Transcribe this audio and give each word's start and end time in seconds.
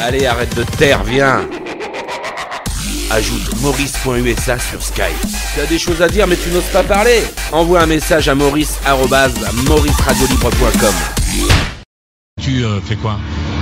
Allez, 0.00 0.26
arrête 0.26 0.54
de 0.56 0.62
taire, 0.64 1.02
viens. 1.04 1.46
Ajoute 3.10 3.60
maurice.usa 3.60 4.58
sur 4.58 4.82
Skype. 4.82 5.04
Tu 5.54 5.60
as 5.60 5.66
des 5.66 5.78
choses 5.78 6.00
à 6.00 6.08
dire 6.08 6.26
mais 6.28 6.36
tu 6.36 6.48
n'oses 6.50 6.62
pas 6.72 6.84
parler 6.84 7.22
Envoie 7.50 7.80
un 7.82 7.86
message 7.86 8.28
à 8.28 8.36
maurice.mauriceradiolibre.com 8.36 10.94
Tu 12.40 12.64
euh, 12.64 12.80
fais 12.80 12.94
quoi? 12.96 13.18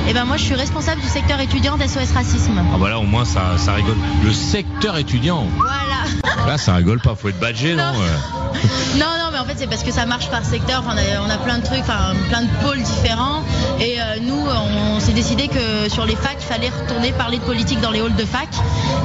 Eh 0.07 0.13
ben 0.13 0.25
moi 0.27 0.37
je 0.37 0.45
suis 0.45 0.55
responsable 0.55 1.01
du 1.01 1.09
secteur 1.09 1.41
étudiant 1.41 1.77
d'SOS 1.79 2.13
Racisme. 2.15 2.61
Ah 2.73 2.77
bah 2.79 2.91
là 2.91 2.99
au 2.99 3.03
moins 3.05 3.25
ça, 3.25 3.57
ça 3.59 3.73
rigole. 3.75 3.97
Le 4.25 4.33
secteur 4.33 4.97
étudiant? 4.99 5.47
Voilà. 5.57 6.05
Là 6.47 6.59
ça 6.59 6.75
rigole 6.75 7.01
pas, 7.01 7.15
faut 7.15 7.29
être 7.31 7.41
badgé 7.41 7.75
non, 7.75 7.93
Non. 7.93 8.01
euh? 8.03 8.59
Non, 8.99 9.07
non, 9.19 9.28
mais 9.39 9.45
en 9.45 9.47
fait 9.47 9.55
c'est 9.59 9.67
parce 9.67 9.83
que 9.83 9.93
ça 9.93 10.07
marche 10.07 10.29
par 10.31 10.45
secteur. 10.45 10.83
Enfin, 10.85 10.95
on, 10.97 11.23
a, 11.23 11.27
on 11.27 11.31
a 11.31 11.39
plein 11.39 11.59
de 11.59 11.65
trucs, 11.65 11.81
enfin 11.81 12.15
plein 12.29 12.43
de 12.43 12.49
pôles 12.63 12.81
différents. 12.83 13.43
Et 13.81 14.01
euh, 14.01 14.17
nous, 14.23 14.35
on 14.37 15.01
s'est 15.01 15.13
décidé 15.13 15.49
que 15.49 15.89
sur 15.89 16.05
les 16.05 16.17
facs, 16.17 16.39
il 16.41 16.47
fallait 16.47 16.71
retourner 16.71 17.13
parler 17.13 17.39
de 17.39 17.45
politique 17.45 17.81
dans 17.81 17.91
les 17.91 18.01
halls 18.01 18.15
de 18.17 18.25
fac 18.25 18.49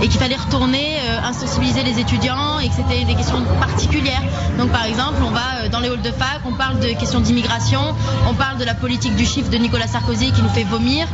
et 0.01 0.07
qu'il 0.07 0.19
fallait 0.19 0.35
retourner 0.35 0.97
euh, 1.07 1.27
insensibiliser 1.27 1.83
les 1.83 1.99
étudiants 1.99 2.59
et 2.59 2.69
que 2.69 2.75
c'était 2.75 3.03
des 3.05 3.15
questions 3.15 3.41
particulières. 3.59 4.23
Donc 4.57 4.71
par 4.71 4.85
exemple, 4.85 5.21
on 5.25 5.31
va 5.31 5.63
euh, 5.63 5.69
dans 5.69 5.79
les 5.79 5.89
halls 5.89 6.01
de 6.01 6.11
fac, 6.11 6.41
on 6.45 6.53
parle 6.53 6.79
de 6.79 6.87
questions 6.93 7.19
d'immigration, 7.19 7.81
on 8.27 8.33
parle 8.33 8.57
de 8.57 8.65
la 8.65 8.73
politique 8.73 9.15
du 9.15 9.25
chiffre 9.25 9.49
de 9.49 9.57
Nicolas 9.57 9.87
Sarkozy 9.87 10.31
qui 10.31 10.41
nous 10.41 10.49
fait 10.49 10.63
vomir. 10.63 11.07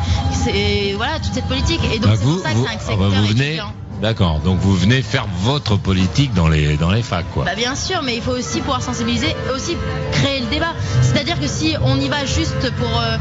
Voilà 0.96 1.20
toute 1.20 1.34
cette 1.34 1.48
politique. 1.48 1.82
Et 1.94 2.00
donc 2.00 2.12
Bah, 2.12 2.18
c'est 2.18 2.26
pour 2.26 2.40
ça 2.40 2.50
que 2.52 2.56
c'est 2.58 2.68
un 2.68 2.76
ah 2.76 2.80
secteur 2.80 2.98
bah, 2.98 3.18
vous 3.20 3.28
venez. 3.28 3.46
étudiant. 3.48 3.74
D'accord, 4.02 4.40
donc 4.40 4.60
vous 4.60 4.76
venez 4.76 5.02
faire 5.02 5.26
votre 5.42 5.76
politique 5.76 6.34
dans 6.34 6.48
les 6.48 6.78
dans 6.78 6.90
les 6.90 7.02
facs 7.02 7.30
quoi. 7.34 7.44
Bah 7.44 7.56
bien 7.56 7.76
sûr, 7.76 8.02
mais 8.02 8.16
il 8.16 8.22
faut 8.22 8.32
aussi 8.32 8.60
pouvoir 8.62 8.82
sensibiliser, 8.82 9.28
et 9.28 9.52
aussi 9.54 9.76
créer 10.14 10.40
le 10.40 10.46
débat. 10.48 10.74
C'est-à-dire 11.02 11.38
que 11.40 11.48
si 11.48 11.76
on 11.84 12.00
y 12.00 12.08
va 12.08 12.26
juste 12.26 12.72
pour 12.78 12.88
euh, 13.02 13.18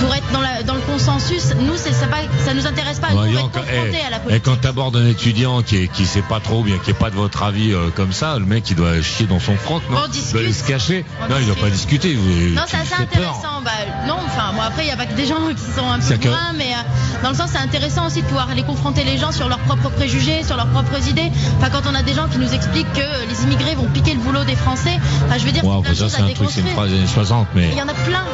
pour 0.00 0.14
être 0.14 0.30
dans, 0.32 0.40
la, 0.42 0.62
dans 0.64 0.74
le 0.74 0.80
consensus, 0.80 1.54
nous 1.60 1.76
c'est 1.76 1.92
ça, 1.94 2.06
pas, 2.08 2.18
ça 2.44 2.52
nous 2.52 2.66
intéresse 2.66 2.98
pas. 3.00 3.08
Nous, 3.12 3.16
on 3.16 3.22
va 3.32 3.40
quand- 3.54 3.60
eh, 3.72 4.06
à 4.06 4.10
la 4.10 4.16
et 4.16 4.20
politique. 4.20 4.44
quand 4.44 4.56
t'abordes 4.60 4.96
un 4.96 5.06
étudiant 5.08 5.62
qui 5.62 5.76
est, 5.84 5.88
qui 5.88 6.04
sait 6.04 6.20
pas 6.22 6.40
trop 6.40 6.62
bien, 6.62 6.76
qui 6.78 6.90
est 6.90 6.94
pas 6.98 7.08
de 7.10 7.16
votre 7.16 7.42
avis 7.42 7.72
euh, 7.72 7.88
comme 7.96 8.12
ça, 8.12 8.38
le 8.38 8.44
mec 8.44 8.68
il 8.70 8.76
doit 8.76 9.00
chier 9.00 9.26
dans 9.26 9.40
son 9.40 9.56
froc, 9.56 9.82
non? 9.90 9.96
On 10.02 10.06
Il 10.06 10.10
discute. 10.12 10.32
doit 10.32 10.40
aller 10.42 10.52
se 10.52 10.64
cacher. 10.64 11.04
On 11.22 11.28
non, 11.28 11.36
il 11.40 11.46
doit 11.46 11.54
discute. 11.54 11.60
pas 11.62 11.70
discuter. 11.70 12.14
vous- 12.14 12.54
Non, 12.54 12.62
tu 12.68 12.76
c'est 12.84 13.02
intéressant. 13.02 13.62
Bah, 13.64 13.70
non, 14.06 14.16
enfin, 14.26 14.52
bon, 14.54 14.60
après, 14.60 14.82
il 14.82 14.86
n'y 14.86 14.92
a 14.92 14.96
pas 14.96 15.06
que 15.06 15.14
des 15.14 15.26
gens 15.26 15.36
qui 15.56 15.62
sont 15.74 15.88
un 15.90 15.96
peu 15.98 16.04
C'est 16.04 16.20
que- 16.20 16.28
mais 16.56 16.64
euh, 16.74 17.22
dans 17.22 17.30
le 17.30 17.34
sens, 17.34 17.50
c'est 17.52 17.58
intéressant 17.58 18.06
aussi 18.06 18.20
de 18.22 18.26
pouvoir 18.26 18.50
aller 18.50 18.62
confronter 18.62 19.04
les 19.04 19.16
gens 19.18 19.32
sur 19.32 19.48
leurs 19.48 19.58
propres 19.60 19.88
préjugés, 19.90 20.17
sur 20.18 20.56
leurs 20.56 20.66
propres 20.68 21.08
idées. 21.08 21.30
Enfin, 21.58 21.70
quand 21.70 21.88
on 21.90 21.94
a 21.94 22.02
des 22.02 22.14
gens 22.14 22.28
qui 22.28 22.38
nous 22.38 22.52
expliquent 22.52 22.92
que 22.92 23.28
les 23.28 23.44
immigrés 23.44 23.74
vont 23.74 23.86
piquer 23.86 24.14
le 24.14 24.20
boulot 24.20 24.44
des 24.44 24.56
Français, 24.56 24.98
enfin, 25.24 25.38
je 25.38 25.44
veux 25.44 25.52
dire, 25.52 25.62
c'est 25.94 26.20
un 26.20 26.28
truc, 26.32 26.56
une 26.56 26.66
phrase 26.68 26.90
des 26.90 26.96
années 26.96 27.06
60, 27.06 27.48
mais. 27.54 27.68
Il 27.70 27.78
y 27.78 27.82
en 27.82 27.88
a 27.88 27.94
plein. 27.94 28.24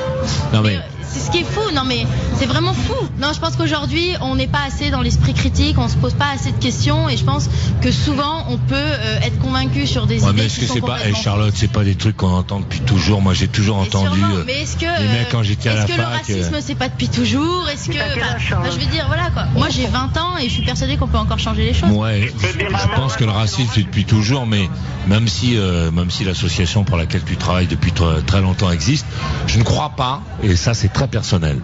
Non 0.52 0.62
mais. 0.62 0.70
Mais, 0.70 0.76
euh, 0.76 0.80
c'est 1.14 1.20
ce 1.26 1.30
qui 1.30 1.38
est 1.38 1.44
fou, 1.44 1.60
non 1.74 1.84
mais 1.86 2.06
c'est 2.38 2.46
vraiment 2.46 2.74
fou. 2.74 2.94
Non, 3.20 3.32
je 3.32 3.40
pense 3.40 3.56
qu'aujourd'hui 3.56 4.10
on 4.20 4.34
n'est 4.34 4.48
pas 4.48 4.62
assez 4.66 4.90
dans 4.90 5.00
l'esprit 5.00 5.32
critique, 5.34 5.78
on 5.78 5.88
se 5.88 5.96
pose 5.96 6.14
pas 6.14 6.30
assez 6.34 6.50
de 6.52 6.58
questions 6.58 7.08
et 7.08 7.16
je 7.16 7.24
pense 7.24 7.48
que 7.80 7.92
souvent 7.92 8.46
on 8.48 8.58
peut 8.58 8.74
euh, 8.74 9.20
être 9.22 9.38
convaincu 9.38 9.86
sur 9.86 10.06
des 10.06 10.22
Ouais, 10.22 10.30
idées 10.30 10.42
mais 10.42 10.46
est-ce 10.46 10.60
que 10.60 10.66
c'est 10.66 10.80
pas, 10.80 10.96
eh, 10.96 10.96
complètement 10.96 11.22
Charlotte, 11.22 11.54
c'est 11.56 11.70
pas 11.70 11.84
des 11.84 11.94
trucs 11.94 12.16
qu'on 12.16 12.32
entend 12.32 12.60
depuis 12.60 12.80
toujours? 12.80 13.20
Moi, 13.22 13.34
j'ai 13.34 13.48
toujours 13.48 13.76
entendu. 13.76 14.18
sûrement, 14.18 14.34
euh, 14.36 14.44
mais 14.46 14.62
est-ce 14.62 14.76
que, 14.76 15.02
les 15.02 15.08
mecs, 15.08 15.28
quand 15.30 15.42
j'étais 15.42 15.68
à 15.68 15.72
est-ce 15.72 15.80
la 15.80 15.86
que 15.86 15.92
le 15.92 15.96
fac, 15.98 16.06
euh, 16.08 16.16
racisme 16.18 16.56
c'est 16.60 16.74
pas 16.74 16.88
depuis 16.88 17.08
toujours? 17.08 17.68
Est-ce 17.68 17.88
que, 17.88 17.96
enfin, 17.96 18.56
enfin, 18.58 18.70
je 18.70 18.78
veux 18.78 18.90
dire, 18.90 19.04
voilà 19.06 19.30
quoi. 19.30 19.44
Moi 19.54 19.68
j'ai 19.70 19.86
20 19.86 20.16
ans 20.16 20.36
et 20.38 20.48
je 20.48 20.52
suis 20.54 20.64
persuadée 20.64 20.96
qu'on 20.96 21.08
peut 21.08 21.18
encore 21.18 21.38
changer 21.38 21.64
les 21.64 21.74
choses. 21.74 21.90
Ouais, 21.90 22.32
je 22.42 22.96
pense 22.96 23.16
que 23.16 23.24
le 23.24 23.30
racisme 23.30 23.70
c'est 23.74 23.82
depuis 23.82 24.04
toujours, 24.04 24.46
mais 24.46 24.68
même 25.06 25.28
si 25.28 25.56
euh, 25.56 25.90
même 25.90 26.10
si 26.10 26.24
l'association 26.24 26.84
pour 26.84 26.96
laquelle 26.96 27.22
tu 27.24 27.36
travailles 27.36 27.66
depuis 27.66 27.92
très, 27.92 28.22
très 28.22 28.40
longtemps 28.40 28.70
existe, 28.70 29.06
je 29.46 29.58
ne 29.58 29.64
crois 29.64 29.90
pas, 29.96 30.22
et 30.42 30.56
ça 30.56 30.74
c'est 30.74 30.92
très 30.92 31.03
personnel. 31.08 31.58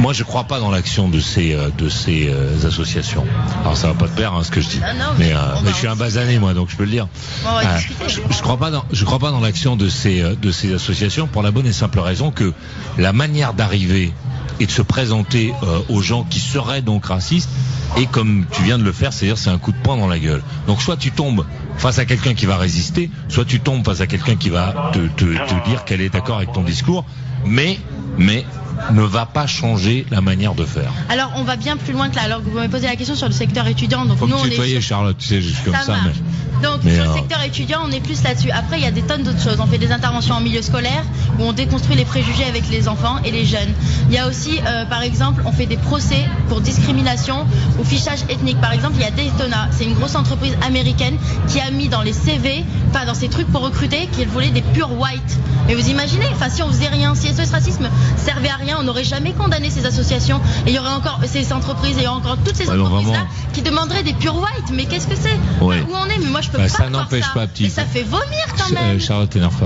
Moi, 0.00 0.12
je 0.12 0.22
crois 0.24 0.44
pas 0.44 0.60
dans 0.60 0.70
l'action 0.70 1.08
de 1.08 1.20
ces 1.20 1.54
euh, 1.54 1.70
de 1.78 1.88
ces 1.88 2.28
euh, 2.28 2.66
associations. 2.66 3.24
Alors 3.62 3.76
ça 3.76 3.88
va 3.88 3.94
pas 3.94 4.08
te 4.08 4.14
plaire 4.16 4.34
hein, 4.34 4.42
ce 4.44 4.50
que 4.50 4.60
je 4.60 4.68
dis, 4.68 4.80
Ah 4.84 4.92
non, 4.94 5.04
mais, 5.18 5.32
euh, 5.32 5.38
mais 5.64 5.70
je 5.70 5.76
suis 5.76 5.86
un 5.86 5.96
basané 5.96 6.38
moi, 6.38 6.54
donc 6.54 6.68
je 6.70 6.76
peux 6.76 6.84
le 6.84 6.90
dire. 6.90 7.08
Bon, 7.42 7.50
Euh, 7.58 7.78
je, 8.08 8.20
je 8.30 8.42
crois 8.42 8.56
pas 8.56 8.70
dans 8.70 8.84
je 8.92 9.04
crois 9.04 9.18
pas 9.18 9.30
dans 9.30 9.40
l'action 9.40 9.76
de 9.76 9.88
ces 9.88 10.22
de 10.40 10.50
ces 10.52 10.74
associations 10.74 11.26
pour 11.26 11.42
la 11.42 11.50
bonne 11.50 11.66
et 11.66 11.72
simple 11.72 11.98
raison 12.00 12.30
que 12.30 12.52
la 12.98 13.12
manière 13.12 13.54
d'arriver 13.54 14.12
et 14.60 14.66
de 14.66 14.70
se 14.70 14.82
présenter 14.82 15.52
aux 15.88 16.00
gens 16.00 16.22
qui 16.22 16.38
seraient 16.38 16.82
donc 16.82 17.06
racistes 17.06 17.50
et 17.96 18.06
comme 18.06 18.44
tu 18.52 18.62
viens 18.62 18.78
de 18.78 18.84
le 18.84 18.92
faire, 18.92 19.12
c'est-à-dire 19.12 19.36
c'est 19.38 19.50
un 19.50 19.58
coup 19.58 19.72
de 19.72 19.76
poing 19.78 19.96
dans 19.96 20.06
la 20.06 20.18
gueule. 20.18 20.42
Donc 20.68 20.80
soit 20.80 20.96
tu 20.96 21.10
tombes 21.10 21.44
face 21.76 21.98
à 21.98 22.04
quelqu'un 22.04 22.34
qui 22.34 22.46
va 22.46 22.56
résister, 22.56 23.10
soit 23.28 23.44
tu 23.44 23.58
tombes 23.60 23.84
face 23.84 24.00
à 24.00 24.06
quelqu'un 24.06 24.36
qui 24.36 24.50
va 24.50 24.90
te, 24.92 24.98
te, 24.98 25.24
te 25.24 25.68
dire 25.68 25.84
qu'elle 25.84 26.00
est 26.00 26.08
d'accord 26.08 26.36
avec 26.36 26.52
ton 26.52 26.62
discours, 26.62 27.04
mais 27.44 27.78
mais 28.16 28.44
ne 28.92 29.02
va 29.02 29.26
pas 29.26 29.46
changer 29.46 30.06
la 30.10 30.20
manière 30.20 30.54
de 30.54 30.64
faire. 30.64 30.92
Alors 31.08 31.32
on 31.36 31.42
va 31.44 31.56
bien 31.56 31.76
plus 31.76 31.92
loin 31.92 32.08
que 32.08 32.16
là. 32.16 32.22
Alors 32.22 32.40
vous 32.40 32.50
m'avez 32.50 32.68
posé 32.68 32.86
la 32.86 32.96
question 32.96 33.14
sur 33.14 33.26
le 33.26 33.32
secteur 33.32 33.66
étudiant, 33.66 34.04
donc 34.04 34.18
Faut 34.18 34.26
nous 34.26 34.36
on 34.36 34.42
tu 34.42 34.52
est 34.52 34.80
Charlotte, 34.80 35.16
tu 35.18 35.26
sais, 35.26 35.40
juste 35.40 35.64
comme 35.64 35.74
ça, 35.74 35.82
ça. 35.82 35.92
marche. 35.92 36.16
mais- 36.16 36.62
Donc 36.62 36.80
mais, 36.82 36.94
sur 36.94 37.04
le 37.04 37.10
euh, 37.10 37.14
secteur 37.14 37.42
étudiant, 37.42 37.80
on 37.84 37.90
est 37.90 38.00
plus 38.00 38.22
là-dessus. 38.22 38.50
Après, 38.50 38.78
il 38.78 38.84
y 38.84 38.86
a 38.86 38.90
des 38.90 39.02
tonnes 39.02 39.22
d'autres 39.22 39.42
choses. 39.42 39.58
On 39.60 39.66
fait 39.66 39.78
des 39.78 39.92
interventions 39.92 40.34
en 40.36 40.40
milieu 40.40 40.62
scolaire 40.62 41.04
où 41.38 41.42
on 41.42 41.52
déconstruit 41.52 41.96
les 41.96 42.04
préjugés 42.04 42.44
avec 42.44 42.68
les 42.70 42.88
enfants 42.88 43.16
et 43.24 43.30
les 43.30 43.44
jeunes. 43.44 43.72
Il 44.08 44.14
y 44.14 44.18
a 44.18 44.26
aussi, 44.28 44.60
euh, 44.66 44.84
par 44.86 45.02
exemple, 45.02 45.42
on 45.44 45.52
fait 45.52 45.66
des 45.66 45.76
procès 45.76 46.24
pour 46.48 46.60
discrimination 46.60 47.46
ou 47.78 47.84
fichage 47.84 48.20
ethnique. 48.30 48.60
Par 48.60 48.72
exemple, 48.72 48.94
il 48.96 49.02
y 49.02 49.06
a 49.06 49.10
Daytona, 49.10 49.68
c'est 49.72 49.84
une 49.84 49.94
grosse 49.94 50.14
entreprise 50.14 50.56
américaine 50.66 51.16
qui 51.48 51.60
a 51.60 51.70
mis 51.70 51.88
dans 51.88 52.02
les 52.02 52.12
CV, 52.14 52.64
enfin 52.90 53.04
dans 53.04 53.14
ses 53.14 53.28
trucs 53.28 53.48
pour 53.48 53.60
recruter, 53.62 54.08
qu'elle 54.16 54.28
voulait 54.28 54.50
des 54.50 54.62
pure 54.62 54.92
white. 54.98 55.38
Mais 55.66 55.74
vous 55.74 55.88
imaginez, 55.88 56.26
enfin 56.32 56.48
si 56.50 56.62
on 56.62 56.68
faisait 56.68 56.88
rien, 56.88 57.14
si 57.14 57.28
SOS 57.28 57.50
Racisme 57.50 57.88
servait 58.16 58.48
à 58.50 58.56
rien, 58.56 58.63
on 58.72 58.84
n'aurait 58.84 59.04
jamais 59.04 59.32
condamné 59.32 59.68
ces 59.68 59.84
associations. 59.84 60.40
Et 60.66 60.70
il 60.70 60.74
y 60.74 60.78
aurait 60.78 60.88
encore 60.94 61.20
ces 61.26 61.52
entreprises 61.52 61.96
et 61.98 62.00
il 62.00 62.04
y 62.04 62.06
aurait 62.06 62.16
encore 62.18 62.38
toutes 62.44 62.56
ces 62.56 62.64
donc 62.66 62.78
entreprises-là 62.86 63.26
qui 63.52 63.62
demanderaient 63.62 64.02
des 64.04 64.14
pure 64.14 64.36
white. 64.36 64.70
Mais 64.72 64.84
qu'est-ce 64.86 65.06
que 65.08 65.16
c'est? 65.16 65.36
Ouais. 65.64 65.80
Où 65.88 65.92
on 65.94 66.06
est 66.06 66.18
Mais 66.18 66.30
moi 66.30 66.40
je 66.40 66.48
peux 66.50 66.58
Bah, 66.58 66.64
pas 66.64 66.68
ça 66.68 66.88
n'empêche 66.88 67.26
pas, 67.34 67.46
petit. 67.46 67.68
Ça 67.68 67.84
fait 67.84 68.04
vomir 68.04 68.46
quand 68.56 68.70
Euh, 68.70 68.74
même. 68.92 69.00
Charlotte 69.00 69.34
Euh, 69.34 69.38
m'énerve 69.40 69.58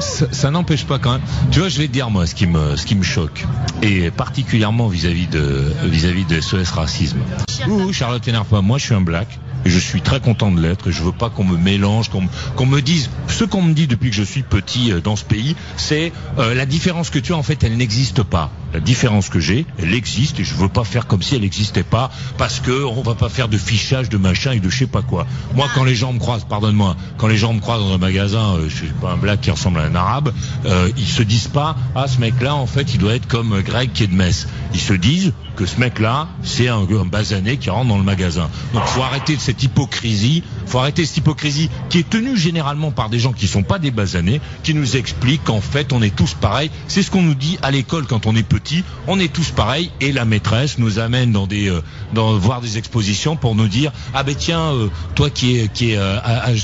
ça- 0.00 0.26
pas, 0.30 0.50
n'empêche 0.50 0.84
pas 0.86 0.98
quand 0.98 1.12
même. 1.12 1.20
Tu 1.50 1.58
vois, 1.58 1.68
je 1.68 1.78
vais 1.78 1.88
te 1.88 1.92
dire 1.92 2.08
moi 2.10 2.26
ce 2.26 2.34
qui 2.34 2.46
me 2.46 2.76
ce 2.76 2.86
qui 2.86 2.94
me 2.94 3.02
choque 3.02 3.44
et 3.82 4.10
particulièrement 4.10 4.86
vis-à-vis 4.88 5.26
de 5.26 5.72
vis-à-vis 5.84 6.24
de 6.24 6.40
SOS 6.40 6.70
racisme. 6.70 7.18
Ouh, 7.66 7.92
Charlotte 7.92 8.22
t'énerve 8.22 8.46
pas. 8.46 8.60
Moi, 8.62 8.78
je 8.78 8.84
suis 8.84 8.94
un 8.94 9.00
black. 9.00 9.38
Et 9.68 9.70
je 9.70 9.78
suis 9.78 10.00
très 10.00 10.18
content 10.18 10.50
de 10.50 10.62
l'être 10.62 10.88
et 10.88 10.92
je 10.92 11.02
veux 11.02 11.12
pas 11.12 11.28
qu'on 11.28 11.44
me 11.44 11.58
mélange, 11.58 12.08
qu'on 12.08 12.22
me- 12.22 12.28
qu'on 12.56 12.64
me 12.64 12.80
dise 12.80 13.10
ce 13.28 13.44
qu'on 13.44 13.60
me 13.60 13.74
dit 13.74 13.86
depuis 13.86 14.08
que 14.08 14.16
je 14.16 14.22
suis 14.22 14.42
petit 14.42 14.90
euh, 14.92 15.02
dans 15.02 15.14
ce 15.14 15.24
pays, 15.26 15.56
c'est 15.76 16.10
euh, 16.38 16.54
la 16.54 16.64
différence 16.64 17.10
que 17.10 17.18
tu 17.18 17.34
as 17.34 17.36
en 17.36 17.42
fait, 17.42 17.62
elle 17.64 17.76
n'existe 17.76 18.22
pas. 18.22 18.50
La 18.72 18.80
différence 18.80 19.28
que 19.30 19.40
j'ai, 19.40 19.66
elle 19.78 19.94
existe 19.94 20.38
et 20.40 20.44
je 20.44 20.54
veux 20.54 20.68
pas 20.68 20.84
faire 20.84 21.06
comme 21.06 21.22
si 21.22 21.34
elle 21.34 21.40
n'existait 21.40 21.82
pas 21.82 22.10
parce 22.36 22.60
que 22.60 22.84
on 22.84 23.02
va 23.02 23.14
pas 23.14 23.28
faire 23.28 23.48
de 23.48 23.56
fichage 23.56 24.08
de 24.08 24.18
machin 24.18 24.52
et 24.52 24.60
de 24.60 24.68
je 24.68 24.78
sais 24.78 24.86
pas 24.86 25.02
quoi. 25.02 25.26
Moi, 25.54 25.66
quand 25.74 25.84
les 25.84 25.94
gens 25.94 26.12
me 26.12 26.18
croisent, 26.18 26.44
pardonne-moi, 26.44 26.96
quand 27.16 27.28
les 27.28 27.38
gens 27.38 27.54
me 27.54 27.60
croisent 27.60 27.82
dans 27.82 27.94
un 27.94 27.98
magasin, 27.98 28.56
euh, 28.56 28.68
je 28.68 28.76
suis 28.76 28.86
pas 28.88 29.12
un 29.12 29.16
black 29.16 29.40
qui 29.40 29.50
ressemble 29.50 29.80
à 29.80 29.84
un 29.84 29.94
arabe, 29.94 30.34
euh, 30.66 30.90
ils 30.98 31.06
se 31.06 31.22
disent 31.22 31.48
pas 31.48 31.76
ah 31.94 32.06
ce 32.08 32.20
mec-là 32.20 32.54
en 32.54 32.66
fait 32.66 32.94
il 32.94 32.98
doit 32.98 33.14
être 33.14 33.26
comme 33.26 33.62
Greg 33.62 33.92
qui 33.92 34.04
est 34.04 34.08
de 34.08 34.14
Metz. 34.14 34.46
Ils 34.74 34.80
se 34.80 34.92
disent 34.92 35.32
que 35.56 35.64
ce 35.64 35.80
mec-là 35.80 36.28
c'est 36.42 36.68
un, 36.68 36.80
un 36.80 37.06
basané 37.06 37.56
qui 37.56 37.70
rentre 37.70 37.88
dans 37.88 37.98
le 37.98 38.04
magasin. 38.04 38.50
Donc 38.74 38.84
faut 38.84 39.02
arrêter 39.02 39.36
cette 39.38 39.62
hypocrisie, 39.62 40.42
faut 40.66 40.78
arrêter 40.78 41.06
cette 41.06 41.18
hypocrisie 41.18 41.70
qui 41.88 41.98
est 41.98 42.08
tenue 42.08 42.36
généralement 42.36 42.90
par 42.90 43.08
des 43.08 43.18
gens 43.18 43.32
qui 43.32 43.46
sont 43.46 43.62
pas 43.62 43.78
des 43.78 43.90
basanés, 43.90 44.40
qui 44.62 44.74
nous 44.74 44.96
expliquent 44.96 45.44
qu'en 45.44 45.62
fait 45.62 45.92
on 45.92 46.02
est 46.02 46.14
tous 46.14 46.34
pareils. 46.34 46.70
C'est 46.86 47.02
ce 47.02 47.10
qu'on 47.10 47.22
nous 47.22 47.34
dit 47.34 47.58
à 47.62 47.70
l'école 47.70 48.06
quand 48.06 48.26
on 48.26 48.36
est 48.36 48.42
petit, 48.42 48.57
on 49.06 49.18
est 49.18 49.32
tous 49.32 49.50
pareils 49.50 49.90
et 50.00 50.12
la 50.12 50.24
maîtresse 50.24 50.78
nous 50.78 50.98
amène 50.98 51.32
dans 51.32 51.46
des 51.46 51.68
euh, 51.68 51.82
dans 52.12 52.36
voir 52.36 52.60
des 52.60 52.78
expositions 52.78 53.36
pour 53.36 53.54
nous 53.54 53.68
dire 53.68 53.92
ah 54.14 54.22
ben 54.22 54.34
tiens 54.34 54.72
euh, 54.72 54.88
toi 55.14 55.30
qui 55.30 55.58
est 55.58 55.72
qui 55.72 55.92
est 55.92 55.98
euh, 55.98 56.18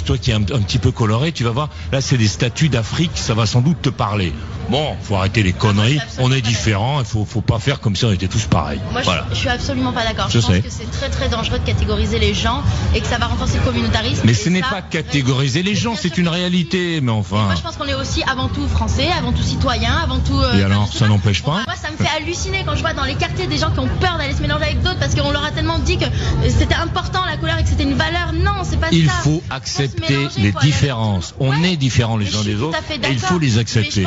toi 0.05 0.19
qui 0.19 0.33
un 0.33 0.43
petit 0.43 0.79
peu 0.79 0.91
coloré, 0.91 1.33
tu 1.33 1.45
vas 1.45 1.51
voir 1.51 1.69
là 1.93 2.01
c'est 2.01 2.19
des 2.19 2.29
statues 2.29 2.69
d'Afrique, 2.69 3.13
ça 3.15 3.35
va 3.35 3.47
sans 3.47 3.61
doute 3.61 3.81
te 3.83 3.91
parler. 3.91 4.33
Bon, 4.71 4.97
faut 5.03 5.17
arrêter 5.17 5.43
les 5.43 5.53
conneries, 5.53 5.99
on 6.19 6.33
est 6.33 6.41
différents, 6.41 7.01
il 7.01 7.07
faut 7.07 7.25
faut 7.25 7.41
pas 7.43 7.59
faire 7.59 7.81
comme 7.81 7.95
si 7.97 8.05
on 8.05 8.13
était 8.13 8.29
tous 8.29 8.45
pareils. 8.47 8.81
Moi, 8.93 9.01
je, 9.03 9.05
voilà. 9.05 9.27
je 9.31 9.37
suis 9.37 9.49
absolument 9.49 9.93
pas 9.93 10.05
d'accord. 10.05 10.29
Je 10.31 10.39
Je, 10.41 10.47
pense 10.47 10.55
sais. 10.55 10.61
que 10.63 10.71
c'est 10.71 10.91
très 10.91 11.09
très 11.11 11.29
dangereux 11.29 11.59
de 11.59 11.65
catégoriser 11.65 12.19
les 12.19 12.35
gens 12.35 12.63
et 12.95 13.01
que 13.01 13.07
ça 13.07 13.19
va 13.19 13.27
renforcer 13.27 13.59
le 13.59 13.65
communautarisme. 13.65 14.23
Mais 14.25 14.35
ce 14.35 14.49
n'est 14.49 14.63
pas 14.63 14.83
catégoriser 14.83 15.63
les 15.63 15.75
gens, 15.75 15.95
c'est 15.97 16.17
une 16.19 16.29
réalité, 16.29 17.01
mais 17.03 17.13
enfin. 17.13 17.45
Moi, 17.45 17.55
je 17.57 17.63
pense 17.63 17.77
qu'on 17.77 17.87
est 17.87 17.95
aussi 17.95 18.23
avant 18.25 18.49
tout 18.49 18.67
français, 18.69 19.09
avant 19.19 19.33
tout 19.33 19.43
citoyen, 19.43 19.95
avant 20.03 20.19
tout. 20.21 20.39
euh, 20.39 20.59
Et 20.59 20.63
alors, 20.63 20.91
ça 20.93 21.07
n'empêche 21.09 21.43
pas 21.43 21.63
Moi, 21.67 21.75
ça 21.81 21.91
me 21.91 21.97
fait 21.97 22.11
halluciner 22.17 22.65
quand 22.67 22.75
je 22.75 22.81
vois 22.81 22.95
dans 22.95 23.05
les 23.05 23.15
quartiers 23.17 23.47
des 23.47 23.59
gens 23.59 23.71
qui 23.71 23.81
ont 23.81 23.89
peur 24.01 24.17
d'aller 24.19 24.35
se 24.35 24.41
mélanger 24.41 24.65
avec 24.65 24.83
d'autres 24.83 24.99
parce 24.99 25.15
qu'on 25.15 25.31
leur 25.31 25.45
a 25.45 25.51
tellement 25.51 25.79
dit 25.79 25.99
que 25.99 26.07
c'était 26.49 26.75
important 26.75 27.25
la 27.27 27.37
couleur 27.37 27.59
et 27.59 27.63
que 27.63 27.69
c'était 27.69 27.83
une 27.85 27.95
valeur. 27.95 28.33
Non, 28.33 28.63
c'est 28.65 28.79
pas 28.81 28.89
Il 28.93 29.07
ça. 29.07 29.13
faut 29.23 29.43
se 29.47 29.55
accepter 29.55 30.17
mélanger, 30.17 30.41
les 30.41 30.53
faut 30.53 30.61
différences. 30.61 31.35
On 31.39 31.51
Ouais. 31.51 31.73
est 31.73 31.77
différents 31.77 32.17
les 32.17 32.35
uns 32.35 32.43
des 32.43 32.57
autres 32.57 32.79
et 33.03 33.11
il 33.13 33.19
faut 33.19 33.39
les 33.39 33.59
accepter. 33.59 34.05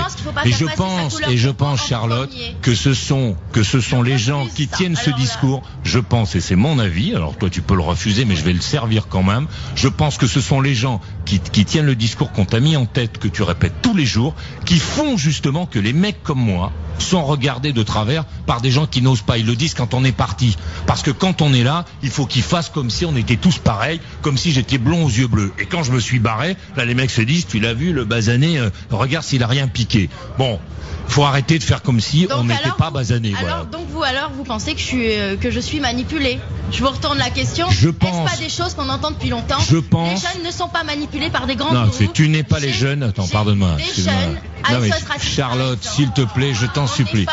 Et 0.47 0.51
je 0.53 0.65
pense 0.65 1.19
et 1.29 1.37
je 1.37 1.49
pense 1.49 1.81
en 1.81 1.87
Charlotte 1.87 2.33
que 2.61 2.73
ce 2.73 2.93
sont 2.93 3.35
que 3.51 3.63
ce 3.63 3.81
sont 3.81 4.01
les 4.01 4.17
gens 4.17 4.47
qui 4.47 4.69
tiennent 4.69 4.95
ce 4.95 5.09
discours. 5.09 5.61
Je 5.83 5.99
pense 5.99 6.35
et 6.35 6.41
c'est 6.41 6.55
mon 6.55 6.79
avis. 6.79 7.13
Alors 7.13 7.35
toi 7.35 7.49
tu 7.49 7.61
peux 7.61 7.75
le 7.75 7.81
refuser 7.81 8.23
mais 8.23 8.37
je 8.37 8.45
vais 8.45 8.53
le 8.53 8.61
servir 8.61 9.09
quand 9.09 9.23
même. 9.23 9.47
Je 9.75 9.89
pense 9.89 10.17
que 10.17 10.25
ce 10.25 10.39
sont 10.39 10.61
les 10.61 10.73
gens 10.73 11.01
qui, 11.25 11.41
qui 11.41 11.65
tiennent 11.65 11.85
le 11.85 11.95
discours 11.95 12.31
qu'on 12.31 12.45
t'a 12.45 12.61
mis 12.61 12.77
en 12.77 12.85
tête 12.85 13.17
que 13.17 13.27
tu 13.27 13.43
répètes 13.43 13.81
tous 13.81 13.93
les 13.93 14.05
jours 14.05 14.35
qui 14.65 14.79
font 14.79 15.17
justement 15.17 15.65
que 15.65 15.79
les 15.79 15.91
mecs 15.91 16.23
comme 16.23 16.39
moi 16.39 16.71
sont 16.99 17.23
regardés 17.23 17.73
de 17.73 17.83
travers 17.83 18.25
par 18.45 18.61
des 18.61 18.71
gens 18.71 18.85
qui 18.85 19.01
n'osent 19.01 19.21
pas. 19.21 19.37
Ils 19.37 19.45
le 19.45 19.55
disent 19.55 19.73
quand 19.73 19.93
on 19.93 20.03
est 20.03 20.11
parti. 20.11 20.57
Parce 20.85 21.01
que 21.01 21.11
quand 21.11 21.41
on 21.41 21.53
est 21.53 21.63
là, 21.63 21.85
il 22.03 22.09
faut 22.09 22.25
qu'ils 22.25 22.43
fassent 22.43 22.69
comme 22.69 22.89
si 22.89 23.05
on 23.05 23.15
était 23.15 23.37
tous 23.37 23.57
pareils, 23.57 23.99
comme 24.21 24.37
si 24.37 24.51
j'étais 24.51 24.77
blond 24.77 25.05
aux 25.05 25.09
yeux 25.09 25.27
bleus. 25.27 25.53
Et 25.59 25.65
quand 25.65 25.83
je 25.83 25.91
me 25.91 25.99
suis 25.99 26.19
barré, 26.19 26.57
là 26.75 26.85
les 26.85 26.95
mecs 26.95 27.11
se 27.11 27.21
disent, 27.21 27.47
tu 27.47 27.59
l'as 27.59 27.73
vu, 27.73 27.93
le 27.93 28.05
basané, 28.05 28.57
euh, 28.59 28.69
regarde 28.89 29.25
s'il 29.25 29.43
a 29.43 29.47
rien 29.47 29.67
piqué. 29.67 30.09
Bon, 30.37 30.59
faut 31.07 31.23
arrêter 31.23 31.57
de 31.57 31.63
faire 31.63 31.81
comme 31.81 31.99
si 31.99 32.27
on 32.35 32.43
n'était 32.43 32.69
pas 32.77 32.91
basané. 32.91 33.33
Alors, 33.39 33.65
donc 33.65 33.87
vous 33.89 34.03
alors 34.03 34.31
vous 34.35 34.43
pensez 34.43 34.73
que 34.73 34.79
je 34.79 34.85
suis 34.85 35.13
euh, 35.13 35.35
que 35.37 35.51
je 35.51 35.59
suis 35.59 35.79
manipulé 35.79 36.39
Je 36.71 36.83
vous 36.83 36.89
retourne 36.89 37.17
la 37.17 37.29
question. 37.29 37.67
Je 37.71 37.89
pense. 37.89 38.09
Est-ce 38.09 38.37
pas 38.37 38.43
des 38.43 38.49
choses 38.49 38.73
qu'on 38.73 38.89
entend 38.89 39.11
depuis 39.11 39.29
longtemps? 39.29 39.59
Je 39.69 39.77
pense. 39.77 40.23
Les 40.23 40.29
jeunes 40.29 40.45
ne 40.45 40.51
sont 40.51 40.67
pas 40.67 40.83
manipulés 40.83 41.29
par 41.29 41.47
des 41.47 41.55
grands. 41.55 41.73
Non, 41.73 41.89
tu 42.13 42.29
n'es 42.29 42.43
pas 42.43 42.59
les 42.59 42.73
jeunes. 42.73 43.03
Attends, 43.03 43.27
pardonne-moi. 43.27 43.77
Charlotte, 45.19 45.83
s'il 45.83 46.11
te 46.11 46.21
plaît, 46.21 46.53
je 46.53 46.65
t'en 46.65 46.87
supplie. 46.87 47.25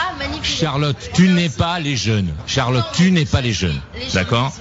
Charlotte, 0.43 0.97
tu 1.15 1.29
n'es 1.29 1.49
pas 1.49 1.81
les 1.81 1.97
jeunes. 1.97 2.33
Charlotte, 2.47 2.85
tu 2.93 3.11
n'es 3.11 3.25
pas 3.25 3.41
les 3.41 3.53
jeunes. 3.53 3.81
D'accord 4.13 4.53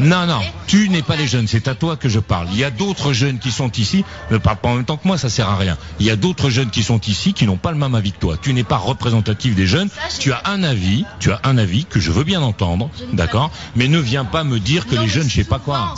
Non, 0.00 0.26
non, 0.26 0.40
tu 0.66 0.88
n'es 0.88 1.02
pas 1.02 1.16
les 1.16 1.26
jeunes. 1.26 1.46
C'est 1.46 1.68
à 1.68 1.74
toi 1.74 1.96
que 1.96 2.08
je 2.08 2.20
parle. 2.20 2.48
Il 2.52 2.58
y 2.58 2.64
a 2.64 2.70
d'autres 2.70 3.12
jeunes 3.12 3.38
qui 3.38 3.50
sont 3.50 3.70
ici. 3.72 4.04
Ne 4.30 4.38
parle 4.38 4.56
pas 4.56 4.68
en 4.68 4.74
même 4.76 4.84
temps 4.84 4.96
que 4.96 5.06
moi, 5.06 5.18
ça 5.18 5.28
sert 5.28 5.48
à 5.48 5.56
rien. 5.56 5.76
Il 6.00 6.06
y 6.06 6.10
a 6.10 6.16
d'autres 6.16 6.50
jeunes 6.50 6.70
qui 6.70 6.82
sont 6.82 7.00
ici 7.00 7.32
qui 7.32 7.46
n'ont 7.46 7.56
pas 7.56 7.72
le 7.72 7.78
même 7.78 7.94
avis 7.94 8.12
que 8.12 8.18
toi. 8.18 8.36
Tu 8.40 8.52
n'es 8.52 8.64
pas 8.64 8.76
représentatif 8.76 9.54
des 9.54 9.66
jeunes. 9.66 9.88
Tu 10.18 10.32
as 10.32 10.42
un 10.46 10.62
avis. 10.62 11.04
Tu 11.20 11.32
as 11.32 11.40
un 11.44 11.58
avis 11.58 11.84
que 11.84 12.00
je 12.00 12.10
veux 12.10 12.24
bien 12.24 12.42
entendre. 12.42 12.90
D'accord 13.12 13.50
Mais 13.74 13.88
ne 13.88 13.98
viens 13.98 14.24
pas 14.24 14.44
me 14.44 14.60
dire 14.60 14.86
que 14.86 14.96
les 14.96 15.08
jeunes, 15.08 15.28
je 15.28 15.36
sais 15.36 15.44
pas 15.44 15.58
quoi. 15.58 15.94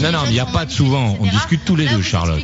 Non, 0.00 0.12
non, 0.12 0.20
il 0.26 0.32
n'y 0.32 0.40
a 0.40 0.46
pas 0.46 0.66
de 0.66 0.70
souvent. 0.70 1.16
On 1.20 1.26
discute 1.26 1.64
tous 1.64 1.76
les 1.76 1.86
deux, 1.86 2.02
Charlotte. 2.02 2.42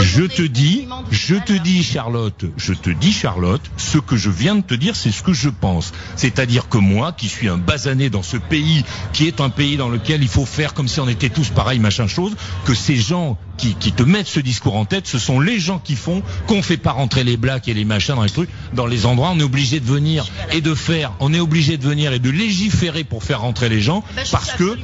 Je 0.00 0.24
te 0.24 0.42
dis 0.42 0.86
je 1.10 1.36
te 1.36 1.52
dis, 1.52 1.82
Charlotte, 1.82 2.44
je 2.56 2.72
te 2.72 2.90
dis, 2.90 3.12
Charlotte, 3.12 3.62
ce 3.76 3.98
que 3.98 4.16
je 4.16 4.30
viens 4.30 4.56
de 4.56 4.62
te 4.62 4.74
dire, 4.74 4.96
c'est 4.96 5.12
ce 5.12 5.22
que 5.22 5.32
je 5.32 5.48
pense. 5.48 5.92
C'est-à-dire 6.16 6.68
que 6.68 6.78
moi, 6.78 7.12
qui 7.12 7.28
suis 7.28 7.48
un 7.48 7.58
basané 7.58 8.10
dans 8.10 8.22
ce 8.22 8.36
pays, 8.36 8.84
qui 9.12 9.26
est 9.26 9.40
un 9.40 9.50
pays 9.50 9.76
dans 9.76 9.88
lequel 9.88 10.22
il 10.22 10.28
faut 10.28 10.46
faire 10.46 10.74
comme 10.74 10.88
si 10.88 11.00
on 11.00 11.08
était 11.08 11.30
tous 11.30 11.50
pareils, 11.50 11.78
machin 11.78 12.06
chose, 12.06 12.34
que 12.64 12.74
ces 12.74 12.96
gens 12.96 13.38
qui, 13.56 13.74
qui 13.74 13.92
te 13.92 14.02
mettent 14.02 14.26
ce 14.26 14.40
discours 14.40 14.76
en 14.76 14.84
tête, 14.84 15.06
ce 15.06 15.18
sont 15.18 15.40
les 15.40 15.58
gens 15.58 15.78
qui 15.78 15.96
font 15.96 16.22
qu'on 16.46 16.62
fait 16.62 16.76
pas 16.76 16.92
rentrer 16.92 17.24
les 17.24 17.36
blacks 17.36 17.68
et 17.68 17.74
les 17.74 17.84
machins 17.84 18.14
dans 18.14 18.22
les 18.22 18.30
trucs, 18.30 18.50
dans 18.72 18.86
les 18.86 19.06
endroits, 19.06 19.30
on 19.32 19.38
est 19.38 19.44
obligé 19.44 19.80
de 19.80 19.86
venir 19.86 20.26
et 20.52 20.60
de 20.60 20.74
faire, 20.74 21.12
on 21.20 21.32
est 21.32 21.40
obligé 21.40 21.76
de 21.76 21.86
venir 21.86 22.12
et 22.12 22.18
de 22.18 22.30
légiférer 22.30 23.04
pour 23.04 23.22
faire 23.22 23.40
rentrer 23.42 23.68
les 23.68 23.80
gens, 23.80 24.02
ben, 24.16 24.24
parce 24.30 24.52
que, 24.52 24.76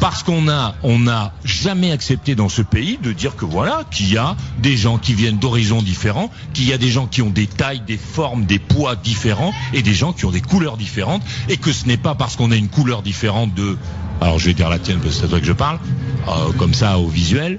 parce 0.00 0.22
qu'on 0.22 0.48
a, 0.48 0.74
on 0.82 0.98
n'a 0.98 1.34
jamais 1.44 1.92
accepté 1.92 2.34
dans 2.34 2.48
ce 2.48 2.62
pays 2.62 2.98
de 3.02 3.12
dire 3.12 3.36
que 3.36 3.44
voilà, 3.44 3.84
qu'il 3.90 4.12
y 4.12 4.16
a 4.16 4.36
des 4.58 4.76
gens 4.76 4.98
qui 4.98 5.14
viennent 5.14 5.38
différents, 5.56 6.30
qu'il 6.54 6.68
y 6.68 6.72
a 6.72 6.78
des 6.78 6.90
gens 6.90 7.06
qui 7.06 7.22
ont 7.22 7.30
des 7.30 7.46
tailles, 7.46 7.82
des 7.86 7.96
formes, 7.96 8.44
des 8.44 8.58
poids 8.58 8.96
différents 8.96 9.52
et 9.72 9.82
des 9.82 9.94
gens 9.94 10.12
qui 10.12 10.24
ont 10.24 10.30
des 10.30 10.40
couleurs 10.40 10.76
différentes 10.76 11.22
et 11.48 11.56
que 11.56 11.72
ce 11.72 11.86
n'est 11.86 11.96
pas 11.96 12.14
parce 12.14 12.36
qu'on 12.36 12.50
a 12.50 12.56
une 12.56 12.68
couleur 12.68 13.02
différente 13.02 13.54
de, 13.54 13.76
alors 14.20 14.38
je 14.38 14.46
vais 14.46 14.54
dire 14.54 14.68
la 14.68 14.78
tienne 14.78 14.98
parce 14.98 15.16
que 15.16 15.22
c'est 15.22 15.28
toi 15.28 15.40
que 15.40 15.46
je 15.46 15.52
parle, 15.52 15.78
euh, 16.28 16.52
comme 16.58 16.74
ça 16.74 16.98
au 16.98 17.08
visuel, 17.08 17.58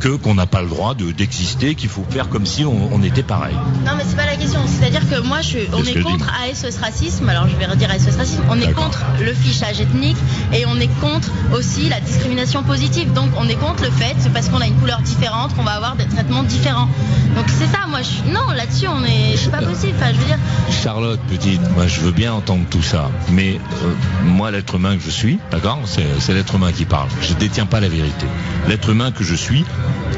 que 0.00 0.16
qu'on 0.16 0.34
n'a 0.34 0.46
pas 0.46 0.62
le 0.62 0.68
droit 0.68 0.94
de 0.94 1.10
d'exister, 1.10 1.74
qu'il 1.74 1.88
faut 1.88 2.04
faire 2.08 2.28
comme 2.28 2.46
si 2.46 2.64
on, 2.64 2.92
on 2.92 3.02
était 3.02 3.22
pareil. 3.22 3.54
Non, 3.86 3.92
mais 3.96 4.04
c'est 4.06 4.16
pas 4.16 4.26
la 4.26 4.36
question. 4.36 4.60
C'est-à-dire 4.66 5.08
que 5.08 5.20
moi, 5.20 5.40
je, 5.40 5.58
on 5.72 5.84
est, 5.84 6.00
contre 6.02 6.30
ASOS 6.44 6.78
racisme. 6.80 7.28
Alors, 7.28 7.48
je 7.48 7.56
vais 7.56 7.66
redire 7.66 7.90
ASOS 7.90 8.16
racisme. 8.16 8.42
On 8.50 8.60
est 8.60 8.72
contre 8.72 9.02
le 9.20 9.32
fichage 9.32 9.80
ethnique 9.80 10.16
et 10.52 10.66
on 10.66 10.78
est 10.80 10.90
contre 11.00 11.30
aussi 11.54 11.88
la 11.88 12.00
discrimination 12.00 12.62
positive. 12.62 13.12
Donc, 13.12 13.30
on 13.36 13.48
est 13.48 13.56
contre 13.56 13.84
le 13.84 13.90
fait, 13.90 14.14
c'est 14.18 14.32
parce 14.32 14.48
qu'on 14.48 14.60
a 14.60 14.66
une 14.66 14.76
couleur 14.76 15.00
différente, 15.00 15.54
qu'on 15.54 15.64
va 15.64 15.72
avoir 15.72 15.96
des 15.96 16.06
traitements 16.06 16.42
différents. 16.42 16.88
Donc, 17.36 17.46
c'est 17.48 17.66
ça. 17.66 17.86
Moi, 17.88 18.00
je, 18.02 18.32
non, 18.32 18.50
là-dessus, 18.54 18.86
on 18.88 19.04
est, 19.04 19.36
c'est 19.36 19.50
pas 19.50 19.62
possible. 19.62 19.94
Enfin, 19.96 20.12
je 20.12 20.18
veux 20.18 20.26
dire. 20.26 20.38
Charlotte, 20.70 21.20
petite, 21.28 21.60
moi, 21.74 21.86
je 21.86 22.00
veux 22.00 22.12
bien 22.12 22.32
entendre 22.32 22.64
tout 22.70 22.82
ça, 22.82 23.10
mais 23.30 23.60
euh, 23.84 23.92
moi, 24.24 24.50
l'être 24.50 24.74
humain 24.76 24.96
que 24.96 25.02
je 25.02 25.10
suis, 25.10 25.38
d'accord, 25.50 25.80
c'est 25.84 26.32
l'être 26.32 26.54
humain 26.54 26.72
qui 26.72 26.84
parle. 26.84 27.08
Je 27.20 27.34
détiens 27.34 27.66
pas 27.66 27.80
la 27.80 27.88
vérité. 27.88 28.26
L'être 28.68 28.90
humain 28.90 29.12
que 29.12 29.24
je 29.24 29.34
suis 29.34 29.61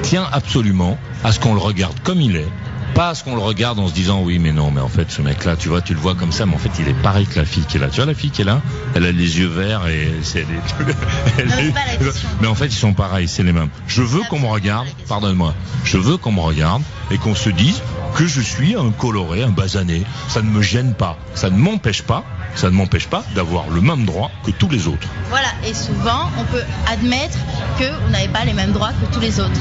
tient 0.03 0.27
absolument 0.33 0.99
à 1.23 1.33
ce 1.33 1.41
qu'on 1.41 1.55
le 1.55 1.61
regarde 1.61 1.99
comme 2.03 2.21
il 2.21 2.37
est, 2.37 2.49
pas 2.95 3.09
à 3.09 3.15
ce 3.15 3.25
qu'on 3.25 3.35
le 3.35 3.41
regarde 3.41 3.79
en 3.79 3.89
se 3.89 3.93
disant 3.93 4.23
oui 4.23 4.39
mais 4.39 4.53
non 4.53 4.71
mais 4.71 4.81
en 4.81 4.89
fait 4.89 5.11
ce 5.11 5.21
mec 5.21 5.45
là 5.45 5.57
tu 5.57 5.69
vois 5.69 5.81
tu 5.81 5.95
le 5.95 6.01
vois 6.01 6.15
comme 6.15 6.31
ça 6.31 6.47
mais 6.47 6.55
en 6.55 6.59
fait 6.59 6.71
il 6.79 6.89
est 6.89 7.03
pareil 7.03 7.27
que 7.27 7.39
la 7.39 7.45
fille 7.45 7.65
qui 7.65 7.77
est 7.77 7.81
là. 7.81 7.89
Tu 7.89 7.97
vois 7.97 8.07
la 8.07 8.15
fille 8.15 8.31
qui 8.31 8.43
est 8.43 8.45
là 8.45 8.63
elle 8.95 9.05
a 9.05 9.13
les 9.13 9.39
yeux 9.39 9.49
verts 9.49 9.89
et 9.89 10.13
c'est 10.23 10.47
mais 12.41 12.47
en 12.47 12.55
fait 12.55 12.67
ils 12.67 12.73
sont 12.73 12.95
pareils 12.95 13.27
c'est 13.27 13.43
les 13.43 13.53
mêmes. 13.53 13.71
Je 13.89 14.03
veux 14.03 14.23
qu'on 14.31 14.39
me 14.39 14.47
regarde 14.47 14.87
pardonne-moi 15.09 15.55
je 15.85 15.99
veux 15.99 16.17
qu'on 16.17 16.33
me 16.33 16.41
regarde 16.41 16.83
et 17.11 17.19
qu'on 17.19 17.35
se 17.35 17.51
dise 17.51 17.83
que 18.15 18.27
je 18.27 18.41
suis 18.41 18.77
un 18.77 18.91
coloré 18.91 19.43
un 19.43 19.51
basané. 19.51 20.05
Ça 20.29 20.43
ne 20.43 20.51
me 20.51 20.63
gêne 20.63 20.95
pas 20.95 21.19
ça 21.35 21.51
ne 21.51 21.57
m'empêche 21.57 22.03
pas 22.03 22.25
ça 22.55 22.71
ne 22.71 22.77
m'empêche 22.77 23.07
pas 23.09 23.25
d'avoir 23.35 23.69
le 23.69 23.81
même 23.81 24.05
droit 24.05 24.31
que 24.45 24.51
tous 24.51 24.69
les 24.69 24.87
autres. 24.87 25.09
Voilà, 25.29 25.49
et 25.67 25.75
souvent 25.75 26.31
on 26.39 26.45
peut 26.45 26.63
admettre 26.87 27.39
que 27.79 27.85
vous 27.85 28.11
n'avez 28.11 28.29
pas 28.29 28.45
les 28.45 28.55
mêmes 28.55 28.73
droits 28.73 28.93
que 28.93 29.13
tous 29.13 29.21
les 29.21 29.41
autres. 29.41 29.61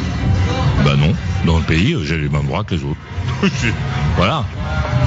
Bah 0.83 0.95
non, 0.97 1.13
dans 1.45 1.57
le 1.57 1.63
pays, 1.63 1.95
j'ai 2.03 2.17
les 2.17 2.29
mêmes 2.29 2.45
droits 2.45 2.63
que 2.63 2.75
les 2.75 2.83
autres. 2.83 2.99
voilà. 4.17 4.45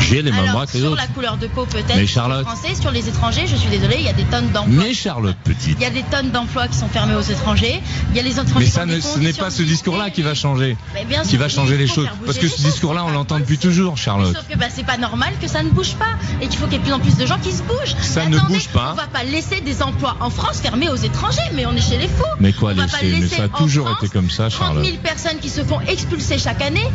J'ai 0.01 0.23
les 0.23 0.31
mêmes 0.31 0.47
droits 0.47 0.67
que 0.67 0.73
les 0.73 0.81
sur 0.81 0.93
autres. 0.93 1.01
Sur 1.01 1.09
la 1.09 1.15
couleur 1.15 1.37
de 1.37 1.47
peau 1.47 1.67
peut-être. 1.67 1.97
Mais 1.97 2.07
Charlotte. 2.07 2.47
Français, 2.47 2.75
sur 2.75 2.91
les 2.91 3.09
étrangers, 3.09 3.47
je 3.47 3.57
suis 3.57 3.69
désolée, 3.69 3.97
il 3.99 4.05
y 4.05 4.09
a 4.09 4.13
des 4.13 4.25
tonnes 4.25 4.51
d'emplois. 4.51 4.85
Mais 4.85 4.95
Charlotte 4.95 5.37
petite. 5.45 5.77
Il 5.79 5.83
y 5.83 5.87
a 5.87 5.91
des 5.91 6.03
tonnes 6.05 6.31
d'emplois 6.31 6.69
qui 6.69 6.77
sont 6.77 6.89
fermés 6.89 7.15
aux 7.15 7.21
étrangers. 7.21 7.81
Il 8.11 8.17
y 8.17 8.21
a 8.21 8.23
les 8.23 8.39
étrangers. 8.39 8.55
Mais 8.59 8.67
ça 8.67 8.87
ne, 8.87 9.01
ce 9.01 9.19
n'est 9.19 9.33
pas 9.33 9.51
ce 9.51 9.63
discours-là 9.63 10.11
qui 10.11 10.23
va 10.23 10.35
changer. 10.35 10.77
Bien 11.09 11.23
qui 11.23 11.37
va 11.37 11.49
changer 11.49 11.77
les 11.77 11.87
choses. 11.87 12.09
Parce 12.25 12.39
que 12.39 12.49
ce 12.49 12.61
discours-là, 12.63 13.05
on 13.05 13.11
l'entend 13.11 13.39
depuis 13.39 13.59
toujours, 13.59 13.97
Charlotte. 13.97 14.35
Sauf 14.35 14.47
que 14.49 14.59
bah, 14.59 14.67
c'est 14.71 14.87
pas 14.87 14.99
normal 14.99 15.33
que 15.41 15.49
ça 15.49 15.63
ne 15.63 15.71
bouge 15.71 15.95
pas 15.95 16.17
et 16.41 16.49
qu'il 16.49 16.59
faut 16.59 16.67
qu'il 16.67 16.75
y 16.75 16.77
ait 16.77 16.79
de 16.81 16.85
plus 16.85 16.93
en 16.93 17.01
plus 17.01 17.17
de 17.17 17.27
gens 17.27 17.39
qui 17.39 17.53
se 17.53 17.63
bougent. 17.63 17.97
Ça 18.01 18.27
ne 18.27 18.39
bouge 18.39 18.69
pas. 18.69 18.93
On 18.93 18.97
va 18.97 19.07
pas 19.07 19.25
laisser 19.25 19.61
des 19.61 19.83
emplois 19.83 20.17
en 20.21 20.31
France 20.31 20.61
fermés 20.61 20.89
aux 20.89 20.97
étrangers, 20.97 21.41
mais 21.55 21.67
on 21.67 21.73
est 21.73 21.81
chez 21.81 21.99
les 21.99 22.09
fous. 22.09 22.25
Mais 22.41 22.53
quoi 22.53 22.75
laisser, 22.75 23.19
Mais 23.21 23.29
ça 23.29 23.45
a 23.45 23.49
toujours 23.49 23.91
été 23.91 24.09
comme 24.09 24.31
ça, 24.31 24.51
Charlotte. 24.51 24.83
30 24.83 24.85
000 24.85 25.03
personnes 25.03 25.39
qui 25.41 25.49
se 25.49 25.63
font 25.65 25.81
expulser 25.81 26.39
chaque 26.39 26.63
année 26.63 26.89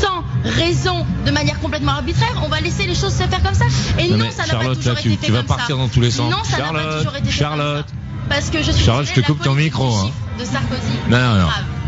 sans 0.00 0.19
raison, 0.44 1.06
de 1.26 1.30
manière 1.30 1.58
complètement 1.60 1.92
arbitraire. 1.92 2.40
On 2.44 2.48
va 2.48 2.60
laisser 2.60 2.86
les 2.86 2.94
choses 2.94 3.12
se 3.12 3.24
faire 3.24 3.42
comme 3.42 3.54
ça. 3.54 3.66
Et 3.98 4.08
non, 4.08 4.30
ça 4.30 4.46
n'a 4.46 4.58
pas 4.58 4.74
toujours 4.74 4.98
été 4.98 5.16
fait 5.16 5.26
tu 5.26 5.32
vas 5.32 5.42
partir 5.42 5.76
dans 5.76 5.88
tous 5.88 6.00
les 6.00 6.10
sens. 6.10 6.30
Non, 6.30 6.42
ça 6.44 6.58
n'a 6.58 6.72
pas 6.72 6.98
toujours 6.98 7.16
été 7.16 7.30
Charlotte. 7.30 7.86
Parce 8.28 8.50
que 8.50 8.62
je 8.62 8.70
suis 8.70 8.84
Charlotte, 8.84 9.06
je 9.06 9.20
te 9.20 9.26
coupe 9.26 9.42
ton 9.42 9.54
micro. 9.54 9.92
Hein. 9.92 10.10
De 10.38 10.44
Sarkozy. 10.44 10.80
Non, 11.08 11.18
non, 11.18 11.34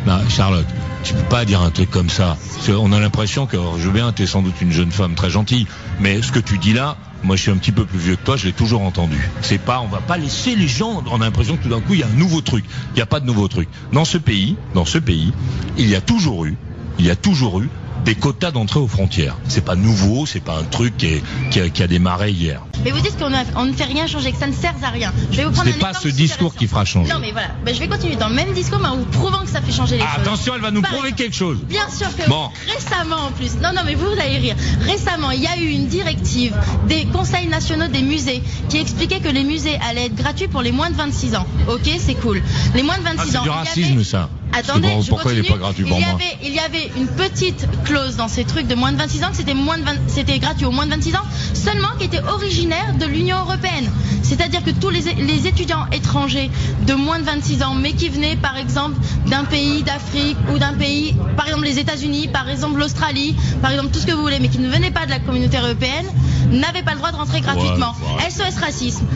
non. 0.07 0.19
non. 0.19 0.29
Charlotte, 0.29 0.67
tu 1.05 1.15
peux 1.15 1.23
pas 1.23 1.45
dire 1.45 1.63
un 1.63 1.71
truc 1.71 1.91
comme 1.91 2.11
ça. 2.11 2.37
On 2.69 2.93
a 2.93 3.01
l'impression 3.01 3.47
que, 3.47 3.57
je 3.79 3.87
veux 3.87 3.93
bien, 3.93 4.13
tu 4.13 4.23
es 4.23 4.27
sans 4.27 4.43
doute 4.43 4.61
une 4.61 4.73
jeune 4.73 4.91
femme 4.91 5.15
très 5.15 5.31
gentille, 5.31 5.67
mais 6.01 6.21
ce 6.21 6.33
que 6.33 6.39
tu 6.39 6.59
dis 6.59 6.73
là, 6.73 6.97
moi 7.23 7.37
je 7.37 7.43
suis 7.43 7.51
un 7.51 7.57
petit 7.57 7.73
peu 7.73 7.85
plus 7.85 7.99
vieux 7.99 8.17
que 8.17 8.25
toi, 8.25 8.37
je 8.37 8.47
l'ai 8.47 8.53
toujours 8.53 8.83
entendu. 8.83 9.31
C'est 9.41 9.59
pas, 9.59 9.81
on 9.81 9.89
va 9.89 10.01
pas 10.01 10.17
laisser 10.17 10.57
les 10.57 10.69
gens, 10.69 11.03
on 11.11 11.21
a 11.21 11.25
l'impression 11.25 11.57
que 11.57 11.63
tout 11.63 11.69
d'un 11.69 11.81
coup 11.81 11.95
il 11.95 12.01
y 12.01 12.03
a 12.03 12.07
un 12.07 12.19
nouveau 12.19 12.41
truc. 12.41 12.65
Il 12.93 12.97
n'y 12.97 13.03
a 13.03 13.07
pas 13.07 13.21
de 13.21 13.27
nouveau 13.27 13.49
truc. 13.49 13.69
Dans 13.93 14.05
ce 14.05 14.19
pays, 14.19 14.57
dans 14.75 14.85
ce 14.85 14.99
pays, 14.99 15.33
il 15.77 15.89
y 15.89 15.95
a 15.95 16.01
toujours 16.01 16.45
eu, 16.45 16.57
il 16.99 17.07
y 17.07 17.11
a 17.11 17.17
toujours 17.17 17.61
eu 17.61 17.69
des 18.05 18.15
quotas 18.15 18.51
d'entrée 18.51 18.81
aux 18.81 18.89
frontières. 18.89 19.37
C'est 19.49 19.65
pas 19.65 19.77
nouveau, 19.77 20.27
c'est 20.27 20.41
pas 20.41 20.59
un 20.59 20.65
truc 20.65 20.97
qui, 20.97 21.07
est, 21.07 21.23
qui, 21.51 21.61
a, 21.61 21.69
qui, 21.69 21.83
a, 21.83 21.87
démarré 21.87 22.31
hier. 22.31 22.63
Mais 22.85 22.91
vous 22.91 23.01
dites 23.01 23.17
qu'on 23.19 23.31
ne 23.31 23.73
fait 23.73 23.85
rien 23.85 24.07
changer, 24.07 24.33
que 24.33 24.39
ça 24.39 24.47
ne 24.47 24.53
sert 24.53 24.75
à 24.83 24.89
rien. 24.89 25.13
Je 25.31 25.37
vais 25.37 25.45
vous 25.45 25.53
prendre 25.53 25.69
Ce 25.69 25.75
n'est 25.75 25.81
pas 25.81 25.95
ce 25.95 26.09
discours 26.09 26.55
qui 26.55 26.67
fera 26.67 26.85
changer. 26.85 27.13
Non, 27.13 27.19
mais 27.21 27.33
voilà. 27.33 27.49
Ben, 27.65 27.75
je 27.75 27.81
vais 27.81 27.89
continuer 27.89 28.17
dans 28.17 28.29
le 28.29 28.35
même 28.35 28.53
discours, 28.53 28.81
mais 28.81 28.89
en 28.89 28.97
vous 28.97 29.05
prouvant 29.05 29.41
que 29.41 29.49
ça 29.49 29.61
fait 29.61 29.73
changer 29.73 29.97
les 29.97 30.03
ah, 30.03 30.17
choses. 30.17 30.27
Attention, 30.27 30.55
elle 30.55 30.61
va 30.61 30.71
nous 30.71 30.83
prouver 30.83 31.13
quelque 31.13 31.37
chose. 31.37 31.59
Bien 31.69 31.89
sûr 31.89 32.09
que 32.17 32.29
bon. 32.29 32.51
récemment 32.73 33.27
en 33.27 33.31
plus. 33.33 33.55
Non, 33.63 33.73
non, 33.75 33.83
mais 33.85 33.95
vous, 33.95 34.07
vous 34.07 34.21
allez 34.21 34.39
rire. 34.39 34.57
Récemment, 34.81 35.31
il 35.31 35.43
y 35.43 35.47
a 35.47 35.57
eu 35.59 35.69
une 35.69 35.87
directive 35.87 36.55
des 36.89 37.05
conseils 37.07 37.47
nationaux 37.47 37.89
des 37.89 38.03
musées 38.03 38.43
qui 38.69 38.79
expliquait 38.79 39.21
que 39.21 39.29
les 39.29 39.45
musées 39.45 39.79
allaient 39.89 40.07
être 40.07 40.17
gratuits 40.17 40.49
pour 40.49 40.63
les 40.63 40.73
moins 40.73 40.91
de 40.91 40.97
26 40.97 41.37
ans. 41.37 41.47
Ok, 41.69 41.89
c'est 41.99 42.15
cool. 42.15 42.43
Les 42.75 42.83
moins 42.83 42.99
de 42.99 43.05
26 43.05 43.19
ah, 43.19 43.23
ans. 43.23 43.25
C'est 43.25 43.43
du 43.43 43.51
racisme, 43.51 44.05
ça. 44.05 44.29
Attendez, 44.53 44.89
bon, 44.89 45.05
pourquoi 45.05 45.33
il 45.33 45.43
n'est 45.43 45.49
pas 45.49 45.57
gratuit 45.57 45.85
pour 45.85 45.99
il 45.99 46.03
y 46.03 46.05
moi 46.05 46.15
avait, 46.15 46.39
Il 46.43 46.55
y 46.55 46.59
avait 46.59 46.91
une 46.97 47.07
petite 47.07 47.67
clause 47.85 48.17
dans 48.17 48.29
ces 48.29 48.45
trucs 48.45 48.67
de 48.67 48.75
moins 48.75 48.93
de 48.93 48.99
26 48.99 49.25
ans 49.25 49.31
que 49.31 49.37
c'était 49.37 49.55
moins 49.55 49.79
de 49.79 49.85
20, 49.85 49.93
c'était 50.09 50.39
gratuit 50.39 50.67
aux 50.67 50.71
moins 50.71 50.87
de 50.87 50.91
26 50.91 51.17
ans, 51.17 51.25
seulement 51.55 51.89
qui 51.99 52.05
était 52.05 52.23
originaire 52.23 52.95
de 52.99 53.07
l'Union 53.07 53.39
européenne. 53.39 53.91
C'est-à-dire 54.23 54.63
que 54.63 54.71
tous 54.71 54.91
les, 54.91 55.03
les, 55.15 55.47
étudiants 55.47 55.87
étrangers 55.93 56.51
de 56.87 56.95
moins 56.95 57.19
de 57.19 57.25
26 57.25 57.63
ans, 57.63 57.75
mais 57.75 57.93
qui 57.93 58.09
venaient 58.09 58.37
par 58.37 58.57
exemple 58.57 58.99
d'un 59.27 59.45
pays 59.45 59.83
d'Afrique 59.83 60.37
ou 60.53 60.59
d'un 60.59 60.75
pays, 60.75 61.15
par 61.37 61.47
exemple 61.47 61.65
les 61.65 61.79
États-Unis, 61.79 62.29
par 62.29 62.49
exemple 62.49 62.79
l'Australie, 62.79 63.35
par 63.61 63.73
exemple 63.73 63.91
tout 63.93 64.01
ce 64.01 64.07
que 64.07 64.13
vous 64.13 64.23
voulez, 64.23 64.39
mais 64.41 64.49
qui 64.49 64.59
ne 64.59 64.71
venaient 64.71 64.91
pas 64.91 65.07
de 65.07 65.11
la 65.11 65.19
communauté 65.19 65.59
européenne, 65.59 66.07
n'avaient 66.51 66.83
pas 66.83 66.93
le 66.93 66.99
droit 66.99 67.11
de 67.11 67.17
rentrer 67.17 67.41
gratuitement. 67.41 67.95
Ouais, 68.17 68.25
ouais. 68.25 68.31
SOS 68.31 68.59
Racisme 68.59 69.07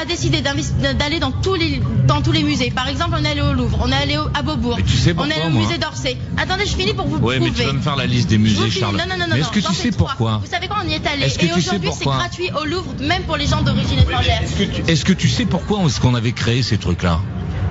a 0.00 0.04
décidé 0.04 0.40
d'aller 0.40 1.18
dans 1.18 1.32
tous 1.32 1.54
les 1.54 1.80
dans 2.06 2.22
tous 2.22 2.32
les 2.32 2.42
musées. 2.42 2.70
Par 2.70 2.88
exemple, 2.88 3.16
on 3.20 3.24
est 3.24 3.30
allé 3.30 3.40
au 3.40 3.52
Louvre, 3.52 3.78
on 3.82 3.90
est 3.90 3.96
allé 3.96 4.16
à 4.34 4.42
Beaubourg, 4.56 4.76
mais 4.76 4.82
tu 4.82 4.96
sais 4.96 5.14
on 5.16 5.24
est 5.26 5.44
au 5.46 5.50
musée 5.50 5.78
d'Orsay. 5.78 6.16
Attendez, 6.36 6.66
je 6.66 6.74
finis 6.76 6.94
pour 6.94 7.06
vous 7.06 7.16
ouais, 7.16 7.36
prouver. 7.36 7.40
mais 7.40 7.50
tu 7.50 7.62
vas 7.62 7.72
me 7.72 7.80
faire 7.80 7.96
la 7.96 8.06
liste 8.06 8.28
des 8.28 8.38
musées, 8.38 8.70
Charles. 8.70 8.96
Non, 8.96 9.04
non, 9.08 9.16
non, 9.18 9.26
mais 9.32 9.40
est-ce 9.40 9.50
que 9.50 9.60
tu 9.60 9.74
sais 9.74 9.90
pourquoi 9.92 10.38
Vous 10.44 10.50
savez 10.50 10.66
quoi, 10.68 10.78
on 10.84 10.88
y 10.88 10.94
est 10.94 11.06
allé. 11.06 11.24
Est-ce 11.26 11.38
que 11.38 11.46
Et 11.46 11.52
aujourd'hui, 11.52 11.90
c'est 11.92 12.04
pourquoi 12.04 12.18
gratuit 12.18 12.50
au 12.60 12.64
Louvre, 12.64 12.94
même 13.00 13.22
pour 13.22 13.36
les 13.36 13.46
gens 13.46 13.62
d'origine 13.62 13.98
étrangère. 13.98 14.42
Est-ce 14.42 14.56
que, 14.56 14.64
tu... 14.64 14.90
est-ce 14.90 15.04
que 15.04 15.12
tu 15.12 15.28
sais 15.28 15.44
pourquoi 15.46 15.80
est-ce 15.86 16.00
qu'on 16.00 16.14
avait 16.14 16.32
créé 16.32 16.62
ces 16.62 16.78
trucs-là 16.78 17.20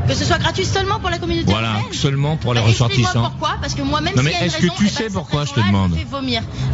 Que 0.07 0.13
ce 0.13 0.25
soit 0.25 0.38
gratuit 0.39 0.65
seulement 0.65 1.00
pour 1.00 1.09
la 1.09 1.17
communauté 1.19 1.51
Voilà, 1.51 1.75
seulement 1.91 2.38
pour 2.38 2.53
les 2.53 2.62
Bah, 2.62 2.67
ressortissants. 2.67 3.21
pourquoi 3.29 3.57
Parce 3.62 3.74
que 3.75 3.81
moi, 3.81 4.01
même 4.01 4.15
Non, 4.15 4.24
mais 4.24 4.33
est-ce 4.41 4.57
que 4.57 4.67
tu 4.67 4.71
eh 4.79 4.83
ben, 4.83 4.89
sais 4.89 5.09
pourquoi, 5.09 5.45
je 5.45 5.53
te 5.53 5.59
demande. 5.59 5.95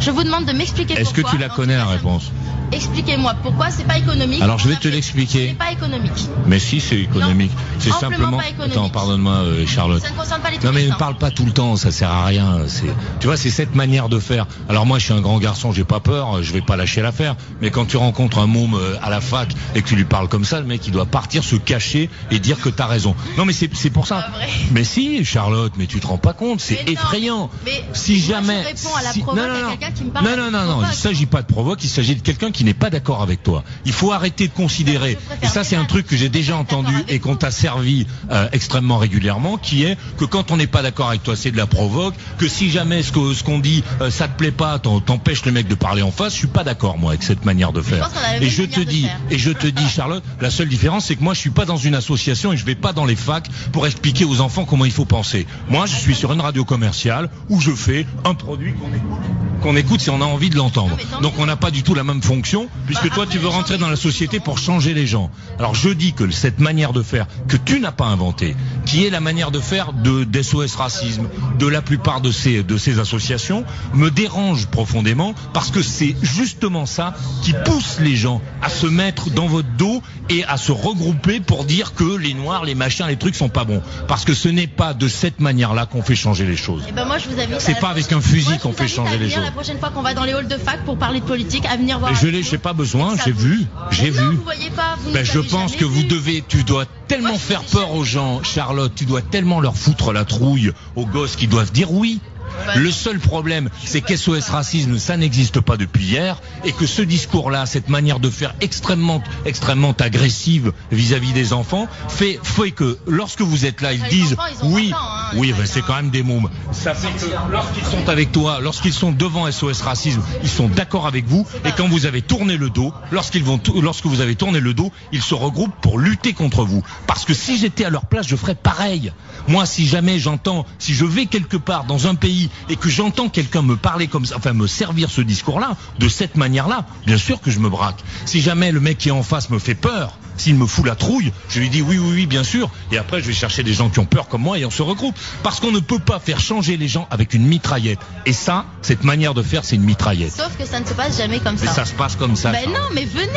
Je 0.00 0.10
vous 0.10 0.24
demande 0.24 0.44
de 0.44 0.52
m'expliquer 0.52 0.94
Est-ce 0.94 1.10
que 1.14 1.20
pourquoi. 1.22 1.38
tu 1.38 1.42
la 1.42 1.48
connais 1.48 1.76
la 1.76 1.86
réponse 1.86 2.30
Expliquez-moi 2.72 3.34
pourquoi 3.42 3.70
c'est 3.70 3.84
pas 3.84 3.98
économique. 3.98 4.42
Alors, 4.42 4.58
je 4.58 4.68
vais 4.68 4.76
te 4.76 4.88
l'expliquer. 4.88 5.48
C'est 5.50 5.58
pas 5.58 5.72
économique. 5.72 6.28
Mais 6.46 6.58
si, 6.58 6.80
c'est 6.80 6.98
économique. 6.98 7.52
C'est 7.78 7.92
simplement. 7.92 8.38
pas 8.38 8.48
économique. 8.48 8.76
Attends, 8.76 8.88
pardonne-moi, 8.88 9.32
euh, 9.32 9.66
Charlotte. 9.66 10.02
Ça 10.02 10.10
ne 10.10 10.16
concerne 10.16 10.40
pas 10.40 10.50
les 10.50 10.58
Non 10.58 10.72
mais 10.72 10.86
ne 10.86 10.92
hein. 10.92 10.96
parle 10.98 11.16
pas 11.16 11.30
tout 11.30 11.44
le 11.44 11.52
temps, 11.52 11.76
ça 11.76 11.90
sert 11.90 12.10
à 12.10 12.24
rien. 12.24 12.60
C'est, 12.66 12.86
tu 13.20 13.26
vois, 13.26 13.36
c'est 13.36 13.50
cette 13.50 13.74
manière 13.74 14.08
de 14.08 14.18
faire. 14.18 14.46
Alors 14.68 14.86
moi, 14.86 14.98
je 14.98 15.04
suis 15.04 15.14
un 15.14 15.20
grand 15.20 15.38
garçon, 15.38 15.72
j'ai 15.72 15.84
pas 15.84 16.00
peur, 16.00 16.42
je 16.42 16.52
vais 16.52 16.60
pas 16.60 16.76
lâcher 16.76 17.02
l'affaire. 17.02 17.36
Mais 17.60 17.70
quand 17.70 17.86
tu 17.86 17.96
rencontres 17.96 18.38
un 18.38 18.46
môme 18.46 18.74
euh, 18.74 18.96
à 19.02 19.10
la 19.10 19.20
fac 19.20 19.48
et 19.74 19.82
que 19.82 19.88
tu 19.88 19.96
lui 19.96 20.04
parles 20.04 20.28
comme 20.28 20.44
ça, 20.44 20.60
le 20.60 20.66
mec, 20.66 20.86
il 20.86 20.92
doit 20.92 21.06
partir 21.06 21.44
se 21.44 21.56
cacher 21.56 22.10
et 22.30 22.38
dire 22.38 22.60
que 22.60 22.68
t'as 22.68 22.86
raison. 22.86 23.14
Non 23.38 23.44
mais 23.44 23.52
c'est, 23.52 23.74
c'est 23.74 23.90
pour 23.90 24.06
ça. 24.06 24.28
Mais 24.72 24.84
si, 24.84 25.24
Charlotte, 25.24 25.72
mais 25.76 25.86
tu 25.86 26.00
te 26.00 26.06
rends 26.06 26.18
pas 26.18 26.32
compte, 26.32 26.60
c'est 26.60 26.88
effrayant. 26.88 27.50
mais 27.64 27.84
si 27.92 28.12
moi, 28.12 28.20
jamais. 28.28 28.62
je 28.62 28.68
réponds 28.68 28.96
à 28.96 29.02
la 29.02 29.12
si- 29.12 29.20
provoque 29.20 29.44
non, 29.44 29.48
non, 29.48 29.62
non. 29.62 29.70
quelqu'un 29.70 29.90
qui 29.92 30.04
me 30.04 30.10
parle 30.10 30.24
non, 30.26 30.36
non, 30.36 30.50
non, 30.50 30.64
non, 30.64 30.88
il 30.88 30.94
s'agit 30.94 31.26
pas 31.26 31.42
de 31.42 31.46
provoque, 31.46 31.84
il 31.84 31.88
s'agit 31.88 32.16
de 32.16 32.22
quelqu'un 32.22 32.50
qui 32.56 32.64
n'est 32.64 32.74
pas 32.74 32.88
d'accord 32.88 33.20
avec 33.20 33.42
toi. 33.42 33.64
Il 33.84 33.92
faut 33.92 34.12
arrêter 34.12 34.48
de 34.48 34.52
considérer. 34.52 35.18
Et 35.42 35.46
ça, 35.46 35.62
c'est 35.62 35.76
un 35.76 35.84
truc 35.84 36.06
que 36.06 36.16
j'ai 36.16 36.30
déjà 36.30 36.56
entendu 36.56 36.94
et 37.08 37.18
qu'on 37.18 37.36
t'a 37.36 37.50
servi 37.50 38.06
euh, 38.32 38.48
extrêmement 38.52 38.96
régulièrement, 38.96 39.58
qui 39.58 39.84
est 39.84 39.98
que 40.16 40.24
quand 40.24 40.50
on 40.50 40.56
n'est 40.56 40.66
pas 40.66 40.82
d'accord 40.82 41.10
avec 41.10 41.22
toi, 41.22 41.36
c'est 41.36 41.50
de 41.50 41.58
la 41.58 41.66
provoque. 41.66 42.14
Que 42.38 42.48
si 42.48 42.70
jamais 42.70 43.02
ce 43.02 43.12
qu'on 43.42 43.58
dit, 43.58 43.84
euh, 44.00 44.10
ça 44.10 44.26
te 44.26 44.38
plaît 44.38 44.50
pas, 44.50 44.78
t'empêches 44.78 45.44
le 45.44 45.52
mec 45.52 45.68
de 45.68 45.74
parler 45.74 46.00
en 46.00 46.10
face. 46.10 46.32
Je 46.32 46.38
suis 46.38 46.46
pas 46.46 46.64
d'accord 46.64 46.96
moi 46.98 47.10
avec 47.10 47.22
cette 47.22 47.44
manière 47.44 47.72
de 47.72 47.82
faire. 47.82 48.10
Et 48.40 48.48
je 48.48 48.62
te 48.62 48.80
dis, 48.80 49.06
et 49.30 49.36
je 49.36 49.50
te 49.50 49.66
dis, 49.66 49.86
Charlotte, 49.88 50.24
la 50.40 50.50
seule 50.50 50.68
différence, 50.68 51.06
c'est 51.06 51.16
que 51.16 51.22
moi, 51.22 51.34
je 51.34 51.40
suis 51.40 51.50
pas 51.50 51.66
dans 51.66 51.76
une 51.76 51.94
association 51.94 52.54
et 52.54 52.56
je 52.56 52.64
vais 52.64 52.74
pas 52.74 52.94
dans 52.94 53.04
les 53.04 53.16
facs 53.16 53.50
pour 53.72 53.86
expliquer 53.86 54.24
aux 54.24 54.40
enfants 54.40 54.64
comment 54.64 54.86
il 54.86 54.92
faut 54.92 55.04
penser. 55.04 55.46
Moi, 55.68 55.84
je 55.84 55.94
suis 55.94 56.14
sur 56.14 56.32
une 56.32 56.40
radio 56.40 56.64
commerciale 56.64 57.28
où 57.50 57.60
je 57.60 57.72
fais 57.72 58.06
un 58.24 58.34
produit 58.34 58.72
qu'on 58.72 58.88
écoute, 58.88 59.20
qu'on 59.66 59.74
écoute 59.74 60.00
si 60.00 60.10
on 60.10 60.20
a 60.20 60.24
envie 60.24 60.48
de 60.48 60.56
l'entendre. 60.56 60.96
Tant 61.10 61.20
Donc, 61.20 61.34
on 61.38 61.46
n'a 61.46 61.56
pas 61.56 61.72
du 61.72 61.82
tout 61.82 61.92
la 61.92 62.04
même 62.04 62.22
fonction, 62.22 62.68
puisque 62.86 63.10
toi, 63.10 63.26
tu 63.28 63.38
veux 63.38 63.48
rentrer 63.48 63.78
dans 63.78 63.88
la 63.88 63.96
société 63.96 64.38
pour 64.38 64.58
changer 64.58 64.94
les 64.94 65.08
gens. 65.08 65.28
Alors, 65.58 65.74
je 65.74 65.88
dis 65.88 66.12
que 66.12 66.30
cette 66.30 66.60
manière 66.60 66.92
de 66.92 67.02
faire 67.02 67.26
que 67.48 67.56
tu 67.56 67.80
n'as 67.80 67.90
pas 67.90 68.04
inventée, 68.04 68.54
qui 68.84 69.04
est 69.04 69.10
la 69.10 69.18
manière 69.18 69.50
de 69.50 69.58
faire 69.58 69.92
de 69.92 70.22
d'SOS 70.22 70.76
Racisme, 70.76 71.28
de 71.58 71.66
la 71.66 71.82
plupart 71.82 72.20
de 72.20 72.30
ces 72.30 72.62
de 72.62 72.78
ces 72.78 73.00
associations, 73.00 73.64
me 73.92 74.08
dérange 74.08 74.66
profondément 74.66 75.34
parce 75.52 75.72
que 75.72 75.82
c'est 75.82 76.14
justement 76.22 76.86
ça 76.86 77.14
qui 77.42 77.52
pousse 77.64 77.98
les 77.98 78.14
gens 78.14 78.40
à 78.62 78.68
se 78.68 78.86
mettre 78.86 79.30
dans 79.30 79.48
votre 79.48 79.68
dos 79.76 80.00
et 80.30 80.44
à 80.44 80.58
se 80.58 80.70
regrouper 80.70 81.40
pour 81.40 81.64
dire 81.64 81.94
que 81.94 82.16
les 82.16 82.34
noirs, 82.34 82.64
les 82.64 82.76
machins, 82.76 83.06
les 83.08 83.16
trucs 83.16 83.34
sont 83.34 83.48
pas 83.48 83.64
bons. 83.64 83.82
Parce 84.06 84.24
que 84.24 84.34
ce 84.34 84.48
n'est 84.48 84.68
pas 84.68 84.94
de 84.94 85.08
cette 85.08 85.40
manière-là 85.40 85.86
qu'on 85.86 86.02
fait 86.02 86.14
changer 86.14 86.46
les 86.46 86.56
choses. 86.56 86.84
Eh 86.88 86.92
ben 86.92 87.04
moi 87.04 87.18
je 87.18 87.28
vous 87.28 87.40
invite. 87.40 87.60
C'est 87.60 87.80
pas 87.80 87.88
avec 87.88 88.12
un 88.12 88.20
fusil 88.20 88.58
qu'on 88.58 88.72
fait 88.72 88.86
changer 88.86 89.18
les 89.18 89.30
choses. 89.30 89.55
La 89.56 89.62
prochaine 89.62 89.80
fois 89.80 89.88
qu'on 89.88 90.02
va 90.02 90.12
dans 90.12 90.24
les 90.24 90.34
halls 90.34 90.48
de 90.48 90.58
fac 90.58 90.84
pour 90.84 90.98
parler 90.98 91.20
de 91.20 91.24
politique, 91.24 91.64
à 91.64 91.78
venir 91.78 91.98
voir. 91.98 92.14
Je 92.14 92.42
j'ai 92.42 92.58
pas 92.58 92.74
besoin, 92.74 93.14
j'ai 93.24 93.32
vu, 93.32 93.64
j'ai 93.90 94.10
vu. 94.10 94.20
Vous 94.20 94.42
voyez 94.42 94.68
pas. 94.68 94.96
Vous 94.98 95.12
Ben, 95.12 95.24
je 95.24 95.38
pense 95.38 95.74
que 95.74 95.86
vous 95.86 96.02
devez, 96.02 96.44
tu 96.46 96.62
dois 96.62 96.84
tellement 97.08 97.30
Moi, 97.30 97.38
faire 97.38 97.62
peur 97.62 97.94
aux 97.94 98.04
gens, 98.04 98.42
Charlotte, 98.42 98.92
tu 98.94 99.06
dois 99.06 99.22
tellement 99.22 99.60
leur 99.60 99.74
foutre 99.74 100.12
la 100.12 100.26
trouille 100.26 100.72
aux 100.94 101.06
gosses 101.06 101.36
qui 101.36 101.46
doivent 101.46 101.72
dire 101.72 101.90
oui. 101.90 102.20
Bah, 102.66 102.74
Le 102.76 102.90
seul 102.90 103.18
problème, 103.18 103.70
c'est 103.84 104.00
qu'SOS 104.00 104.50
Racisme, 104.50 104.98
ça 104.98 105.16
n'existe 105.16 105.60
pas 105.60 105.76
depuis 105.76 106.04
hier, 106.04 106.40
et 106.64 106.72
que 106.72 106.86
ce 106.86 107.02
discours-là, 107.02 107.66
cette 107.66 107.88
manière 107.88 108.20
de 108.20 108.30
faire 108.30 108.54
extrêmement, 108.60 109.22
extrêmement 109.44 109.92
agressive 109.92 110.72
vis-à-vis 110.90 111.32
des 111.32 111.52
enfants, 111.52 111.88
fait, 112.08 112.38
fait 112.42 112.72
que 112.72 112.98
lorsque 113.06 113.40
vous 113.40 113.66
êtes 113.66 113.80
là, 113.80 113.92
ils 113.92 114.02
disent 114.08 114.36
oui, 114.64 114.92
20 115.32 115.38
ans, 115.38 115.40
les 115.40 115.40
oui, 115.40 115.52
enfants. 115.52 115.62
c'est 115.66 115.82
quand 115.82 115.96
même 115.96 116.10
des 116.10 116.22
mômes. 116.22 116.48
Ça 116.72 116.94
fait 116.94 117.08
que 117.08 117.30
lorsqu'ils 117.50 117.84
sont 117.84 118.08
avec 118.08 118.32
toi, 118.32 118.60
lorsqu'ils 118.60 118.92
sont 118.92 119.12
devant 119.12 119.50
SOS 119.50 119.82
Racisme, 119.82 120.22
ils 120.42 120.48
sont 120.48 120.68
d'accord 120.68 121.06
avec 121.06 121.26
vous, 121.26 121.46
et 121.64 121.70
quand 121.76 121.88
vous 121.88 122.06
avez 122.06 122.22
tourné 122.22 122.56
le 122.56 122.70
dos, 122.70 122.92
lorsqu'ils 123.10 123.44
vont, 123.44 123.60
lorsque 123.80 124.06
vous 124.06 124.20
avez 124.20 124.34
tourné 124.34 124.60
le 124.60 124.74
dos, 124.74 124.92
ils 125.12 125.22
se 125.22 125.34
regroupent 125.34 125.80
pour 125.80 125.98
lutter 125.98 126.32
contre 126.32 126.64
vous. 126.64 126.82
Parce 127.06 127.24
que 127.24 127.34
si 127.34 127.58
j'étais 127.58 127.84
à 127.84 127.90
leur 127.90 128.06
place, 128.06 128.26
je 128.26 128.36
ferais 128.36 128.54
pareil. 128.54 129.12
Moi, 129.48 129.66
si 129.66 129.86
jamais 129.86 130.18
j'entends, 130.18 130.66
si 130.78 130.94
je 130.94 131.04
vais 131.04 131.26
quelque 131.26 131.56
part 131.56 131.84
dans 131.84 132.06
un 132.06 132.14
pays 132.14 132.50
et 132.68 132.76
que 132.76 132.88
j'entends 132.88 133.28
quelqu'un 133.28 133.62
me 133.62 133.76
parler 133.76 134.08
comme 134.08 134.26
ça, 134.26 134.36
enfin 134.36 134.52
me 134.52 134.66
servir 134.66 135.10
ce 135.10 135.20
discours-là, 135.20 135.76
de 135.98 136.08
cette 136.08 136.36
manière-là, 136.36 136.86
bien 137.06 137.18
sûr 137.18 137.40
que 137.40 137.50
je 137.50 137.58
me 137.58 137.68
braque. 137.68 138.02
Si 138.24 138.40
jamais 138.40 138.72
le 138.72 138.80
mec 138.80 138.98
qui 138.98 139.08
est 139.08 139.12
en 139.12 139.22
face 139.22 139.50
me 139.50 139.58
fait 139.58 139.74
peur, 139.74 140.18
s'il 140.36 140.56
me 140.56 140.66
fout 140.66 140.86
la 140.86 140.94
trouille, 140.94 141.32
je 141.48 141.60
lui 141.60 141.70
dis 141.70 141.82
oui, 141.82 141.98
oui, 141.98 142.10
oui, 142.14 142.26
bien 142.26 142.44
sûr. 142.44 142.70
Et 142.92 142.98
après, 142.98 143.20
je 143.20 143.26
vais 143.26 143.32
chercher 143.32 143.62
des 143.62 143.72
gens 143.72 143.88
qui 143.88 143.98
ont 143.98 144.04
peur 144.06 144.28
comme 144.28 144.42
moi 144.42 144.58
et 144.58 144.64
on 144.64 144.70
se 144.70 144.82
regroupe. 144.82 145.14
Parce 145.42 145.60
qu'on 145.60 145.70
ne 145.72 145.80
peut 145.80 145.98
pas 145.98 146.18
faire 146.20 146.40
changer 146.40 146.76
les 146.76 146.88
gens 146.88 147.06
avec 147.10 147.34
une 147.34 147.46
mitraillette. 147.46 148.00
Et 148.26 148.32
ça, 148.32 148.66
cette 148.82 149.04
manière 149.04 149.34
de 149.34 149.42
faire, 149.42 149.64
c'est 149.64 149.76
une 149.76 149.84
mitraillette. 149.84 150.32
Sauf 150.32 150.56
que 150.58 150.66
ça 150.66 150.80
ne 150.80 150.84
se 150.86 150.94
passe 150.94 151.18
jamais 151.18 151.40
comme 151.40 151.54
Et 151.56 151.66
ça. 151.66 151.72
ça 151.72 151.84
se 151.84 151.94
passe 151.94 152.16
comme 152.16 152.36
ça. 152.36 152.52
Ben 152.52 152.66
non, 152.68 152.80
mais 152.94 153.04
venez. 153.04 153.30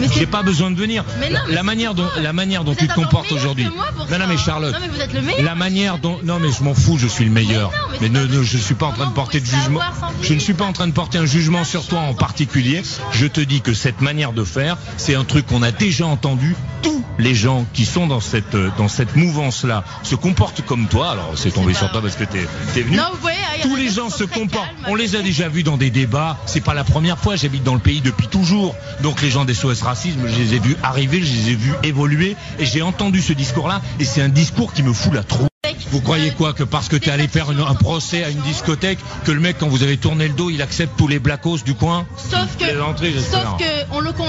Mais 0.00 0.08
J'ai 0.14 0.26
pas 0.26 0.42
besoin 0.42 0.70
de 0.70 0.76
venir. 0.76 1.04
Mais 1.20 1.28
non, 1.28 1.34
la, 1.34 1.42
mais 1.46 1.52
la 1.52 1.60
c'est 1.60 1.66
manière 1.66 1.94
dont, 1.94 2.06
la 2.20 2.32
manière 2.32 2.64
dont 2.64 2.72
Vous 2.72 2.78
tu 2.78 2.88
te 2.88 2.94
comportes 2.94 3.30
aujourd'hui. 3.32 3.64
Non, 3.64 3.72
ça, 4.08 4.18
non, 4.18 4.26
mais. 4.26 4.36
Charlotte. 4.36 4.72
Non, 4.72 4.78
mais 4.80 4.88
vous 4.88 5.00
êtes 5.00 5.12
le 5.12 5.22
meilleur. 5.22 5.42
La 5.42 5.54
manière 5.54 5.98
dont, 5.98 6.18
non, 6.24 6.38
mais 6.40 6.50
je 6.50 6.62
m'en 6.64 6.74
fous, 6.74 6.98
je 6.98 7.06
suis 7.06 7.24
le 7.24 7.30
meilleur. 7.30 7.70
Mais 7.70 7.76
non, 7.78 7.84
mais 8.02 8.08
ne, 8.08 8.26
ne- 8.26 8.42
je 8.42 8.58
suis 8.58 8.74
pas 8.74 8.86
en 8.86 8.92
train 8.92 9.06
de 9.06 9.12
porter 9.12 9.38
de 9.38 9.46
jugement. 9.46 9.78
Je 10.22 10.34
ne 10.34 10.40
suis 10.40 10.54
pas 10.54 10.64
en 10.64 10.72
train 10.72 10.88
de 10.88 10.92
porter 10.92 11.18
un 11.18 11.24
jugement 11.24 11.62
sur 11.62 11.86
toi 11.86 12.00
en 12.00 12.14
particulier. 12.14 12.82
Je 13.12 13.26
te 13.26 13.40
dis 13.40 13.60
que 13.60 13.74
cette 13.74 14.00
manière 14.00 14.32
de 14.32 14.42
faire, 14.42 14.76
c'est 14.96 15.14
un 15.14 15.22
truc 15.24 15.46
qu'on 15.46 15.62
a 15.62 15.70
déjà 15.70 16.06
entendu. 16.06 16.56
Tous 16.82 17.04
les 17.20 17.36
gens 17.36 17.64
qui 17.72 17.84
sont 17.86 18.08
dans 18.08 18.18
cette, 18.20 18.56
euh, 18.56 18.70
dans 18.76 18.88
cette 18.88 19.14
mouvance-là 19.14 19.84
se 20.02 20.16
comportent 20.16 20.62
comme 20.66 20.88
toi. 20.88 21.12
Alors, 21.12 21.32
c'est 21.36 21.52
tombé 21.52 21.74
sur 21.74 21.92
toi 21.92 22.02
parce 22.02 22.16
que 22.16 22.24
t'es, 22.24 22.44
t'es 22.74 22.82
venu. 22.82 22.96
Non, 22.96 23.04
vous 23.12 23.20
voyez, 23.20 23.36
Tous 23.62 23.76
les 23.76 23.88
gens 23.88 24.10
se 24.10 24.24
comportent. 24.24 24.68
On 24.88 24.96
les 24.96 25.14
a 25.14 25.22
déjà 25.22 25.48
vus 25.48 25.62
dans 25.62 25.76
des 25.76 25.90
débats. 25.90 26.38
C'est 26.46 26.60
pas 26.60 26.74
la 26.74 26.82
première 26.82 27.18
fois. 27.20 27.36
J'habite 27.36 27.62
dans 27.62 27.74
le 27.74 27.80
pays 27.80 28.00
depuis 28.00 28.26
toujours. 28.26 28.74
Donc 29.00 29.22
les 29.22 29.30
gens 29.30 29.44
des 29.44 29.54
SOS 29.54 29.82
Racisme, 29.82 30.22
je 30.26 30.36
les 30.36 30.54
ai 30.54 30.58
vus 30.58 30.76
arriver, 30.82 31.22
je 31.22 31.32
les 31.32 31.50
ai 31.50 31.54
vus 31.54 31.74
évoluer. 31.84 32.34
Et 32.58 32.66
j'ai 32.66 32.82
entendu 32.82 33.22
ce 33.22 33.32
discours-là. 33.32 33.80
Et 34.00 34.04
c'est 34.04 34.22
un 34.22 34.28
discours 34.28 34.72
qui 34.72 34.82
me 34.82 34.92
fout 34.92 35.12
la 35.14 35.22
trouille. 35.22 35.46
Vous 35.92 36.00
croyez 36.00 36.30
quoi 36.30 36.54
Que 36.54 36.62
parce 36.64 36.88
que 36.88 36.96
t'es 36.96 37.10
allé 37.10 37.28
faire 37.28 37.52
une- 37.52 37.60
un 37.60 37.74
procès 37.74 38.24
à 38.24 38.30
une 38.30 38.40
discothèque, 38.40 38.98
que 39.24 39.30
le 39.32 39.40
mec, 39.40 39.56
quand 39.60 39.68
vous 39.68 39.82
avez 39.82 39.98
tourné 39.98 40.26
le 40.26 40.32
dos, 40.34 40.48
il 40.48 40.62
accepte 40.62 40.96
tous 40.96 41.06
les 41.06 41.18
blacos 41.18 41.58
du 41.64 41.74
coin 41.74 42.06
Sauf 42.16 42.56
que, 42.58 42.64
sauf 43.20 43.58
que 43.58 43.64
on 43.94 44.00
le 44.00 44.10
condamne 44.12 44.21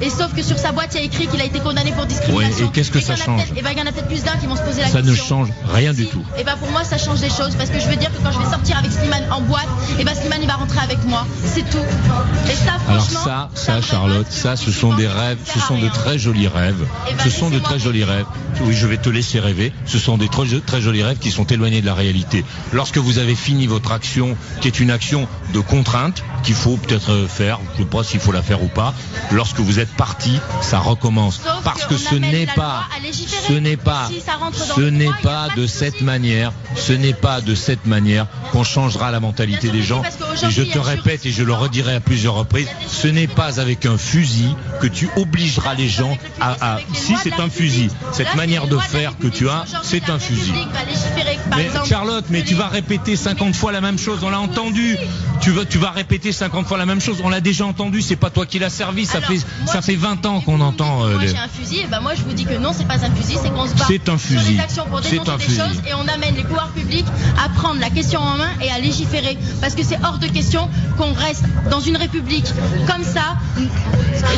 et 0.00 0.10
sauf 0.10 0.34
que 0.34 0.42
sur 0.42 0.58
sa 0.58 0.72
boîte 0.72 0.90
il 0.94 0.98
y 0.98 1.02
a 1.02 1.06
écrit 1.06 1.26
qu'il 1.26 1.40
a 1.40 1.44
été 1.44 1.60
condamné 1.60 1.92
pour 1.92 2.06
discrimination. 2.06 2.64
Ouais, 2.64 2.68
et 2.68 2.72
qu'est-ce 2.72 2.90
que 2.90 3.00
ça 3.00 3.16
change 3.16 3.42
Et 3.56 3.62
ben 3.62 3.70
il 3.72 3.78
y 3.78 3.82
en 3.82 3.86
a 3.86 3.92
peut-être 3.92 4.08
plus 4.08 4.22
d'un 4.22 4.36
qui 4.36 4.46
vont 4.46 4.56
se 4.56 4.62
poser 4.62 4.80
la 4.82 4.88
Ça 4.88 5.02
question. 5.02 5.12
ne 5.12 5.46
change 5.46 5.48
rien 5.72 5.92
du 5.92 6.06
tout. 6.06 6.22
Et 6.38 6.44
ben 6.44 6.56
pour 6.56 6.70
moi 6.70 6.84
ça 6.84 6.98
change 6.98 7.20
des 7.20 7.28
choses 7.30 7.54
parce 7.56 7.70
que 7.70 7.78
je 7.80 7.88
veux 7.88 7.96
dire 7.96 8.10
que 8.10 8.22
quand 8.22 8.32
je 8.32 8.38
vais 8.38 8.50
sortir 8.50 8.78
avec 8.78 8.90
Slimane 8.92 9.24
en 9.30 9.40
boîte, 9.42 9.68
et 9.98 10.04
ben 10.04 10.14
Slimane 10.14 10.40
il 10.42 10.48
va 10.48 10.54
rentrer 10.54 10.80
avec 10.80 11.02
moi, 11.04 11.26
c'est 11.44 11.68
tout. 11.68 11.78
Et 12.50 12.54
ça 12.54 12.72
Alors 12.88 13.04
franchement. 13.04 13.20
ça, 13.24 13.50
ça, 13.54 13.72
vraiment, 13.80 13.86
Charlotte, 13.86 14.26
ça, 14.30 14.56
ce 14.56 14.70
sont 14.70 14.94
des 14.94 15.06
ça 15.06 15.14
rêves, 15.14 15.38
sert 15.44 15.54
ce 15.54 15.60
sont 15.68 15.78
de 15.78 15.88
très 15.88 16.18
jolis 16.18 16.48
rêves. 16.48 16.86
Eh 17.08 17.14
ben, 17.14 17.22
Ce 17.24 17.30
sont 17.30 17.50
de 17.50 17.58
très 17.58 17.78
jolis 17.78 18.04
rêves. 18.04 18.26
Oui, 18.62 18.74
je 18.74 18.86
vais 18.86 18.96
te 18.98 19.08
laisser 19.08 19.40
rêver. 19.40 19.72
Ce 19.86 19.98
sont 19.98 20.18
des 20.18 20.28
très, 20.28 20.44
très 20.66 20.80
jolis 20.80 21.02
rêves 21.02 21.18
qui 21.18 21.30
sont 21.30 21.44
éloignés 21.46 21.80
de 21.80 21.86
la 21.86 21.94
réalité. 21.94 22.44
Lorsque 22.72 22.98
vous 22.98 23.18
avez 23.18 23.34
fini 23.34 23.66
votre 23.66 23.92
action, 23.92 24.36
qui 24.60 24.68
est 24.68 24.80
une 24.80 24.90
action 24.90 25.28
de 25.54 25.60
contrainte, 25.60 26.22
qu'il 26.42 26.54
faut 26.54 26.76
peut-être 26.76 27.26
faire, 27.28 27.58
je 27.76 27.82
ne 27.82 27.84
sais 27.84 27.90
pas 27.90 28.04
s'il 28.04 28.20
faut 28.20 28.32
la 28.32 28.42
faire 28.42 28.62
ou 28.62 28.68
pas, 28.68 28.94
lorsque 29.30 29.60
vous 29.60 29.78
êtes 29.78 29.89
parti, 29.90 30.38
ça 30.62 30.78
recommence. 30.78 31.40
Sauf 31.42 31.62
Parce 31.64 31.86
que 31.86 31.96
ce 31.96 32.14
n'est 32.14 32.46
pas, 32.46 32.84
ce 33.48 33.52
n'est 33.52 33.76
pas, 33.76 34.08
Si 34.08 34.22
ce 34.74 34.80
n'est 34.80 35.12
pas 35.22 35.30
pas 35.30 35.48
de 35.54 35.66
cette 35.66 36.00
manière, 36.00 36.52
ce 36.74 36.92
n'est 36.92 37.12
pas 37.12 37.40
de 37.40 37.54
cette 37.54 37.86
manière 37.86 38.26
qu'on 38.50 38.64
changera 38.64 39.10
la 39.10 39.20
mentalité 39.20 39.68
des 39.68 39.82
gens. 39.82 40.02
Et 40.42 40.50
je 40.50 40.62
te 40.62 40.78
répète 40.78 41.24
et 41.26 41.30
je 41.30 41.44
le 41.44 41.52
redirai 41.52 41.94
à 41.94 42.00
plusieurs 42.00 42.34
reprises, 42.34 42.68
ce 42.88 43.06
n'est 43.06 43.28
pas 43.28 43.60
avec 43.60 43.86
un 43.86 43.96
fusil 43.96 44.54
que 44.80 44.86
tu 44.86 45.08
obligeras 45.16 45.74
les 45.74 45.88
gens 45.88 46.16
à, 46.40 46.78
si 46.92 47.14
c'est 47.22 47.38
un 47.38 47.48
fusil, 47.48 47.90
cette 48.12 48.34
manière 48.34 48.66
de 48.66 48.76
faire 48.78 49.16
que 49.18 49.28
tu 49.28 49.48
as, 49.48 49.64
c'est 49.82 50.10
un 50.10 50.18
fusil. 50.18 50.52
Mais 51.56 51.70
Charlotte, 51.88 52.24
mais 52.30 52.42
tu 52.42 52.54
vas 52.54 52.68
répéter 52.68 53.16
50 53.16 53.54
fois 53.54 53.72
la 53.72 53.80
même 53.80 53.98
chose, 53.98 54.20
on 54.22 54.30
l'a 54.30 54.40
entendu. 54.40 54.96
Tu 55.40 55.52
vas, 55.52 55.64
tu 55.64 55.78
vas 55.78 55.90
répéter 55.90 56.32
50 56.32 56.66
fois 56.66 56.76
la 56.76 56.84
même 56.84 57.00
chose, 57.00 57.22
on 57.24 57.30
l'a 57.30 57.40
déjà 57.40 57.64
entendu, 57.64 58.02
c'est 58.02 58.16
pas 58.16 58.28
toi 58.28 58.44
qui 58.44 58.58
l'as 58.58 58.68
servi, 58.68 59.06
ça 59.06 59.20
fait, 59.22 59.38
ça 59.80 59.86
fait 59.86 59.92
j'ai- 59.92 59.98
20 59.98 60.26
ans 60.26 60.40
qu'on 60.40 60.60
entend. 60.60 61.04
euh, 61.04 61.12
Moi 61.14 61.22
les- 61.22 61.28
j'ai 61.28 61.38
un 61.38 61.48
fusil, 61.48 61.80
et 61.80 61.86
ben 61.86 62.00
moi 62.00 62.14
je 62.14 62.22
vous 62.22 62.32
dis 62.32 62.44
que 62.44 62.54
non, 62.56 62.72
c'est 62.76 62.86
pas 62.86 62.94
un 63.04 63.10
fusil, 63.14 63.36
c'est 63.42 63.50
qu'on 63.50 63.66
se 63.66 63.74
bat 63.74 63.84
C'est 63.88 64.08
un 64.08 64.18
sur 64.18 64.38
fusil. 64.38 64.54
des 64.54 64.60
actions 64.60 64.84
pour 64.86 65.00
dénoncer 65.00 65.30
des 65.36 65.42
fusil. 65.44 65.58
choses 65.60 65.82
et 65.88 65.94
on 65.94 66.06
amène 66.08 66.34
les 66.34 66.44
pouvoirs 66.44 66.68
publics 66.70 67.06
à 67.44 67.48
prendre 67.48 67.80
la 67.80 67.90
question 67.90 68.20
en 68.20 68.36
main 68.36 68.50
et 68.60 68.70
à 68.70 68.78
légiférer. 68.78 69.38
Parce 69.60 69.74
que 69.74 69.82
c'est 69.82 69.98
hors 70.04 70.18
de 70.18 70.26
question 70.26 70.68
qu'on 70.98 71.12
reste 71.12 71.44
dans 71.70 71.80
une 71.80 71.96
république 71.96 72.46
comme 72.86 73.04
ça, 73.04 73.36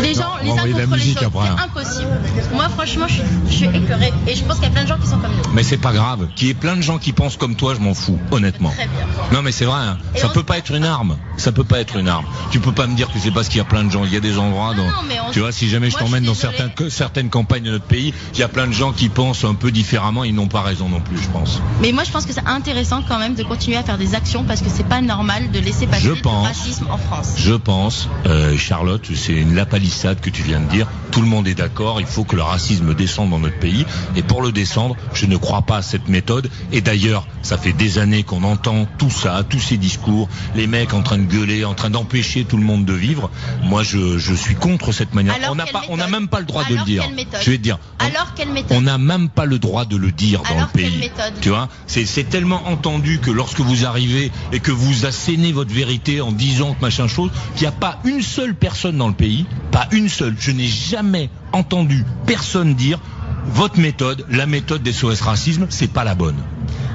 les 0.02 0.14
gens, 0.14 0.32
les 0.42 0.50
uns 0.50 0.54
contre 0.56 0.66
les 0.96 1.12
autres, 1.12 1.30
c'est 1.32 1.48
hein. 1.48 1.56
impossible. 1.64 2.08
Moi, 2.54 2.68
franchement, 2.68 3.06
je 3.08 3.14
suis, 3.14 3.22
je 3.48 3.52
suis 3.54 3.66
écœurée 3.66 4.12
et 4.26 4.34
je 4.34 4.44
pense 4.44 4.56
qu'il 4.56 4.64
y 4.64 4.68
a 4.68 4.70
plein 4.70 4.82
de 4.84 4.88
gens 4.88 4.98
qui 4.98 5.06
sont 5.06 5.18
comme 5.18 5.30
nous. 5.32 5.52
Mais 5.54 5.62
c'est 5.62 5.76
pas 5.78 5.92
grave. 5.92 6.28
Qu'il 6.36 6.48
y 6.48 6.50
ait 6.50 6.54
plein 6.54 6.76
de 6.76 6.82
gens 6.82 6.98
qui 6.98 7.12
pensent 7.12 7.36
comme 7.36 7.56
toi, 7.56 7.74
je 7.74 7.80
m'en 7.80 7.94
fous, 7.94 8.18
honnêtement. 8.30 8.70
Très 8.70 8.86
bien. 8.86 9.06
Non 9.32 9.42
mais 9.42 9.52
c'est 9.52 9.64
vrai, 9.64 9.80
hein. 9.80 9.98
Ça 10.16 10.28
peut 10.28 10.42
pas 10.42 10.58
être 10.58 10.72
une 10.72 10.84
arme. 10.84 11.16
Ça 11.36 11.52
peut 11.52 11.64
pas 11.64 11.80
être 11.80 11.96
une 11.96 12.08
arme. 12.08 12.24
Tu 12.50 12.60
peux 12.60 12.72
pas 12.72 12.86
me 12.86 12.94
dire 12.94 13.08
que 13.12 13.18
c'est 13.18 13.30
parce 13.30 13.48
qu'il 13.48 13.58
y 13.58 13.60
a 13.60 13.64
plein 13.64 13.84
de 13.84 13.90
gens. 13.90 14.04
Il 14.04 14.12
y 14.12 14.16
a 14.16 14.20
des 14.20 14.38
endroits 14.38 14.74
dans. 14.74 14.84
Non, 14.84 14.92
mais 15.08 15.16
on 15.26 15.31
Tu 15.32 15.40
vois, 15.40 15.50
si 15.52 15.68
jamais 15.68 15.90
je 15.90 15.96
t'emmène 15.96 16.24
dans 16.24 16.34
certains, 16.34 16.68
que- 16.68 16.88
certaines 16.88 17.30
campagnes 17.30 17.62
de 17.64 17.70
notre 17.70 17.84
pays, 17.86 18.12
il 18.34 18.40
y 18.40 18.42
a 18.42 18.48
plein 18.48 18.66
de 18.66 18.72
gens 18.72 18.92
qui 18.92 19.08
pensent 19.08 19.44
un 19.44 19.54
peu 19.54 19.70
différemment. 19.70 20.24
Ils 20.24 20.34
n'ont 20.34 20.46
pas 20.48 20.60
raison 20.62 20.88
non 20.88 21.00
plus, 21.00 21.16
je 21.18 21.28
pense. 21.28 21.60
Mais 21.80 21.92
moi, 21.92 22.04
je 22.04 22.10
pense 22.10 22.26
que 22.26 22.32
c'est 22.32 22.46
intéressant 22.46 23.02
quand 23.06 23.18
même 23.18 23.34
de 23.34 23.42
continuer 23.42 23.76
à 23.78 23.82
faire 23.82 23.98
des 23.98 24.14
actions 24.14 24.44
parce 24.44 24.60
que 24.60 24.68
c'est 24.68 24.86
pas 24.86 25.00
normal 25.00 25.50
de 25.50 25.58
laisser 25.58 25.86
passer 25.86 26.02
Je 26.06 26.12
pense. 26.12 26.46
racisme 26.46 26.86
en 26.90 26.98
France. 26.98 27.34
Je 27.38 27.54
pense, 27.54 28.08
euh, 28.26 28.56
Charlotte, 28.58 29.06
c'est 29.14 29.32
une 29.32 29.54
lapalissade 29.54 30.20
que 30.20 30.30
tu 30.30 30.42
viens 30.42 30.60
de 30.60 30.68
dire. 30.68 30.86
Tout 31.10 31.22
le 31.22 31.26
monde 31.28 31.48
est 31.48 31.54
d'accord. 31.54 32.00
Il 32.00 32.06
faut 32.06 32.24
que 32.24 32.36
le 32.36 32.42
racisme 32.42 32.94
descende 32.94 33.30
dans 33.30 33.38
notre 33.38 33.58
pays. 33.58 33.86
Et 34.16 34.22
pour 34.22 34.42
le 34.42 34.52
descendre, 34.52 34.96
je 35.14 35.26
ne 35.26 35.36
crois 35.36 35.62
pas 35.62 35.78
à 35.78 35.82
cette 35.82 36.08
méthode. 36.08 36.50
Et 36.72 36.80
d'ailleurs, 36.82 37.26
ça 37.42 37.56
fait 37.58 37.72
des 37.72 37.98
années 37.98 38.22
qu'on 38.22 38.44
entend 38.44 38.86
tout 38.98 39.10
ça, 39.10 39.42
tous 39.48 39.60
ces 39.60 39.76
discours, 39.78 40.28
les 40.54 40.66
mecs 40.66 40.92
en 40.94 41.02
train 41.02 41.18
de 41.18 41.24
gueuler, 41.24 41.64
en 41.64 41.74
train 41.74 41.90
d'empêcher 41.90 42.44
tout 42.44 42.56
le 42.58 42.64
monde 42.64 42.84
de 42.84 42.92
vivre. 42.92 43.30
Moi, 43.62 43.82
je, 43.82 44.18
je 44.18 44.34
suis 44.34 44.54
contre 44.54 44.92
cette 44.92 45.14
manière. 45.14 45.21
Alors, 45.30 45.50
on 45.52 45.54
n'a 45.54 45.64
quelle 45.64 45.72
pas, 45.72 45.82
on 45.88 45.96
n'a 45.96 46.06
méthode 46.06 46.20
même 46.20 46.28
pas 46.28 46.40
le 46.40 46.46
droit 46.46 46.64
de 46.64 46.74
le 46.74 46.84
dire. 46.84 47.02
quelle 47.04 47.14
méthode 47.14 47.40
Je 47.42 47.50
vais 47.50 47.58
te 47.58 47.62
dire. 47.62 47.78
on- 48.00 48.04
Alors, 48.06 48.34
quelle 48.34 48.52
méthode 48.52 48.76
on 48.76 48.80
n'a 48.80 48.98
même 48.98 49.28
pas 49.28 49.44
le 49.44 49.58
droit 49.58 49.84
de 49.84 49.96
le 49.96 50.10
dire 50.12 50.42
dans 50.42 50.50
Alors, 50.54 50.68
le 50.74 50.78
pays. 50.78 50.90
quelle 50.90 51.00
méthode 51.00 51.32
Tu 51.40 51.48
vois, 51.50 51.68
c'est 51.86 52.06
c'est 52.06 52.24
tellement 52.24 52.66
entendu 52.68 53.18
que 53.20 53.30
lorsque 53.30 53.60
vous 53.60 53.84
arrivez 53.86 54.30
et 54.52 54.60
que 54.60 54.70
vous 54.72 55.06
assénez 55.06 55.52
votre 55.52 55.72
vérité 55.72 56.20
en 56.20 56.32
disant 56.32 56.74
que 56.74 56.80
machin 56.80 57.08
chose, 57.08 57.30
qu'il 57.54 57.62
n'y 57.62 57.68
a 57.68 57.72
pas 57.72 57.98
une 58.04 58.22
seule 58.22 58.54
personne 58.54 58.96
dans 58.98 59.08
le 59.08 59.14
pays, 59.14 59.46
pas 59.70 59.88
une 59.92 60.08
seule. 60.08 60.34
Je 60.38 60.50
n'ai 60.50 60.66
jamais 60.68 61.30
entendu 61.52 62.04
personne 62.26 62.74
dire 62.74 62.98
votre 63.44 63.78
méthode, 63.80 64.24
la 64.30 64.46
méthode 64.46 64.82
des 64.82 64.92
SOS 64.92 65.20
racisme, 65.20 65.66
c'est 65.68 65.88
pas 65.92 66.04
la 66.04 66.14
bonne. 66.14 66.36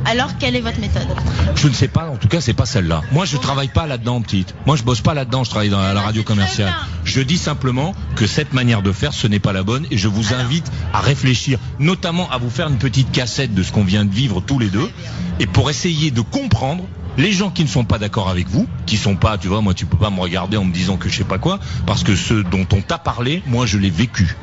Alors, 0.09 0.37
quelle 0.39 0.55
est 0.55 0.61
votre 0.61 0.79
méthode 0.79 1.07
Je 1.55 1.67
ne 1.67 1.73
sais 1.73 1.89
pas, 1.89 2.09
en 2.09 2.15
tout 2.15 2.29
cas, 2.29 2.39
c'est 2.39 2.53
pas 2.53 2.65
celle-là. 2.65 3.01
Moi, 3.11 3.25
je 3.25 3.35
travaille 3.35 3.67
pas 3.67 3.87
là-dedans, 3.87 4.21
petite. 4.21 4.55
Moi, 4.65 4.77
je 4.77 4.83
bosse 4.83 5.01
pas 5.01 5.13
là-dedans, 5.13 5.43
je 5.43 5.49
travaille 5.49 5.69
dans 5.69 5.81
la 5.81 6.01
radio 6.01 6.23
commerciale. 6.23 6.73
Je 7.03 7.19
dis 7.19 7.37
simplement 7.37 7.93
que 8.15 8.25
cette 8.25 8.53
manière 8.53 8.81
de 8.81 8.93
faire, 8.93 9.11
ce 9.11 9.27
n'est 9.27 9.39
pas 9.39 9.51
la 9.51 9.63
bonne 9.63 9.85
et 9.91 9.97
je 9.97 10.07
vous 10.07 10.33
Alors. 10.33 10.45
invite 10.45 10.71
à 10.93 11.01
réfléchir, 11.01 11.59
notamment 11.79 12.29
à 12.31 12.37
vous 12.37 12.49
faire 12.49 12.69
une 12.69 12.77
petite 12.77 13.11
cassette 13.11 13.53
de 13.53 13.63
ce 13.63 13.73
qu'on 13.73 13.83
vient 13.83 14.05
de 14.05 14.13
vivre 14.13 14.39
tous 14.39 14.59
les 14.59 14.69
deux 14.69 14.89
et 15.41 15.45
pour 15.45 15.69
essayer 15.69 16.09
de 16.09 16.21
comprendre 16.21 16.85
les 17.17 17.33
gens 17.33 17.49
qui 17.49 17.63
ne 17.63 17.67
sont 17.67 17.83
pas 17.83 17.97
d'accord 17.97 18.29
avec 18.29 18.47
vous, 18.47 18.67
qui 18.85 18.95
sont 18.95 19.15
pas, 19.15 19.37
tu 19.37 19.47
vois, 19.47 19.61
moi 19.61 19.73
tu 19.73 19.85
peux 19.85 19.97
pas 19.97 20.11
me 20.11 20.19
regarder 20.19 20.55
en 20.55 20.63
me 20.63 20.73
disant 20.73 20.97
que 20.97 21.09
je 21.09 21.17
sais 21.17 21.23
pas 21.23 21.39
quoi, 21.39 21.59
parce 21.85 22.03
que 22.03 22.15
ceux 22.15 22.43
dont 22.43 22.65
on 22.71 22.81
t'a 22.81 22.97
parlé, 22.97 23.41
moi 23.47 23.65
je 23.65 23.77
l'ai 23.77 23.89
vécu. 23.89 24.37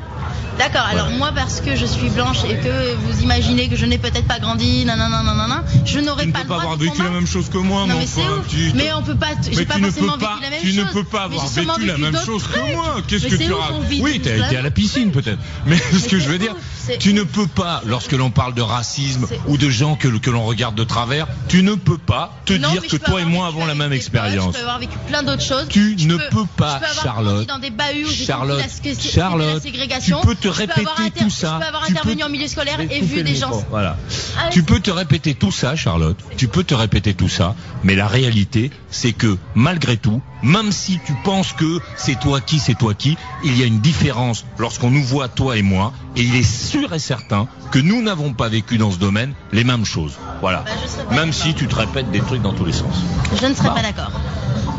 D'accord, 0.58 0.82
alors 0.88 1.10
moi 1.10 1.32
parce 1.34 1.60
que 1.60 1.74
je 1.74 1.84
suis 1.84 2.10
blanche 2.10 2.44
et 2.48 2.54
que 2.56 2.94
vous 2.94 3.22
imaginez 3.22 3.68
que 3.68 3.74
je 3.76 3.86
n'ai 3.86 3.98
peut-être 3.98 4.26
pas 4.26 4.38
grandi, 4.38 4.84
nanana, 4.84 5.22
nanana, 5.24 5.64
je 5.84 5.98
n'aurais 5.98 6.22
Tu 6.22 6.28
ne 6.28 6.32
pas 6.32 6.38
peux 6.40 6.44
le 6.44 6.48
pas 6.48 6.54
droit 6.60 6.62
avoir 6.74 6.76
vécu 6.76 7.02
la 7.02 7.10
même 7.10 7.26
chose 7.26 7.48
que 7.48 7.58
moi, 7.58 7.86
Non 7.86 7.96
mais. 7.98 8.06
Tu- 8.48 8.72
Mais 8.74 8.92
on 8.92 9.02
peut 9.02 9.16
pas, 9.16 9.30
j'ai 9.50 9.64
pas 9.66 9.74
tu 9.74 9.80
ne 9.80 9.86
forcément 9.90 10.12
peux 10.12 10.20
vécu 10.20 10.24
pas, 10.32 10.38
la 10.42 10.50
même 10.50 10.60
tu 10.60 10.66
chose. 10.68 10.76
ne 10.76 10.84
peux 10.92 11.04
pas 11.04 11.22
avoir 11.24 11.46
vécu 11.48 11.86
la 11.86 11.98
même 11.98 12.16
chose 12.24 12.44
que 12.44 12.72
moi. 12.72 12.96
Qu'est-ce 13.08 13.26
que 13.26 13.34
tu 13.36 13.52
racontes 13.52 13.84
Oui, 14.00 14.20
t'as 14.22 14.36
la 14.36 14.46
été 14.46 14.56
à 14.56 14.62
la 14.62 14.70
piscine 14.70 15.10
peut-être. 15.10 15.40
Mais 15.66 15.76
ce 15.76 16.08
que 16.08 16.18
je 16.20 16.28
veux 16.28 16.38
dire, 16.38 16.54
tu 17.00 17.14
ne 17.14 17.22
peux 17.24 17.46
pas, 17.48 17.82
lorsque 17.84 18.12
l'on 18.12 18.30
parle 18.30 18.54
de 18.54 18.62
racisme 18.62 19.26
ou 19.48 19.56
de 19.56 19.70
gens 19.70 19.96
que, 19.96 20.06
que 20.08 20.30
l'on 20.30 20.44
regarde 20.44 20.76
de 20.76 20.84
travers, 20.84 21.26
tu 21.48 21.62
ne 21.64 21.74
peux 21.74 21.98
pas 21.98 22.32
te 22.44 22.52
dire 22.52 22.82
que 22.88 22.96
toi 22.96 23.20
et 23.20 23.24
moi 23.24 23.48
avons 23.48 23.66
la 23.66 23.74
même 23.74 23.92
expérience. 23.92 24.52
Je 24.54 24.58
peux 24.58 24.62
avoir 24.64 24.78
vécu 24.78 24.98
plein 25.08 25.22
d'autres 25.24 25.42
choses. 25.42 25.66
Tu 25.68 25.96
ne 26.06 26.16
peux 26.30 26.46
pas, 26.56 26.80
Charlotte. 27.02 27.48
dans 27.48 27.58
des 27.58 27.70
bahuts 27.70 28.06
Charlotte, 28.06 28.62
Charlotte, 29.00 29.62
ségrégation. 29.62 30.20
Tu 30.24 30.28
peux 30.28 30.34
te 30.36 30.48
répéter 30.48 31.10
tout 31.18 31.30
ça. 31.30 31.54
Je 31.54 31.60
peux 31.60 31.68
avoir 31.68 31.84
intervenu 31.84 32.22
en 32.24 32.28
milieu 32.30 32.48
scolaire 32.48 32.80
et 32.80 33.00
vu 33.00 33.22
des 33.22 33.34
gens. 33.34 33.50
Voilà. 33.70 33.96
Ah, 34.38 34.48
Tu 34.50 34.62
peux 34.62 34.80
te 34.80 34.90
répéter 34.90 35.34
tout 35.34 35.50
ça, 35.52 35.76
Charlotte. 35.76 36.16
Tu 36.36 36.48
peux 36.48 36.64
te 36.64 36.74
répéter 36.74 37.12
tout 37.14 37.28
ça, 37.28 37.54
mais 37.82 37.94
la 37.94 38.06
réalité, 38.06 38.70
c'est 38.90 39.12
que 39.12 39.36
malgré 39.54 39.96
tout, 39.96 40.22
même 40.42 40.72
si 40.72 40.98
tu 41.04 41.12
penses 41.24 41.52
que 41.52 41.78
c'est 41.96 42.18
toi 42.18 42.40
qui, 42.40 42.58
c'est 42.58 42.74
toi 42.74 42.94
qui, 42.94 43.16
il 43.44 43.58
y 43.58 43.62
a 43.62 43.66
une 43.66 43.80
différence 43.80 44.44
lorsqu'on 44.58 44.90
nous 44.90 45.02
voit 45.04 45.28
toi 45.28 45.56
et 45.58 45.62
moi, 45.62 45.92
et 46.16 46.22
il 46.22 46.34
est 46.36 46.42
sûr 46.42 46.92
et 46.94 46.98
certain 46.98 47.46
que 47.70 47.78
nous 47.78 48.02
n'avons 48.02 48.32
pas 48.32 48.48
vécu 48.48 48.78
dans 48.78 48.90
ce 48.90 48.98
domaine 48.98 49.34
les 49.52 49.64
mêmes 49.64 49.84
choses. 49.84 50.14
Voilà. 50.40 50.64
Bah, 51.10 51.16
Même 51.16 51.32
si 51.32 51.54
tu 51.54 51.66
te 51.66 51.74
répètes 51.74 52.10
des 52.10 52.20
trucs 52.20 52.42
dans 52.42 52.52
tous 52.52 52.64
les 52.64 52.72
sens. 52.72 52.94
Je 53.40 53.46
ne 53.46 53.54
serais 53.54 53.68
Bah. 53.68 53.74
pas 53.76 53.82
d'accord. 53.82 54.12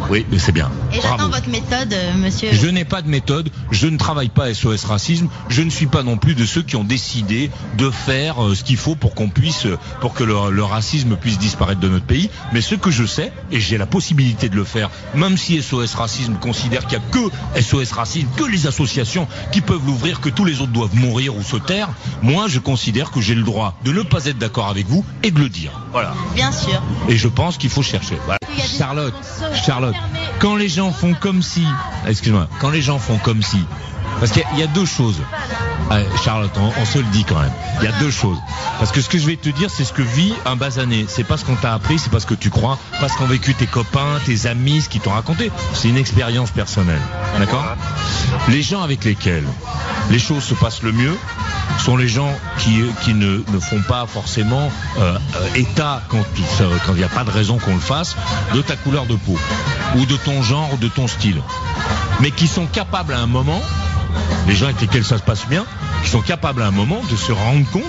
Oui, 0.10 0.26
mais 0.32 0.38
c'est 0.40 0.52
bien. 0.52 0.70
Et 0.94 1.02
j'attends 1.02 1.30
votre 1.30 1.50
méthode, 1.50 1.92
euh, 1.94 2.14
monsieur. 2.16 2.50
Je 2.52 2.68
n'ai 2.68 2.86
pas 2.86 3.02
de 3.02 3.10
méthode, 3.10 3.50
je 3.72 3.88
ne 3.88 3.98
travaille 3.98 4.30
pas 4.30 4.46
à 4.46 4.54
SOS 4.54 4.86
Racisme, 4.86 5.28
je 5.50 5.62
ne 5.64 5.70
suis 5.70 5.88
pas 5.88 6.04
non 6.04 6.18
plus 6.18 6.36
de 6.36 6.46
ceux 6.46 6.62
qui 6.62 6.76
ont 6.76 6.84
décidé 6.84 7.50
de 7.78 7.90
faire 7.90 8.44
euh, 8.44 8.56
ce 8.56 8.64
qu'il 8.64 8.78
faut 8.78 8.96
pour 8.96 9.16
qu'on 9.16 9.30
puisse, 9.30 9.66
euh, 9.66 9.78
pour 10.02 10.14
que 10.14 10.24
le, 10.24 10.52
le 10.52 10.64
racisme 10.64 11.16
puisse 11.16 11.38
disparaître 11.40 11.80
de 11.80 11.90
notre 11.90 12.06
pays. 12.06 12.30
Mais 12.54 12.62
ce 12.62 12.76
que 12.76 12.92
je 12.92 13.06
sais, 13.06 13.32
et 13.52 13.60
j'ai 13.60 13.78
la 13.78 13.88
possibilité 13.88 14.48
de 14.50 14.56
le 14.56 14.64
faire, 14.64 14.90
même 15.16 15.38
si 15.38 15.62
SOS 15.62 15.96
Racisme 15.96 16.36
considère 16.36 16.86
qu'il 16.86 17.00
n'y 17.00 17.04
a 17.06 17.08
que 17.10 17.62
SOS 17.62 17.92
Racisme, 17.92 18.28
que 18.36 18.44
les 18.44 18.68
associations 18.68 19.28
qui 19.52 19.62
peuvent 19.62 19.86
l'ouvrir, 19.86 20.22
que 20.22 20.30
tous 20.30 20.46
les 20.46 20.62
autres 20.62 20.72
doivent 20.72 20.96
mourir 20.96 21.36
ou 21.36 21.42
se 21.42 21.58
taire, 21.58 21.90
moi 22.22 22.46
je 22.48 22.60
considère 22.60 23.12
que 23.12 23.22
j'ai 23.22 23.36
le 23.36 23.44
droit 23.44 23.78
de 23.84 23.92
ne 23.92 24.04
pas 24.04 24.26
être 24.26 24.38
d'accord 24.38 24.68
avec 24.70 24.88
vous 24.88 25.04
et 25.24 25.32
de 25.32 25.40
le 25.40 25.50
dire. 25.50 25.72
Voilà. 25.92 26.14
Bien 26.36 26.52
sûr. 26.52 26.82
Et 27.10 27.18
je 27.18 27.28
pense 27.28 27.58
qu'il 27.58 27.70
faut 27.70 27.82
chercher. 27.84 28.18
Voilà. 28.26 28.38
Charlotte, 28.78 29.14
Charlotte. 29.66 29.95
Quand 30.40 30.56
les 30.56 30.70
gens 30.70 30.92
font 30.92 31.14
comme 31.14 31.42
si, 31.42 31.66
excuse-moi, 32.08 32.48
quand 32.60 32.70
les 32.70 32.82
gens 32.82 33.00
font 33.00 33.18
comme 33.18 33.42
si, 33.42 33.60
parce 34.20 34.32
qu'il 34.32 34.42
y 34.42 34.46
a- 34.46 34.50
il 34.54 34.60
y, 34.60 34.64
a 34.64 34.68
deux 34.68 34.86
choses. 34.86 35.22
Ah, 35.92 35.98
Charlotte, 36.24 36.52
on, 36.58 36.72
on 36.82 36.86
se 36.86 36.98
le 36.98 37.04
dit 37.06 37.24
quand 37.26 37.40
même. 37.40 37.52
Il 37.80 37.86
y 37.86 37.88
a 37.88 37.92
deux 38.00 38.10
choses. 38.10 38.38
Parce 38.80 38.92
que 38.92 39.02
ce 39.02 39.10
que 39.10 39.18
je 39.20 39.26
vais 39.28 39.36
te 39.36 39.50
dire, 39.50 39.70
c'est 39.70 39.84
ce 39.84 39.94
que 39.94 40.02
vit 40.02 40.34
un 40.46 40.56
basané. 40.56 41.06
C'est 41.08 41.24
pas 41.24 41.38
ce 41.38 41.46
qu'on 41.46 41.56
t'a 41.56 41.74
appris, 41.74 42.00
c'est 42.00 42.10
pas 42.12 42.20
ce 42.20 42.26
que 42.26 42.34
tu 42.34 42.50
crois, 42.50 42.80
pas 43.00 43.08
ce 43.10 43.16
qu'ont 43.18 43.26
vécu 43.28 43.54
tes 43.54 43.68
copains, 43.68 44.20
tes 44.26 44.48
amis, 44.48 44.82
ce 44.82 44.90
qu'ils 44.90 45.02
t'ont 45.02 45.12
raconté. 45.12 45.52
C'est 45.74 45.90
une 45.90 45.98
expérience 45.98 46.50
personnelle. 46.50 47.02
D'accord 47.38 47.64
Les 48.48 48.62
gens 48.64 48.82
avec 48.82 49.04
lesquels 49.04 49.44
les 50.10 50.20
choses 50.20 50.44
se 50.44 50.54
passent 50.56 50.82
le 50.82 50.92
mieux 50.92 51.16
sont 51.80 51.98
les 51.98 52.08
gens 52.08 52.32
qui, 52.58 53.14
ne, 53.14 53.40
font 53.60 53.82
pas 53.88 54.06
forcément 54.08 54.70
euh, 54.98 55.18
euh, 55.36 55.54
état 55.56 56.02
quand 56.10 56.24
il 56.38 56.96
n'y 56.96 57.04
a 57.04 57.10
pas 57.10 57.24
de 57.24 57.32
raison 57.32 57.58
qu'on 57.58 57.76
le 57.76 57.80
fasse 57.80 58.16
de 58.54 58.62
ta 58.62 58.76
couleur 58.76 59.06
de 59.06 59.16
peau 59.16 59.38
ou 59.96 60.06
de 60.06 60.16
ton 60.18 60.42
genre 60.42 60.70
ou 60.74 60.78
de 60.78 60.88
ton 60.88 61.08
style, 61.08 61.42
mais 62.22 62.32
qui 62.32 62.48
sont 62.48 62.66
capables 62.66 63.14
à 63.14 63.20
un 63.20 63.28
moment, 63.28 63.62
les 64.48 64.56
gens 64.56 64.66
avec 64.66 64.82
lesquels 64.82 65.06
ça 65.06 65.18
se 65.18 65.24
passe 65.24 65.48
bien, 65.48 65.66
qui 66.04 66.10
sont 66.10 66.22
capables 66.22 66.62
à 66.62 66.68
un 66.68 66.72
moment 66.72 67.02
de 67.10 67.16
se 67.16 67.32
rendre 67.32 67.70
compte 67.72 67.84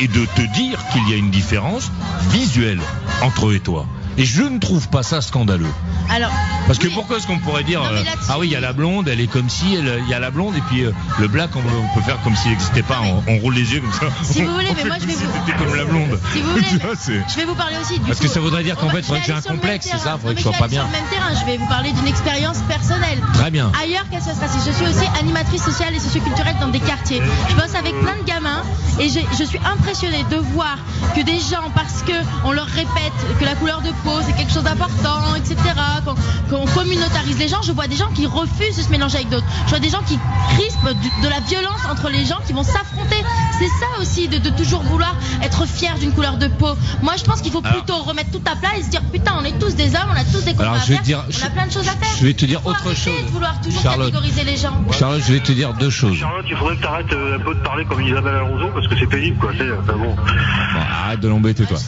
et 0.00 0.08
de 0.08 0.26
te 0.26 0.42
dire 0.54 0.78
qu'il 0.92 1.08
y 1.08 1.14
a 1.14 1.16
une 1.16 1.30
différence 1.30 1.90
visuelle 2.30 2.80
entre 3.22 3.48
eux 3.48 3.54
et 3.54 3.60
toi. 3.60 3.86
Et 4.18 4.24
je 4.24 4.42
ne 4.42 4.58
trouve 4.58 4.88
pas 4.88 5.02
ça 5.02 5.22
scandaleux. 5.22 5.72
Alors. 6.10 6.30
Parce 6.66 6.78
que 6.78 6.86
oui. 6.86 6.92
pourquoi 6.94 7.16
est-ce 7.18 7.26
qu'on 7.26 7.38
pourrait 7.38 7.64
dire 7.64 7.82
Non, 7.82 7.88
euh, 7.90 8.02
ah 8.28 8.38
oui 8.38 8.46
il 8.48 8.52
y 8.52 8.56
a 8.56 8.60
la 8.60 8.72
blonde 8.72 9.08
elle 9.08 9.20
est 9.20 9.26
comme 9.26 9.48
si 9.50 9.74
il 9.74 10.08
y 10.08 10.14
a 10.14 10.18
la 10.20 10.30
blonde 10.30 10.54
et 10.56 10.60
puis 10.62 10.84
euh, 10.84 10.92
le 11.18 11.26
black 11.28 11.50
on, 11.56 11.58
on 11.60 11.94
peut 11.94 12.04
faire 12.04 12.20
comme 12.22 12.36
s'il 12.36 12.50
n'existait 12.52 12.82
pas 12.82 13.00
on, 13.02 13.22
on 13.30 13.38
roule 13.38 13.54
les 13.54 13.72
yeux 13.72 13.80
comme 13.80 13.92
ça 13.92 14.06
Si 14.22 14.42
On- 14.42 14.46
vous 14.46 14.52
voulez, 14.54 14.68
mais 14.76 14.84
moi, 14.84 14.96
je 15.00 15.06
vais 15.06 15.12
si 15.14 15.24
vous- 15.24 15.64
comme 15.64 15.74
la 15.74 15.84
blonde 15.84 16.18
Si 16.32 16.40
vous 16.40 16.50
voulez, 16.52 16.64
je 17.28 17.36
vais 17.36 17.44
vous 17.44 17.54
parler 17.54 17.76
aussi 17.82 17.98
du 17.98 18.06
Parce 18.06 18.18
coup, 18.20 18.26
que 18.26 18.30
ça 18.32 18.40
voudrait 18.40 18.62
dire 18.62 18.76
qu'en 18.76 18.88
fait, 18.90 19.02
faudrait 19.02 19.20
que 19.20 19.26
j'ai 19.26 19.32
un 19.32 19.40
complexe, 19.42 19.88
c'est 19.90 19.98
ça, 19.98 20.16
faudrait 20.18 20.34
que 20.34 20.40
je 20.40 20.44
sois 20.44 20.52
pas 20.58 20.68
bien. 20.68 20.82
sur 20.82 20.90
le 20.90 20.92
même 20.92 21.08
terrain, 21.10 21.30
je 21.40 21.44
vais 21.46 21.56
vous 21.56 21.66
parler 21.66 21.92
d'une 21.92 22.06
expérience 22.06 22.58
personnelle. 22.68 23.20
Très 23.34 23.50
bien. 23.50 23.70
Ailleurs 23.82 24.08
qu'elle 24.10 24.22
soit 24.22 24.34
raciste, 24.40 24.66
je 24.66 24.72
suis 24.72 24.86
aussi 24.86 25.06
animatrice 25.18 25.62
sociale 25.64 25.94
et 25.94 25.98
socioculturelle 25.98 26.56
dans 26.60 26.68
des 26.68 26.80
quartiers. 26.80 27.20
Je 27.50 27.54
bosse 27.54 27.74
avec 27.74 27.98
plein 28.00 28.16
de 28.16 28.24
gamins 28.26 28.62
et 29.00 29.08
je 29.08 29.44
suis 29.44 29.58
impressionnée 29.64 30.24
de 30.30 30.36
voir 30.36 30.76
que 31.16 31.20
des 31.22 31.38
gens, 31.38 31.70
parce 31.74 32.02
que 32.02 32.12
on 32.44 32.52
leur 32.52 32.66
répète 32.66 33.12
que 33.40 33.44
la 33.44 33.54
couleur 33.54 33.80
de 33.82 33.90
peau 34.04 34.20
c'est 34.24 34.32
quelque 34.36 34.52
chose 34.52 34.64
d'important, 34.64 35.34
etc., 35.36 35.56
qu'on 36.00 36.14
qu'on 36.50 36.66
communautarise 36.66 37.38
les 37.38 37.48
gens, 37.48 37.62
je 37.62 37.72
vois 37.72 37.86
des 37.86 37.96
gens 37.96 38.08
qui 38.14 38.26
refusent 38.26 38.76
de 38.76 38.82
se 38.82 38.88
mélanger 38.90 39.16
avec 39.18 39.28
d'autres. 39.30 39.46
Je 39.66 39.70
vois 39.70 39.80
des 39.80 39.90
gens 39.90 40.02
qui 40.06 40.18
crispent 40.56 40.96
de 41.22 41.28
la 41.28 41.40
violence 41.40 41.80
entre 41.90 42.08
les 42.10 42.24
gens 42.24 42.38
qui 42.46 42.52
vont 42.52 42.62
s'affronter. 42.62 43.22
C'est 43.58 43.66
ça 43.68 44.00
aussi 44.00 44.28
de, 44.28 44.38
de 44.38 44.50
toujours 44.50 44.82
vouloir 44.82 45.14
être 45.42 45.66
fier 45.66 45.96
d'une 45.98 46.12
couleur 46.12 46.36
de 46.36 46.48
peau. 46.48 46.74
Moi 47.02 47.14
je 47.16 47.24
pense 47.24 47.40
qu'il 47.40 47.52
faut 47.52 47.62
Alors- 47.64 47.76
plutôt 47.78 47.98
remettre 48.02 48.30
tout 48.30 48.42
à 48.50 48.56
plat 48.56 48.76
et 48.78 48.82
se 48.82 48.88
dire 48.88 49.02
putain 49.12 49.32
on 49.40 49.44
est 49.44 49.58
tous 49.58 49.74
des 49.74 49.94
hommes, 49.94 50.08
on 50.12 50.16
a 50.20 50.24
tous 50.24 50.44
des 50.44 50.52
combats 50.52 50.62
Alors, 50.64 50.74
à 50.74 50.78
je 50.80 50.86
vais 50.88 50.94
faire, 50.94 51.02
te 51.02 51.06
dire- 51.06 51.24
on 51.42 51.46
a 51.46 51.50
plein 51.50 51.66
de 51.66 51.72
choses 51.72 51.88
à 51.88 51.92
faire. 51.92 52.16
je 52.18 52.26
vais 52.26 52.34
te 52.34 52.44
dire 52.44 52.60
autre 52.66 52.94
chose. 52.94 53.22
de 53.24 53.30
vouloir 53.30 53.60
toujours 53.60 53.82
Charlotte. 53.82 54.12
catégoriser 54.12 54.44
les 54.44 54.56
gens. 54.56 54.72
Charlotte 54.98 55.22
je 55.26 55.32
vais 55.32 55.40
te 55.40 55.52
dire 55.52 55.72
deux 55.74 55.90
choses 55.90 56.18
Charlotte, 56.18 56.44
il 56.48 56.56
faudrait 56.56 56.76
que 56.76 56.82
t'arrêtes 56.82 57.12
euh, 57.12 57.36
un 57.36 57.40
peu 57.40 57.54
de 57.54 57.60
parler 57.60 57.84
comme 57.84 58.00
Isabelle 58.02 58.34
Alonso 58.34 58.68
parce 58.74 58.88
que 58.88 58.98
c'est 58.98 59.06
pénible 59.06 59.38
quoi. 59.38 59.52
tu 59.52 59.58
sais, 59.58 59.64
Enfin 59.80 59.92
bon. 59.98 60.14
Bon, 60.14 60.80
arrête 61.04 61.20
de 61.20 61.28
l'embêter 61.28 61.64
toi 61.64 61.78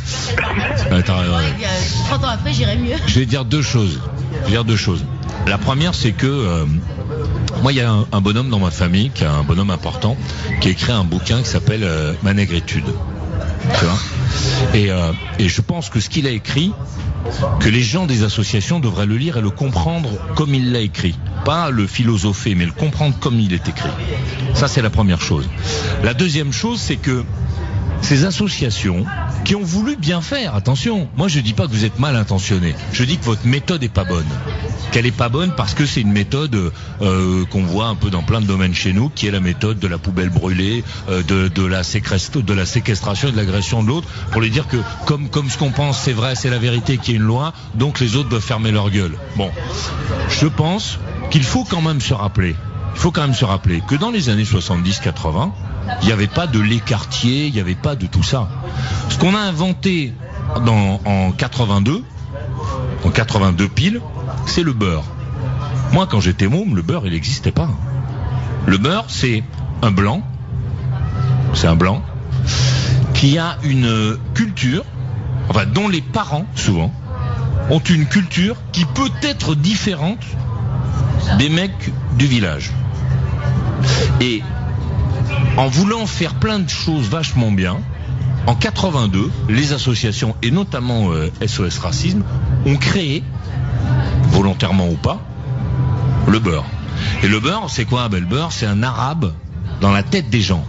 Attends, 0.90 1.18
euh, 1.20 1.36
Ouais, 1.38 1.68
30 2.08 2.24
ans 2.24 2.28
après 2.28 2.52
j'irai 2.52 2.76
mieux. 2.76 2.96
Je 3.06 3.18
vais 3.20 3.26
dire 3.26 3.44
deux 3.44 3.62
choses. 3.62 3.93
Je 4.32 4.44
vais 4.44 4.50
dire 4.50 4.64
deux 4.64 4.76
choses. 4.76 5.04
La 5.46 5.58
première, 5.58 5.94
c'est 5.94 6.12
que 6.12 6.26
euh, 6.26 6.64
moi, 7.62 7.72
il 7.72 7.78
y 7.78 7.80
a 7.80 7.90
un, 7.90 8.20
bonhomme 8.20 8.50
dans 8.50 8.58
ma 8.58 8.70
famille, 8.70 9.10
qui 9.10 9.24
est 9.24 9.26
un 9.26 9.42
bonhomme 9.42 9.70
important, 9.70 10.16
qui 10.60 10.68
a 10.68 10.70
écrit 10.70 10.92
un 10.92 11.04
bouquin 11.04 11.42
qui 11.42 11.48
s'appelle 11.48 11.84
euh, 11.84 12.12
Ma 12.22 12.34
négritude. 12.34 12.84
Tu 13.78 13.84
vois? 13.84 13.98
Euh, 14.74 15.12
et 15.38 15.48
je 15.48 15.60
pense 15.60 15.88
que 15.88 16.00
ce 16.00 16.08
qu'il 16.08 16.26
a 16.26 16.30
écrit, 16.30 16.72
que 17.60 17.68
les 17.68 17.82
gens 17.82 18.06
des 18.06 18.22
associations 18.22 18.80
devraient 18.80 19.06
le 19.06 19.16
lire 19.16 19.38
et 19.38 19.40
le 19.40 19.50
comprendre 19.50 20.10
comme 20.34 20.54
il 20.54 20.72
l'a 20.72 20.80
écrit. 20.80 21.18
Pas 21.44 21.70
le 21.70 21.86
philosopher, 21.86 22.54
mais 22.54 22.66
le 22.66 22.72
comprendre 22.72 23.16
comme 23.18 23.40
il 23.40 23.52
est 23.52 23.68
écrit. 23.68 23.90
Ça, 24.54 24.68
c'est 24.68 24.82
la 24.82 24.90
première 24.90 25.20
chose. 25.20 25.48
La 26.02 26.14
deuxième 26.14 26.52
chose, 26.52 26.80
c'est 26.80 26.96
que 26.96 27.24
ces 28.02 28.24
associations 28.24 29.04
qui 29.44 29.54
ont 29.54 29.62
voulu 29.62 29.96
bien 29.96 30.22
faire, 30.22 30.54
attention, 30.54 31.08
moi 31.16 31.28
je 31.28 31.40
dis 31.40 31.52
pas 31.52 31.66
que 31.66 31.72
vous 31.72 31.84
êtes 31.84 31.98
mal 31.98 32.16
intentionné, 32.16 32.74
je 32.92 33.04
dis 33.04 33.18
que 33.18 33.24
votre 33.24 33.46
méthode 33.46 33.82
est 33.82 33.88
pas 33.88 34.04
bonne. 34.04 34.26
Qu'elle 34.90 35.06
est 35.06 35.12
pas 35.12 35.28
bonne 35.28 35.52
parce 35.56 35.74
que 35.74 35.86
c'est 35.86 36.00
une 36.00 36.12
méthode 36.12 36.72
euh, 37.02 37.44
qu'on 37.46 37.62
voit 37.62 37.86
un 37.86 37.94
peu 37.94 38.10
dans 38.10 38.22
plein 38.22 38.40
de 38.40 38.46
domaines 38.46 38.74
chez 38.74 38.92
nous, 38.92 39.08
qui 39.08 39.26
est 39.26 39.30
la 39.30 39.40
méthode 39.40 39.78
de 39.78 39.88
la 39.88 39.98
poubelle 39.98 40.30
brûlée, 40.30 40.84
euh, 41.08 41.22
de, 41.22 41.48
de, 41.48 41.64
la 41.66 41.82
de 41.82 42.54
la 42.54 42.66
séquestration 42.66 43.28
et 43.28 43.32
de 43.32 43.36
l'agression 43.36 43.82
de 43.82 43.88
l'autre, 43.88 44.08
pour 44.30 44.40
lui 44.40 44.50
dire 44.50 44.66
que 44.68 44.78
comme, 45.04 45.28
comme 45.28 45.50
ce 45.50 45.58
qu'on 45.58 45.72
pense 45.72 46.00
c'est 46.00 46.12
vrai, 46.12 46.36
c'est 46.36 46.50
la 46.50 46.58
vérité, 46.58 46.96
qu'il 46.96 47.14
y 47.14 47.16
a 47.16 47.20
une 47.20 47.26
loi, 47.26 47.52
donc 47.74 48.00
les 48.00 48.16
autres 48.16 48.28
doivent 48.28 48.42
fermer 48.42 48.70
leur 48.70 48.90
gueule. 48.90 49.16
Bon, 49.36 49.50
je 50.30 50.46
pense 50.46 50.98
qu'il 51.30 51.44
faut 51.44 51.64
quand 51.64 51.82
même 51.82 52.00
se 52.00 52.14
rappeler, 52.14 52.56
il 52.94 53.00
faut 53.00 53.10
quand 53.10 53.22
même 53.22 53.34
se 53.34 53.44
rappeler 53.44 53.82
que 53.86 53.96
dans 53.96 54.10
les 54.10 54.28
années 54.28 54.44
70-80, 54.44 55.50
il 56.02 56.06
n'y 56.06 56.12
avait 56.12 56.26
pas 56.26 56.46
de 56.46 56.60
l'écartier, 56.60 57.46
il 57.46 57.52
n'y 57.52 57.60
avait 57.60 57.74
pas 57.74 57.96
de 57.96 58.06
tout 58.06 58.22
ça. 58.22 58.48
Ce 59.08 59.18
qu'on 59.18 59.34
a 59.34 59.40
inventé 59.40 60.12
en 60.54 61.32
82, 61.32 62.02
en 63.04 63.10
82 63.10 63.68
piles, 63.68 64.00
c'est 64.46 64.62
le 64.62 64.72
beurre. 64.72 65.04
Moi, 65.92 66.06
quand 66.06 66.20
j'étais 66.20 66.48
môme, 66.48 66.74
le 66.74 66.82
beurre, 66.82 67.06
il 67.06 67.12
n'existait 67.12 67.52
pas. 67.52 67.68
Le 68.66 68.78
beurre, 68.78 69.04
c'est 69.08 69.44
un 69.82 69.90
blanc, 69.90 70.22
c'est 71.52 71.66
un 71.66 71.76
blanc, 71.76 72.02
qui 73.12 73.38
a 73.38 73.58
une 73.62 74.16
culture, 74.34 74.84
enfin, 75.48 75.66
dont 75.66 75.88
les 75.88 76.00
parents, 76.00 76.46
souvent, 76.54 76.92
ont 77.70 77.78
une 77.78 78.06
culture 78.06 78.56
qui 78.72 78.84
peut 78.84 79.10
être 79.22 79.54
différente 79.54 80.24
des 81.38 81.48
mecs 81.48 81.92
du 82.18 82.26
village. 82.26 82.70
Et 84.20 84.42
en 85.56 85.68
voulant 85.68 86.06
faire 86.06 86.34
plein 86.34 86.58
de 86.58 86.68
choses 86.68 87.08
vachement 87.08 87.52
bien, 87.52 87.78
en 88.46 88.54
82, 88.54 89.30
les 89.48 89.72
associations 89.72 90.36
et 90.42 90.50
notamment 90.50 91.10
SOS 91.46 91.78
euh, 91.78 91.80
Racisme 91.80 92.22
ont 92.66 92.76
créé, 92.76 93.22
volontairement 94.30 94.88
ou 94.88 94.96
pas, 94.96 95.20
le 96.26 96.38
beurre. 96.38 96.66
Et 97.22 97.28
le 97.28 97.40
beurre, 97.40 97.66
c'est 97.68 97.84
quoi 97.84 98.08
ben, 98.08 98.20
Le 98.20 98.26
beurre, 98.26 98.52
c'est 98.52 98.66
un 98.66 98.82
arabe 98.82 99.32
dans 99.80 99.92
la 99.92 100.02
tête 100.02 100.28
des 100.28 100.40
gens, 100.40 100.64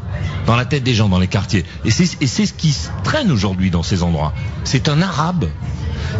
dans 0.46 0.56
la 0.56 0.66
tête 0.66 0.84
des 0.84 0.94
gens, 0.94 1.10
dans 1.10 1.20
les 1.20 1.28
quartiers. 1.28 1.66
Et 1.84 1.92
c'est 1.92 2.06
ce 2.06 2.54
qui 2.54 2.72
se 2.72 2.90
traîne 3.04 3.32
aujourd'hui 3.32 3.72
dans 3.72 3.84
ces 3.84 4.04
endroits. 4.04 4.34
C'est 4.64 4.88
un 4.88 5.02
arabe 5.02 5.50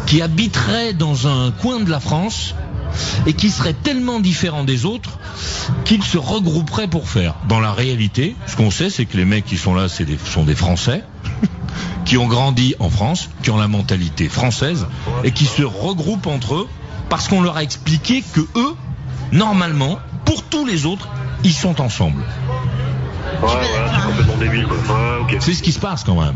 qui 0.06 0.22
habiterait 0.22 0.94
dans 0.94 1.28
un 1.28 1.52
coin 1.52 1.80
de 1.80 1.90
la 1.90 2.00
France 2.00 2.56
et 3.26 3.34
qui 3.34 3.50
serait 3.50 3.74
tellement 3.74 4.20
différent 4.20 4.64
des 4.64 4.86
autres 4.86 5.20
qu'ils 5.84 6.04
se 6.04 6.18
regrouperaient 6.18 6.88
pour 6.88 7.10
faire. 7.10 7.36
Dans 7.48 7.60
la 7.60 7.74
réalité, 7.74 8.36
ce 8.48 8.56
qu'on 8.56 8.72
sait, 8.72 8.90
c'est 8.90 9.06
que 9.06 9.18
les 9.18 9.26
mecs 9.26 9.46
qui 9.46 9.58
sont 9.58 9.74
là, 9.74 9.90
c'est 9.90 10.06
sont 10.26 10.44
des 10.44 10.56
Français 10.56 11.04
qui 12.06 12.18
ont 12.18 12.28
grandi 12.28 12.76
en 12.80 12.90
France, 12.90 13.30
qui 13.44 13.52
ont 13.52 13.58
la 13.58 13.68
mentalité 13.68 14.30
française 14.30 14.88
et 15.24 15.32
qui 15.32 15.46
se 15.46 15.64
regroupent 15.64 16.28
entre 16.28 16.56
eux 16.56 16.68
parce 17.10 17.28
qu'on 17.28 17.42
leur 17.42 17.58
a 17.58 17.64
expliqué 17.64 18.24
que 18.34 18.42
eux, 18.56 18.76
normalement, 19.32 20.00
pour 20.26 20.44
tous 20.44 20.66
les 20.66 20.86
autres, 20.86 21.08
ils 21.44 21.54
sont 21.54 21.82
ensemble. 21.82 22.24
Ouais, 23.42 23.50
c'est 23.96 24.08
complètement 24.08 24.38
débile, 24.38 24.68
quoi. 24.68 24.78
C'est 25.40 25.54
ce 25.54 25.64
qui 25.64 25.72
se 25.72 25.80
passe 25.80 26.04
quand 26.04 26.20
même. 26.20 26.36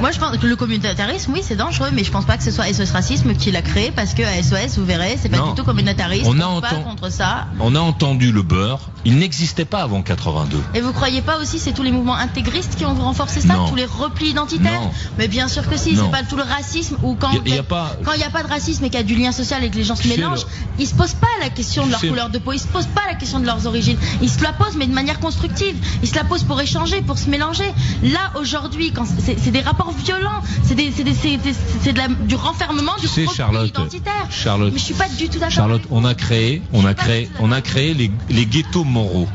moi, 0.00 0.10
je 0.10 0.18
pense 0.18 0.36
que 0.36 0.46
le 0.46 0.56
communautarisme, 0.56 1.32
oui, 1.32 1.40
c'est 1.42 1.56
dangereux, 1.56 1.88
mais 1.92 2.04
je 2.04 2.10
pense 2.10 2.24
pas 2.24 2.36
que 2.36 2.42
ce 2.42 2.50
soit 2.50 2.72
SOS 2.72 2.90
Racisme 2.90 3.34
qui 3.34 3.50
l'a 3.50 3.62
créé 3.62 3.90
parce 3.90 4.14
que 4.14 4.22
à 4.22 4.42
SOS, 4.42 4.78
vous 4.78 4.84
verrez, 4.84 5.18
c'est 5.20 5.28
pas 5.28 5.38
du 5.38 5.54
tout 5.54 5.64
communautariste. 5.64 6.26
On 6.26 6.38
a 6.40 6.60
pas 6.60 6.76
contre 6.76 7.10
ça. 7.10 7.46
On 7.60 7.74
a 7.74 7.80
entendu 7.80 8.32
le 8.32 8.42
beurre. 8.42 8.90
Il 9.06 9.18
n'existait 9.18 9.66
pas 9.66 9.82
avant 9.82 10.02
82. 10.02 10.62
Et 10.74 10.80
vous 10.80 10.92
croyez 10.92 11.20
pas 11.20 11.38
aussi 11.38 11.58
c'est 11.58 11.72
tous 11.72 11.82
les 11.82 11.92
mouvements 11.92 12.16
intégristes 12.16 12.76
qui 12.76 12.86
ont 12.86 12.94
renforcé 12.94 13.40
ça, 13.40 13.54
tous 13.68 13.74
les 13.74 13.84
replis 13.84 14.30
identitaires 14.30 14.80
Mais 15.18 15.28
bien 15.28 15.48
sûr 15.48 15.68
que 15.68 15.76
si. 15.76 15.96
C'est 15.96 16.10
pas 16.10 16.22
tout 16.22 16.36
le 16.36 16.42
racisme 16.42 16.96
ou 17.02 17.14
quand 17.14 17.30
il 17.32 17.52
n'y 17.52 17.58
a, 17.58 17.62
pas 17.62 17.96
quand 18.04 18.12
il 18.12 18.20
y 18.20 18.24
a 18.24 18.30
pas 18.30 18.42
de 18.42 18.48
racisme 18.48 18.84
et 18.84 18.90
qu'il 18.90 18.98
y 18.98 19.02
a 19.02 19.04
du 19.04 19.14
lien 19.14 19.32
social 19.32 19.62
et 19.62 19.70
que 19.70 19.76
les 19.76 19.84
gens 19.84 19.96
se 19.96 20.06
mélangent, 20.08 20.46
ils 20.78 20.86
se 20.86 20.94
posent 20.94 21.14
pas 21.14 21.26
la 21.40 21.50
question 21.50 21.86
de 21.86 21.90
leur 21.90 22.00
couleur 22.00 22.30
de 22.30 22.38
peau, 22.38 22.52
ils 22.52 22.58
se 22.58 22.66
posent 22.66 22.86
pas 22.86 23.02
la 23.06 23.14
question 23.14 23.40
de 23.40 23.46
leurs 23.46 23.66
origines. 23.66 23.96
Ils 24.22 24.30
se 24.30 24.42
la 24.42 24.52
posent 24.52 24.76
mais 24.76 24.86
de 24.86 24.94
manière 24.94 25.20
constructive. 25.20 25.76
Ils 26.02 26.08
se 26.14 26.18
la 26.18 26.24
posent 26.24 26.44
pour 26.44 26.60
échanger, 26.60 27.02
pour 27.02 27.18
se 27.18 27.28
mélanger. 27.28 27.64
Là 28.02 28.32
aujourd'hui, 28.36 28.92
c'est 29.18 29.50
des 29.50 29.60
rapports 29.60 29.92
violents, 29.92 30.42
c'est 30.62 30.76
du 30.76 32.34
renfermement, 32.36 32.92
du 33.00 33.08
tu 33.08 33.26
Charlotte, 33.34 33.68
identitaire. 33.68 34.26
Charlotte, 34.30 34.72
mais 34.72 34.78
je 34.78 34.84
suis 34.84 34.94
pas 34.94 35.08
du 35.08 35.28
tout 35.28 35.38
d'accord. 35.38 35.50
Charlotte, 35.50 35.82
on 35.90 36.04
a 36.04 36.14
créé, 36.14 36.62
on 36.72 36.84
a 36.84 36.94
créé, 36.94 37.28
on 37.40 37.50
a 37.50 37.60
créé 37.60 37.94
les, 37.94 38.10
les 38.30 38.46
ghettos 38.46 38.84
moraux. 38.84 39.28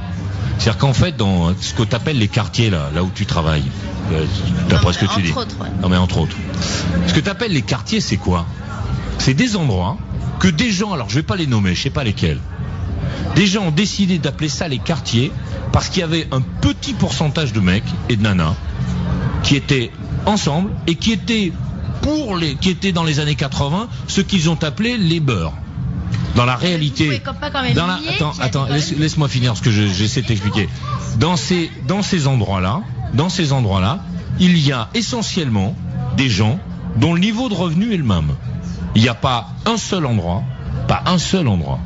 C'est-à-dire 0.57 0.77
qu'en 0.77 0.93
fait, 0.93 1.15
dans 1.15 1.53
ce 1.59 1.73
que 1.73 1.83
tu 1.83 1.95
appelles 1.95 2.17
les 2.17 2.27
quartiers, 2.27 2.69
là, 2.69 2.89
là 2.93 3.03
où 3.03 3.11
tu 3.13 3.25
travailles, 3.25 3.63
euh, 4.11 4.25
d'après 4.69 4.93
ce 4.93 4.99
que 4.99 5.13
tu 5.13 5.21
dis. 5.21 5.31
Autres, 5.31 5.55
ouais. 5.61 5.69
Non, 5.81 5.89
mais 5.89 5.97
entre 5.97 6.17
autres. 6.17 6.35
Ce 7.07 7.13
que 7.13 7.19
tu 7.19 7.29
appelles 7.29 7.53
les 7.53 7.61
quartiers, 7.61 8.01
c'est 8.01 8.17
quoi? 8.17 8.45
C'est 9.19 9.33
des 9.33 9.55
endroits 9.55 9.97
que 10.39 10.47
des 10.47 10.71
gens, 10.71 10.93
alors 10.93 11.09
je 11.09 11.15
vais 11.15 11.23
pas 11.23 11.35
les 11.35 11.47
nommer, 11.47 11.75
je 11.75 11.81
sais 11.83 11.89
pas 11.89 12.03
lesquels, 12.03 12.39
des 13.35 13.47
gens 13.47 13.63
ont 13.67 13.71
décidé 13.71 14.17
d'appeler 14.17 14.49
ça 14.49 14.67
les 14.67 14.79
quartiers 14.79 15.31
parce 15.71 15.89
qu'il 15.89 16.01
y 16.01 16.03
avait 16.03 16.27
un 16.31 16.41
petit 16.41 16.93
pourcentage 16.93 17.53
de 17.53 17.59
mecs 17.59 17.83
et 18.09 18.15
de 18.15 18.21
nanas 18.21 18.55
qui 19.43 19.55
étaient 19.55 19.91
ensemble 20.25 20.71
et 20.87 20.95
qui 20.95 21.11
étaient 21.11 21.53
pour 22.01 22.35
les, 22.35 22.55
qui 22.55 22.69
étaient 22.69 22.91
dans 22.91 23.03
les 23.03 23.19
années 23.19 23.35
80 23.35 23.87
ce 24.07 24.21
qu'ils 24.21 24.49
ont 24.49 24.61
appelé 24.63 24.97
les 24.97 25.19
beurs. 25.19 25.53
Dans 26.35 26.45
la 26.45 26.55
réalité, 26.55 27.21
dans 27.75 27.87
la, 27.87 27.99
attends, 28.09 28.33
attends, 28.39 28.67
laisse, 28.67 29.17
moi 29.17 29.27
finir 29.27 29.57
ce 29.57 29.61
que 29.61 29.71
j'essaie 29.71 30.21
de 30.21 30.27
t'expliquer. 30.27 30.69
Dans 31.17 31.35
ces, 31.35 31.71
dans 31.87 32.01
ces 32.01 32.27
endroits-là, 32.27 32.81
dans 33.13 33.29
ces 33.29 33.51
endroits-là, 33.51 33.99
il 34.39 34.57
y 34.57 34.71
a 34.71 34.89
essentiellement 34.93 35.75
des 36.17 36.29
gens 36.29 36.59
dont 36.95 37.13
le 37.13 37.19
niveau 37.19 37.49
de 37.49 37.55
revenu 37.55 37.93
est 37.93 37.97
le 37.97 38.03
même. 38.03 38.35
Il 38.95 39.01
n'y 39.01 39.09
a 39.09 39.15
pas 39.15 39.49
un 39.65 39.77
seul 39.77 40.05
endroit, 40.05 40.43
pas 40.87 41.03
un 41.07 41.17
seul 41.17 41.47
endroit 41.47 41.79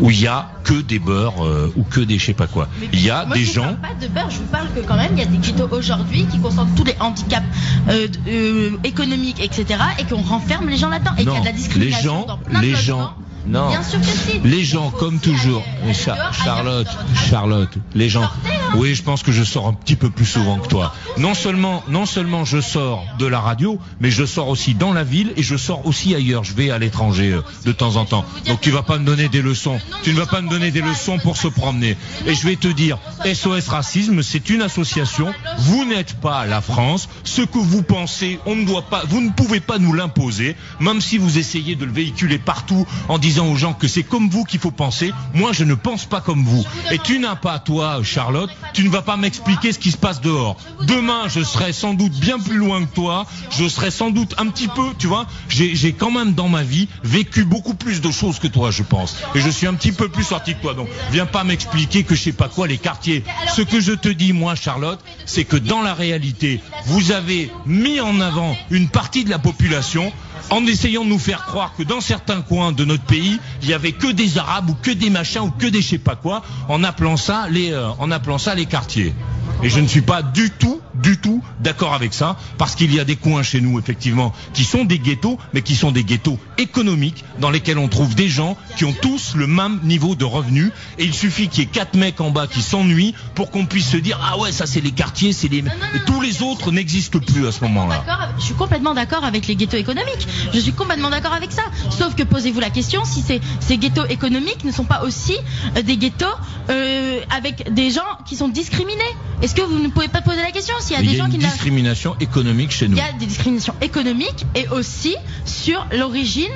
où 0.00 0.10
il 0.10 0.20
y 0.20 0.26
a 0.26 0.50
que 0.64 0.80
des 0.80 0.98
beurres 0.98 1.44
euh, 1.44 1.72
ou 1.76 1.82
que 1.82 2.00
des 2.00 2.18
je 2.18 2.26
sais 2.26 2.34
pas 2.34 2.46
quoi. 2.46 2.68
il 2.92 3.02
y 3.02 3.10
a 3.10 3.24
des 3.26 3.44
je 3.44 3.52
gens. 3.52 3.62
Parle 3.62 3.76
pas 3.76 4.06
de 4.06 4.08
beurre, 4.08 4.30
je 4.30 4.38
vous 4.38 4.44
parle 4.44 4.68
que 4.74 4.80
quand 4.80 4.96
même 4.96 5.12
il 5.12 5.18
y 5.18 5.22
a 5.22 5.26
des 5.26 5.38
ghettos 5.38 5.68
aujourd'hui 5.70 6.26
qui 6.26 6.38
concentrent 6.38 6.74
tous 6.74 6.84
les 6.84 6.96
handicaps 7.00 7.44
euh, 7.88 8.08
euh, 8.28 8.70
économiques, 8.84 9.42
etc. 9.42 9.80
et 9.98 10.04
qu'on 10.04 10.22
renferme 10.22 10.68
les 10.68 10.76
gens 10.76 10.88
là-dedans 10.88 11.12
et 11.18 11.24
qu'il 11.24 11.32
y 11.32 11.36
a 11.36 11.40
de 11.40 11.44
la 11.44 11.52
discrimination 11.52 12.14
les 12.14 12.20
gens, 12.20 12.26
dans 12.26 12.38
plein 12.38 12.60
les 12.60 12.72
de 12.72 12.76
gens. 12.76 13.14
Non. 13.46 13.68
Bien 13.68 13.82
sûr 13.82 14.00
que 14.00 14.06
si. 14.06 14.38
Les 14.44 14.62
gens, 14.62 14.90
comme 14.90 15.18
toujours, 15.18 15.64
Charlotte, 15.92 16.86
Charlotte, 17.28 17.74
les 17.94 18.08
gens. 18.08 18.30
Oui, 18.74 18.94
je 18.94 19.02
pense 19.02 19.22
que 19.22 19.32
je 19.32 19.44
sors 19.44 19.66
un 19.66 19.74
petit 19.74 19.96
peu 19.96 20.08
plus 20.08 20.24
souvent 20.24 20.58
que 20.58 20.66
toi. 20.66 20.94
Non 21.18 21.34
seulement, 21.34 21.84
non 21.88 22.06
seulement 22.06 22.44
je 22.44 22.60
sors 22.60 23.04
de 23.18 23.26
la 23.26 23.38
radio, 23.38 23.78
mais 24.00 24.10
je 24.10 24.24
sors 24.24 24.48
aussi 24.48 24.74
dans 24.74 24.94
la 24.94 25.04
ville 25.04 25.32
et 25.36 25.42
je 25.42 25.56
sors 25.56 25.86
aussi 25.86 26.14
ailleurs. 26.14 26.42
Je 26.42 26.54
vais 26.54 26.70
à 26.70 26.78
l'étranger 26.78 27.32
euh, 27.32 27.42
de 27.66 27.72
temps 27.72 27.96
en 27.96 28.06
temps. 28.06 28.24
Donc 28.46 28.60
tu 28.60 28.70
vas 28.70 28.82
pas 28.82 28.98
me 28.98 29.04
donner 29.04 29.28
des 29.28 29.42
leçons. 29.42 29.78
Tu 30.02 30.12
ne 30.12 30.18
vas 30.18 30.26
pas 30.26 30.40
me 30.40 30.48
donner 30.48 30.70
des 30.70 30.80
leçons 30.80 31.18
pour 31.18 31.36
se 31.36 31.48
promener. 31.48 31.96
Et 32.26 32.34
je 32.34 32.46
vais 32.46 32.56
te 32.56 32.68
dire, 32.68 32.98
SOS 33.24 33.68
Racisme, 33.68 34.22
c'est 34.22 34.48
une 34.48 34.62
association. 34.62 35.34
Vous 35.58 35.84
n'êtes 35.84 36.14
pas 36.14 36.46
la 36.46 36.62
France. 36.62 37.08
Ce 37.24 37.42
que 37.42 37.58
vous 37.58 37.82
pensez, 37.82 38.38
on 38.46 38.56
ne 38.56 38.64
doit 38.64 38.82
pas, 38.82 39.02
vous 39.06 39.20
ne 39.20 39.30
pouvez 39.30 39.60
pas 39.60 39.78
nous 39.78 39.92
l'imposer, 39.92 40.56
même 40.80 41.00
si 41.00 41.18
vous 41.18 41.38
essayez 41.38 41.76
de 41.76 41.84
le 41.84 41.92
véhiculer 41.92 42.38
partout 42.38 42.86
en 43.08 43.18
disant 43.18 43.48
aux 43.48 43.56
gens 43.56 43.74
que 43.74 43.86
c'est 43.86 44.02
comme 44.02 44.30
vous 44.30 44.44
qu'il 44.44 44.60
faut 44.60 44.70
penser. 44.70 45.12
Moi, 45.34 45.52
je 45.52 45.64
ne 45.64 45.74
pense 45.74 46.06
pas 46.06 46.22
comme 46.22 46.44
vous. 46.44 46.64
Et 46.90 46.98
tu 46.98 47.18
n'as 47.18 47.36
pas, 47.36 47.58
toi, 47.58 48.00
Charlotte, 48.02 48.50
tu 48.72 48.84
ne 48.84 48.90
vas 48.90 49.02
pas 49.02 49.16
m'expliquer 49.16 49.72
ce 49.72 49.78
qui 49.78 49.90
se 49.90 49.96
passe 49.96 50.20
dehors. 50.20 50.56
Demain, 50.82 51.28
je 51.28 51.42
serai 51.42 51.72
sans 51.72 51.94
doute 51.94 52.12
bien 52.12 52.38
plus 52.38 52.56
loin 52.56 52.84
que 52.84 52.94
toi. 52.94 53.26
Je 53.50 53.68
serai 53.68 53.90
sans 53.90 54.10
doute 54.10 54.34
un 54.38 54.46
petit 54.48 54.68
peu, 54.68 54.90
tu 54.98 55.06
vois. 55.06 55.26
J'ai 55.48 55.92
quand 55.92 56.10
même 56.10 56.32
dans 56.34 56.48
ma 56.48 56.62
vie 56.62 56.88
vécu 57.02 57.44
beaucoup 57.44 57.74
plus 57.74 58.00
de 58.00 58.10
choses 58.10 58.38
que 58.38 58.46
toi, 58.46 58.70
je 58.70 58.82
pense. 58.82 59.16
Et 59.34 59.40
je 59.40 59.50
suis 59.50 59.66
un 59.66 59.74
petit 59.74 59.92
peu 59.92 60.08
plus 60.08 60.24
sorti 60.24 60.54
que 60.54 60.60
toi. 60.60 60.74
Donc, 60.74 60.88
viens 61.10 61.26
pas 61.26 61.44
m'expliquer 61.44 62.04
que 62.04 62.14
je 62.14 62.22
sais 62.22 62.32
pas 62.32 62.48
quoi 62.48 62.66
les 62.66 62.78
quartiers. 62.78 63.24
Ce 63.54 63.62
que 63.62 63.80
je 63.80 63.92
te 63.92 64.08
dis, 64.08 64.32
moi, 64.32 64.54
Charlotte, 64.54 65.00
c'est 65.26 65.44
que 65.44 65.56
dans 65.56 65.82
la 65.82 65.94
réalité, 65.94 66.60
vous 66.86 67.12
avez 67.12 67.50
mis 67.66 68.00
en 68.00 68.20
avant 68.20 68.56
une 68.70 68.88
partie 68.88 69.24
de 69.24 69.30
la 69.30 69.38
population 69.38 70.12
en 70.50 70.66
essayant 70.66 71.04
de 71.04 71.08
nous 71.08 71.18
faire 71.18 71.46
croire 71.46 71.74
que 71.76 71.82
dans 71.82 72.00
certains 72.00 72.42
coins 72.42 72.72
de 72.72 72.84
notre 72.84 73.04
pays, 73.04 73.38
il 73.62 73.68
y 73.68 73.74
avait 73.74 73.92
que 73.92 74.12
des 74.12 74.38
arabes 74.38 74.70
ou 74.70 74.74
que 74.74 74.90
des 74.90 75.10
machins 75.10 75.42
ou 75.42 75.50
que 75.50 75.66
des 75.66 75.80
je 75.80 75.88
sais 75.88 75.98
pas 75.98 76.16
quoi, 76.16 76.42
en 76.68 76.84
appelant 76.84 77.16
ça 77.16 77.46
les, 77.50 77.72
euh, 77.72 77.88
en 77.98 78.10
appelant 78.10 78.38
ça 78.38 78.54
les 78.54 78.66
quartiers. 78.66 79.14
Et 79.62 79.70
je 79.70 79.80
ne 79.80 79.86
suis 79.86 80.02
pas 80.02 80.22
du 80.22 80.50
tout 80.50 80.80
du 80.94 81.18
tout 81.18 81.42
d'accord 81.60 81.94
avec 81.94 82.14
ça, 82.14 82.36
parce 82.58 82.74
qu'il 82.74 82.94
y 82.94 83.00
a 83.00 83.04
des 83.04 83.16
coins 83.16 83.42
chez 83.42 83.60
nous, 83.60 83.78
effectivement, 83.78 84.32
qui 84.54 84.64
sont 84.64 84.84
des 84.84 84.98
ghettos, 84.98 85.38
mais 85.52 85.62
qui 85.62 85.74
sont 85.74 85.92
des 85.92 86.04
ghettos 86.04 86.38
économiques, 86.58 87.24
dans 87.40 87.50
lesquels 87.50 87.78
on 87.78 87.88
trouve 87.88 88.14
des 88.14 88.28
gens 88.28 88.56
qui 88.76 88.84
ont 88.84 88.92
tous 88.92 89.34
le 89.34 89.46
même 89.46 89.80
niveau 89.82 90.14
de 90.14 90.24
revenus, 90.24 90.70
et 90.98 91.04
il 91.04 91.14
suffit 91.14 91.48
qu'il 91.48 91.64
y 91.64 91.66
ait 91.66 91.70
quatre 91.70 91.96
mecs 91.96 92.20
en 92.20 92.30
bas 92.30 92.46
qui 92.46 92.62
s'ennuient 92.62 93.14
pour 93.34 93.50
qu'on 93.50 93.66
puisse 93.66 93.88
se 93.88 93.96
dire, 93.96 94.18
ah 94.22 94.38
ouais, 94.38 94.52
ça 94.52 94.66
c'est 94.66 94.80
les 94.80 94.92
quartiers, 94.92 95.32
c'est 95.32 95.48
les... 95.48 95.58
Et 95.58 96.00
tous 96.06 96.20
les 96.20 96.42
autres 96.42 96.72
n'existent 96.72 97.18
plus 97.20 97.46
à 97.46 97.52
ce 97.52 97.60
moment-là. 97.62 98.04
Je 98.38 98.44
suis 98.44 98.54
complètement 98.54 98.94
d'accord 98.94 99.24
avec 99.24 99.46
les 99.46 99.56
ghettos 99.56 99.76
économiques. 99.76 100.26
Je 100.52 100.58
suis 100.58 100.72
complètement 100.72 101.10
d'accord 101.10 101.32
avec 101.32 101.52
ça. 101.52 101.62
Sauf 101.90 102.14
que 102.14 102.22
posez-vous 102.22 102.60
la 102.60 102.70
question 102.70 103.04
si 103.04 103.22
ces, 103.22 103.40
ces 103.60 103.78
ghettos 103.78 104.06
économiques 104.06 104.64
ne 104.64 104.72
sont 104.72 104.84
pas 104.84 105.02
aussi 105.04 105.36
euh, 105.76 105.82
des 105.82 105.96
ghettos 105.96 106.26
euh, 106.70 107.20
avec 107.30 107.72
des 107.72 107.90
gens 107.90 108.00
qui 108.26 108.36
sont 108.36 108.48
discriminés. 108.48 109.02
Est-ce 109.42 109.54
que 109.54 109.62
vous 109.62 109.78
ne 109.78 109.88
pouvez 109.88 110.08
pas 110.08 110.22
poser 110.22 110.42
la 110.42 110.50
question 110.52 110.74
s'il 110.82 110.92
y 110.92 110.98
a 110.98 111.02
Il 111.02 111.08
des 111.08 111.12
y 111.12 111.14
a 111.14 111.18
gens 111.18 111.26
une 111.26 111.32
qui 111.32 111.38
discrimination 111.38 112.16
économique 112.20 112.70
chez 112.72 112.88
nous. 112.88 112.96
il 112.96 113.00
y 113.00 113.02
a 113.02 113.12
des 113.12 113.26
discriminations 113.26 113.74
économiques 113.80 114.44
et 114.54 114.68
aussi 114.68 115.14
sur 115.44 115.86
l'origine 115.92 116.50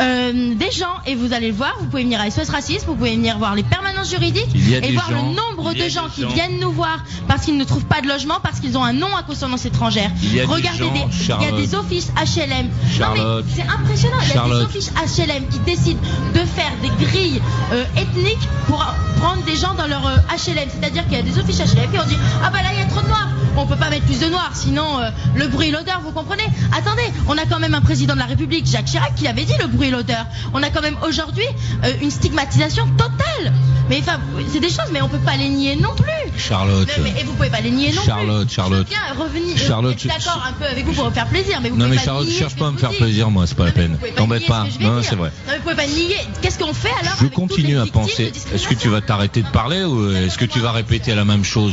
euh, 0.00 0.54
des 0.54 0.70
gens. 0.70 0.94
Et 1.06 1.14
vous 1.14 1.32
allez 1.32 1.48
le 1.48 1.54
voir, 1.54 1.74
vous 1.80 1.86
pouvez 1.86 2.02
venir 2.04 2.20
à 2.20 2.30
SOS 2.30 2.50
Racisme, 2.50 2.86
vous 2.86 2.94
pouvez 2.94 3.14
venir 3.16 3.38
voir 3.38 3.54
les 3.54 3.62
permanences 3.64 4.10
juridiques 4.10 4.46
Il 4.54 4.72
et 4.74 4.92
voir 4.92 5.10
gens- 5.10 5.16
le 5.16 5.34
nombre 5.34 5.72
il 5.74 5.82
de 5.84 5.88
gens 5.88 6.08
qui 6.14 6.22
gens- 6.22 6.28
viennent 6.28 6.58
nous 6.60 6.70
voir 6.72 7.04
parce 7.26 7.44
qu'ils 7.44 7.56
ne 7.56 7.64
trouvent 7.64 7.84
pas 7.86 8.00
de 8.00 8.06
logement, 8.08 8.36
parce 8.42 8.60
qu'ils 8.60 8.78
ont 8.78 8.84
un 8.84 8.92
nom 8.92 9.14
à 9.16 9.22
consonance 9.22 9.64
étrangère. 9.66 10.10
Il 10.22 10.34
y 10.34 10.40
a 10.40 10.46
des 10.46 10.52
Regardez, 10.52 10.78
gens, 10.78 10.92
des- 10.92 11.44
il 11.44 11.44
y 11.44 11.48
a 11.48 11.52
des 11.60 11.74
offices 11.74 12.12
HLM. 12.16 12.66
Non 12.68 12.96
Charlotte. 12.96 13.44
mais 13.48 13.52
c'est 13.62 13.68
impressionnant. 13.68 14.16
Il 14.22 14.28
y 14.34 14.38
a 14.38 14.44
des 14.44 14.64
offices 14.64 14.92
HLM 15.18 15.48
qui 15.48 15.58
décident 15.60 16.00
de 16.34 16.40
faire 16.40 16.72
des 16.82 17.04
grilles 17.04 17.40
euh, 17.72 17.84
ethniques 17.96 18.48
pour 18.66 18.84
prendre 19.20 19.42
des 19.44 19.56
gens 19.56 19.74
dans 19.74 19.86
leur 19.86 20.06
euh, 20.06 20.16
HLM. 20.30 20.68
C'est-à-dire 20.80 21.04
qu'il 21.08 21.14
y 21.14 21.20
a 21.20 21.22
des 21.22 21.38
offices 21.38 21.58
HLM 21.58 21.90
qui 21.90 21.98
ont 21.98 22.04
dit 22.06 22.16
ah 22.44 22.50
bah 22.50 22.62
là 22.62 22.68
il 22.72 22.78
y 22.78 22.82
a 22.82 22.86
trop 22.86 23.00
de 23.02 23.08
noirs. 23.08 23.28
On 23.60 23.66
peut 23.66 23.76
pas 23.76 23.90
mettre 23.90 24.04
plus 24.06 24.20
de 24.20 24.26
noirs, 24.26 24.52
sinon 24.54 25.00
euh, 25.00 25.10
le 25.34 25.48
bruit 25.48 25.68
et 25.68 25.70
l'odeur, 25.72 26.00
vous 26.04 26.12
comprenez? 26.12 26.44
Attendez, 26.72 27.02
on 27.26 27.36
a 27.36 27.44
quand 27.44 27.58
même 27.58 27.74
un 27.74 27.80
président 27.80 28.14
de 28.14 28.18
la 28.20 28.24
République, 28.26 28.66
Jacques 28.66 28.84
Chirac, 28.86 29.14
qui 29.16 29.26
avait 29.26 29.44
dit 29.44 29.54
le 29.60 29.66
bruit 29.66 29.88
et 29.88 29.90
l'odeur. 29.90 30.26
On 30.54 30.62
a 30.62 30.70
quand 30.70 30.80
même 30.80 30.96
aujourd'hui 31.06 31.44
euh, 31.84 31.92
une 32.00 32.10
stigmatisation 32.10 32.86
totale. 32.96 33.52
Mais 33.90 33.98
enfin, 34.00 34.20
c'est 34.52 34.60
des 34.60 34.68
choses, 34.68 34.90
mais 34.92 35.00
on 35.02 35.08
peut 35.08 35.18
pas 35.18 35.36
les 35.36 35.48
nier 35.48 35.74
non 35.76 35.94
plus. 35.96 36.04
Charlotte. 36.38 36.88
Mais, 36.98 37.10
mais- 37.14 37.20
et 37.20 37.24
vous 37.24 37.32
pouvez 37.32 37.48
pas 37.50 37.60
les 37.60 37.70
nier 37.70 37.92
non 37.92 38.02
Charlotte, 38.02 38.46
plus. 38.46 38.54
Charlotte. 38.54 38.86
Je 38.88 38.94
viens 38.94 39.24
revenir. 39.24 39.56
euh, 39.56 39.66
Charlotte, 39.66 39.96
je- 39.98 40.08
d'accord 40.08 40.44
un 40.48 40.52
peu 40.52 40.64
avec 40.66 40.84
vous 40.86 40.92
pour 40.92 41.04
vous 41.06 41.10
faire 41.10 41.26
plaisir, 41.26 41.58
mais 41.62 41.70
vous 41.70 41.76
Non 41.76 41.84
pouvez 41.86 41.96
mais 41.96 42.02
pas 42.02 42.04
Charlotte, 42.04 42.26
nier 42.28 42.38
cherche 42.38 42.54
pas 42.56 42.66
à 42.68 42.70
me 42.70 42.76
je 42.76 42.80
faire 42.80 42.90
plaisir 42.90 43.30
moi, 43.30 43.46
c'est 43.46 43.56
pas 43.56 43.64
la 43.64 43.70
Non, 43.70 43.76
peine. 43.76 43.98
T'embête 44.14 44.46
pas. 44.46 44.66
je 44.78 44.84
Non, 44.86 45.02
c'est 45.02 45.16
vrai. 45.16 45.30
Non, 45.46 45.52
mais 45.52 45.56
vous 45.56 45.62
pouvez 45.62 45.74
pas 45.74 45.86
nier. 45.86 46.16
Qu'est-ce 46.42 46.58
qu'on 46.58 46.74
fait 46.74 46.90
alors 47.00 47.14
Je 47.16 47.20
avec 47.24 47.32
continue 47.32 47.78
à 47.78 47.86
penser. 47.86 48.32
Est-ce 48.54 48.68
que 48.68 48.74
tu 48.74 48.88
vas 48.88 49.00
t'arrêter 49.00 49.42
de 49.42 49.48
parler 49.48 49.84
ou 49.84 50.12
est-ce 50.14 50.36
que 50.38 50.44
tu 50.44 50.60
vas 50.60 50.72
répéter 50.72 51.14
la 51.14 51.24
même 51.24 51.44
chose 51.44 51.72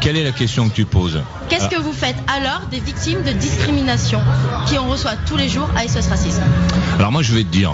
Quelle 0.00 0.16
est 0.16 0.24
la 0.24 0.32
question 0.32 0.68
que 0.70 0.74
tu 0.74 0.86
poses 0.86 1.03
Qu'est-ce 1.48 1.68
que 1.68 1.80
vous 1.80 1.92
faites 1.92 2.16
alors 2.28 2.62
des 2.70 2.80
victimes 2.80 3.22
de 3.22 3.32
discrimination 3.32 4.20
qui 4.66 4.78
on 4.78 4.88
reçoit 4.88 5.16
tous 5.26 5.36
les 5.36 5.48
jours 5.48 5.68
à 5.76 5.86
SOS 5.86 6.08
Racisme 6.08 6.42
Alors 6.98 7.12
moi 7.12 7.22
je 7.22 7.34
vais 7.34 7.44
te 7.44 7.48
dire, 7.48 7.72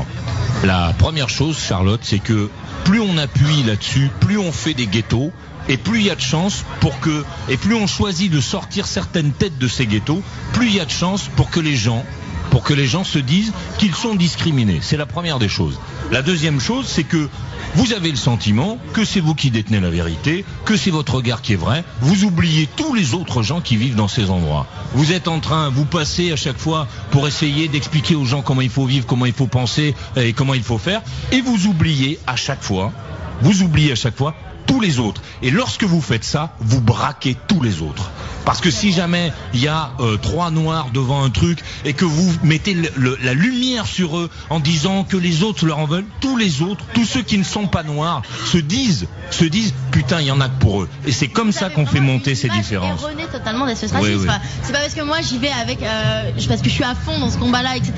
la 0.64 0.93
première 0.99 1.29
chose 1.29 1.59
Charlotte, 1.59 2.01
c'est 2.03 2.19
que 2.19 2.51
plus 2.85 3.01
on 3.01 3.16
appuie 3.19 3.62
là-dessus, 3.62 4.11
plus 4.21 4.38
on 4.38 4.53
fait 4.53 4.75
des 4.75 4.87
ghettos, 4.87 5.33
et 5.69 5.77
plus 5.77 6.01
il 6.01 6.07
y 6.07 6.11
a 6.11 6.16
de 6.16 6.21
chances 6.21 6.64
pour 6.81 6.99
que, 7.01 7.25
et 7.49 7.57
plus 7.57 7.75
on 7.75 7.87
choisit 7.87 8.31
de 8.31 8.40
sortir 8.40 8.87
certaines 8.87 9.33
têtes 9.33 9.59
de 9.59 9.69
ces 9.69 9.87
ghettos, 9.87 10.23
plus 10.53 10.66
il 10.66 10.75
y 10.75 10.81
a 10.81 10.85
de 10.85 10.90
chances 10.90 11.29
pour 11.37 11.51
que 11.51 11.61
les 11.61 11.77
gens, 11.77 12.05
pour 12.51 12.64
que 12.64 12.75
les 12.75 12.87
gens 12.87 13.05
se 13.05 13.19
disent 13.19 13.53
qu'ils 13.79 13.95
sont 13.95 14.14
discriminés. 14.14 14.81
C'est 14.83 14.97
la 14.97 15.07
première 15.07 15.38
des 15.38 15.49
choses. 15.49 15.79
La 16.11 16.23
deuxième 16.23 16.61
chose, 16.61 16.87
c'est 16.88 17.05
que 17.05 17.29
vous 17.74 17.92
avez 17.92 18.11
le 18.11 18.16
sentiment 18.16 18.78
que 18.92 19.04
c'est 19.04 19.20
vous 19.20 19.35
qui 19.35 19.50
détenez 19.50 19.80
la 19.80 19.90
vérité, 19.90 20.44
que 20.64 20.76
c'est 20.76 20.90
votre 20.90 21.14
regard 21.14 21.40
qui 21.40 21.52
est 21.52 21.56
vrai. 21.56 21.85
Vous 22.00 22.24
oubliez 22.24 22.68
tous 22.76 22.94
les 22.94 23.14
autres 23.14 23.42
gens 23.42 23.61
qui 23.61 23.76
vivent 23.76 23.94
dans 23.94 24.09
ces 24.09 24.30
endroits. 24.30 24.66
Vous 24.94 25.12
êtes 25.12 25.28
en 25.28 25.40
train, 25.40 25.70
vous 25.70 25.85
passez 25.85 26.33
à 26.33 26.37
chaque 26.37 26.59
fois 26.59 26.88
pour 27.11 27.28
essayer 27.28 27.68
d'expliquer 27.68 28.16
aux 28.16 28.24
gens 28.24 28.42
comment 28.42 28.61
il 28.61 28.70
faut 28.70 28.87
vivre, 28.87 29.06
comment 29.06 29.26
il 29.26 29.33
faut 29.33 29.46
penser 29.46 29.94
et 30.16 30.33
comment 30.33 30.54
il 30.54 30.62
faut 30.62 30.78
faire. 30.78 31.02
Et 31.33 31.40
vous 31.40 31.66
oubliez 31.66 32.18
à 32.26 32.37
chaque 32.37 32.62
fois, 32.62 32.92
vous 33.40 33.62
oubliez 33.62 33.92
à 33.92 33.96
chaque 33.96 34.16
fois 34.16 34.35
tous 34.66 34.80
les 34.80 34.98
autres. 34.98 35.22
Et 35.42 35.50
lorsque 35.50 35.85
vous 35.85 36.00
faites 36.00 36.24
ça, 36.24 36.54
vous 36.61 36.80
braquez 36.80 37.37
tous 37.48 37.62
les 37.62 37.83
autres. 37.83 38.11
Parce 38.51 38.61
que 38.61 38.71
si 38.73 38.93
jamais 38.93 39.33
il 39.55 39.61
y 39.61 39.69
a 39.69 39.93
euh, 40.01 40.17
trois 40.17 40.51
noirs 40.51 40.89
devant 40.93 41.23
un 41.23 41.31
truc 41.31 41.61
et 41.85 41.93
que 41.93 42.05
vous 42.05 42.33
mettez 42.43 42.75
le- 42.75 42.91
le- 42.97 43.17
la 43.23 43.33
lumière 43.33 43.87
sur 43.87 44.19
eux 44.19 44.29
en 44.51 44.59
disant 44.59 45.05
que 45.05 45.17
les 45.17 45.45
autres 45.45 45.65
leur 45.67 45.79
en 45.79 45.87
veulent, 45.87 46.05
tous 46.21 46.37
les 46.37 46.61
autres, 46.61 46.85
tous 46.93 47.05
ceux 47.05 47.23
qui 47.23 47.39
ne 47.39 47.45
sont 47.45 47.69
pas 47.69 47.85
noirs, 47.85 48.23
se 48.47 48.59
disent, 48.59 49.07
se 49.31 49.45
disent, 49.45 49.73
putain, 49.93 50.21
il 50.21 50.27
y 50.27 50.33
en 50.33 50.41
a 50.41 50.49
que 50.49 50.59
pour 50.59 50.83
eux. 50.83 50.89
Et 51.07 51.13
c'est 51.13 51.29
comme 51.29 51.53
ça 51.53 51.71
qu'on 51.71 51.87
fait 51.87 52.01
monter 52.01 52.35
ces 52.35 52.49
différences. 52.49 53.01
erronée 53.03 53.27
totalement 53.31 53.67
d'SOS 53.67 53.93
Oui, 54.01 54.15
oui. 54.17 54.27
C'est 54.65 54.73
pas 54.73 54.81
parce 54.81 54.95
que 54.95 55.03
moi 55.03 55.19
j'y 55.21 55.39
vais 55.39 55.53
avec, 55.53 55.81
euh, 55.85 56.33
parce 56.49 56.61
que 56.61 56.69
je 56.69 56.75
suis 56.75 56.83
à 56.83 56.97
fond 56.97 57.21
dans 57.21 57.31
ce 57.31 57.39
combat-là, 57.39 57.77
etc., 57.77 57.93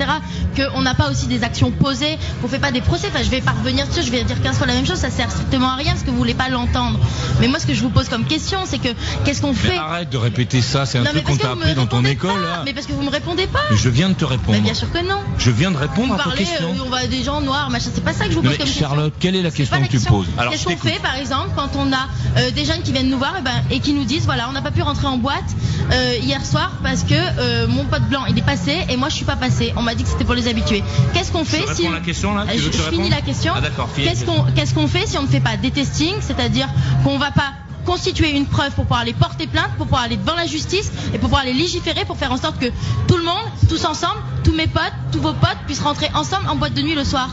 qu'on 0.55 0.83
n'a 0.83 0.93
pas 0.93 1.09
aussi 1.09 1.25
des 1.25 1.41
actions 1.43 1.71
posées, 1.71 2.19
qu'on 2.43 2.47
fait 2.47 2.59
pas 2.59 2.71
des 2.71 2.81
procès. 2.81 3.07
Enfin, 3.07 3.23
je 3.23 3.29
vais 3.31 3.41
pas 3.41 3.53
revenir 3.53 3.87
dessus, 3.87 4.03
je 4.05 4.11
vais 4.11 4.23
dire 4.23 4.39
15 4.39 4.55
fois 4.59 4.67
la 4.67 4.73
même 4.75 4.85
chose, 4.85 4.97
ça 4.99 5.09
sert 5.09 5.31
strictement 5.31 5.69
à 5.69 5.75
rien 5.77 5.93
parce 5.93 6.03
que 6.03 6.11
vous 6.11 6.17
voulez 6.17 6.35
pas 6.35 6.49
l'entendre. 6.49 6.99
Mais 7.41 7.47
moi, 7.47 7.57
ce 7.57 7.65
que 7.65 7.73
je 7.73 7.81
vous 7.81 7.89
pose 7.89 8.07
comme 8.07 8.25
question, 8.25 8.59
c'est 8.67 8.77
que 8.77 8.89
qu'est-ce 9.25 9.41
qu'on 9.41 9.55
fait 9.55 9.77
arrête 9.77 10.11
de 10.11 10.17
répéter 10.17 10.42
ça, 10.61 10.85
c'est 10.85 10.97
un 10.97 11.03
Non, 11.03 11.11
truc 11.11 11.23
qu'on 11.23 11.37
t'a 11.37 11.51
appris 11.51 11.73
dans 11.73 11.85
ton 11.85 12.03
école 12.05 12.41
là. 12.41 12.61
Mais 12.65 12.73
parce 12.73 12.85
que 12.85 12.93
vous 12.93 13.01
me 13.01 13.09
répondez 13.09 13.47
pas. 13.47 13.59
Mais 13.69 13.77
je 13.77 13.89
viens 13.89 14.09
de 14.09 14.13
te 14.13 14.25
répondre. 14.25 14.57
Mais 14.57 14.61
bien 14.63 14.73
sûr 14.73 14.91
que 14.91 14.99
non. 14.99 15.19
Je 15.37 15.51
viens 15.51 15.71
de 15.71 15.77
répondre 15.77 16.07
Vous 16.07 16.13
à 16.13 16.17
ta 16.17 16.23
parlez, 16.23 16.45
question. 16.45 16.69
euh, 16.69 16.83
on 16.85 16.89
va 16.89 17.07
des 17.07 17.23
gens 17.23 17.41
noirs, 17.41 17.69
machin. 17.69 17.89
C'est 17.93 18.03
pas 18.03 18.13
ça 18.13 18.25
que 18.25 18.31
je 18.31 18.35
vous 18.35 18.41
pose 18.41 18.51
mais 18.51 18.57
comme 18.57 18.67
Charlotte, 18.67 19.13
question. 19.13 19.19
quelle 19.19 19.35
est 19.35 19.41
la 19.43 19.51
question 19.51 19.81
que 19.81 19.87
tu 19.87 19.99
poses 19.99 20.27
Alors, 20.37 20.51
Qu'est-ce 20.51 20.65
qu'on 20.65 20.77
fait, 20.77 20.99
par 21.01 21.15
exemple, 21.15 21.49
quand 21.55 21.69
on 21.75 21.91
a 21.91 22.07
euh, 22.37 22.51
des 22.51 22.65
jeunes 22.65 22.81
qui 22.81 22.91
viennent 22.91 23.09
nous 23.09 23.17
voir 23.17 23.37
et, 23.37 23.41
ben, 23.41 23.63
et 23.71 23.79
qui 23.79 23.93
nous 23.93 24.05
disent 24.05 24.25
voilà, 24.25 24.47
on 24.49 24.53
n'a 24.53 24.61
pas 24.61 24.71
pu 24.71 24.81
rentrer 24.81 25.07
en 25.07 25.17
boîte 25.17 25.43
euh, 25.91 26.15
hier 26.21 26.45
soir 26.45 26.71
parce 26.83 27.03
que 27.03 27.67
mon 27.67 27.85
pote 27.85 28.03
blanc 28.09 28.25
il 28.27 28.37
est 28.37 28.43
passé 28.45 28.77
et 28.89 28.97
moi 28.97 29.09
je 29.09 29.15
suis 29.15 29.25
pas 29.25 29.35
passé. 29.35 29.73
On 29.75 29.81
m'a 29.81 29.95
dit 29.95 30.03
que 30.03 30.09
c'était 30.09 30.25
pour 30.25 30.35
les 30.35 30.47
habituer. 30.47 30.83
Qu'est-ce 31.13 31.31
qu'on 31.31 31.45
fait 31.45 31.63
si 31.73 31.87
à 31.87 31.91
la 31.91 31.99
question, 31.99 32.35
là 32.35 32.45
Tu 32.51 32.57
veux 32.59 32.71
je, 32.71 32.77
finis 32.77 33.09
la 33.09 33.21
question. 33.21 33.53
Ah, 33.55 33.61
qu'on 33.69 34.43
qu'est-ce 34.53 34.73
qu'on 34.73 34.87
fait 34.87 35.07
si 35.07 35.17
on 35.17 35.23
ne 35.23 35.27
fait 35.27 35.39
pas 35.39 35.57
des 35.57 35.71
testings, 35.71 36.21
c'est-à-dire 36.21 36.67
qu'on 37.03 37.17
va 37.17 37.31
pas 37.31 37.53
constituer 37.85 38.31
une 38.35 38.45
preuve 38.45 38.71
pour 38.73 38.83
pouvoir 38.85 39.01
aller 39.01 39.13
porter 39.13 39.47
plainte, 39.47 39.69
pour 39.77 39.85
pouvoir 39.85 40.03
aller 40.03 40.17
devant 40.17 40.35
la 40.35 40.45
justice 40.47 40.91
et 41.07 41.11
pour 41.17 41.21
pouvoir 41.29 41.41
aller 41.41 41.53
légiférer 41.53 42.05
pour 42.05 42.17
faire 42.17 42.31
en 42.31 42.37
sorte 42.37 42.59
que 42.59 42.67
tout 43.07 43.17
le 43.17 43.23
monde, 43.23 43.45
tous 43.69 43.85
ensemble, 43.85 44.19
tous 44.43 44.53
mes 44.53 44.67
potes, 44.67 44.93
tous 45.11 45.19
vos 45.19 45.33
potes 45.33 45.57
puissent 45.65 45.81
rentrer 45.81 46.09
ensemble 46.13 46.47
en 46.49 46.55
boîte 46.55 46.73
de 46.73 46.81
nuit 46.81 46.95
le 46.95 47.03
soir. 47.03 47.29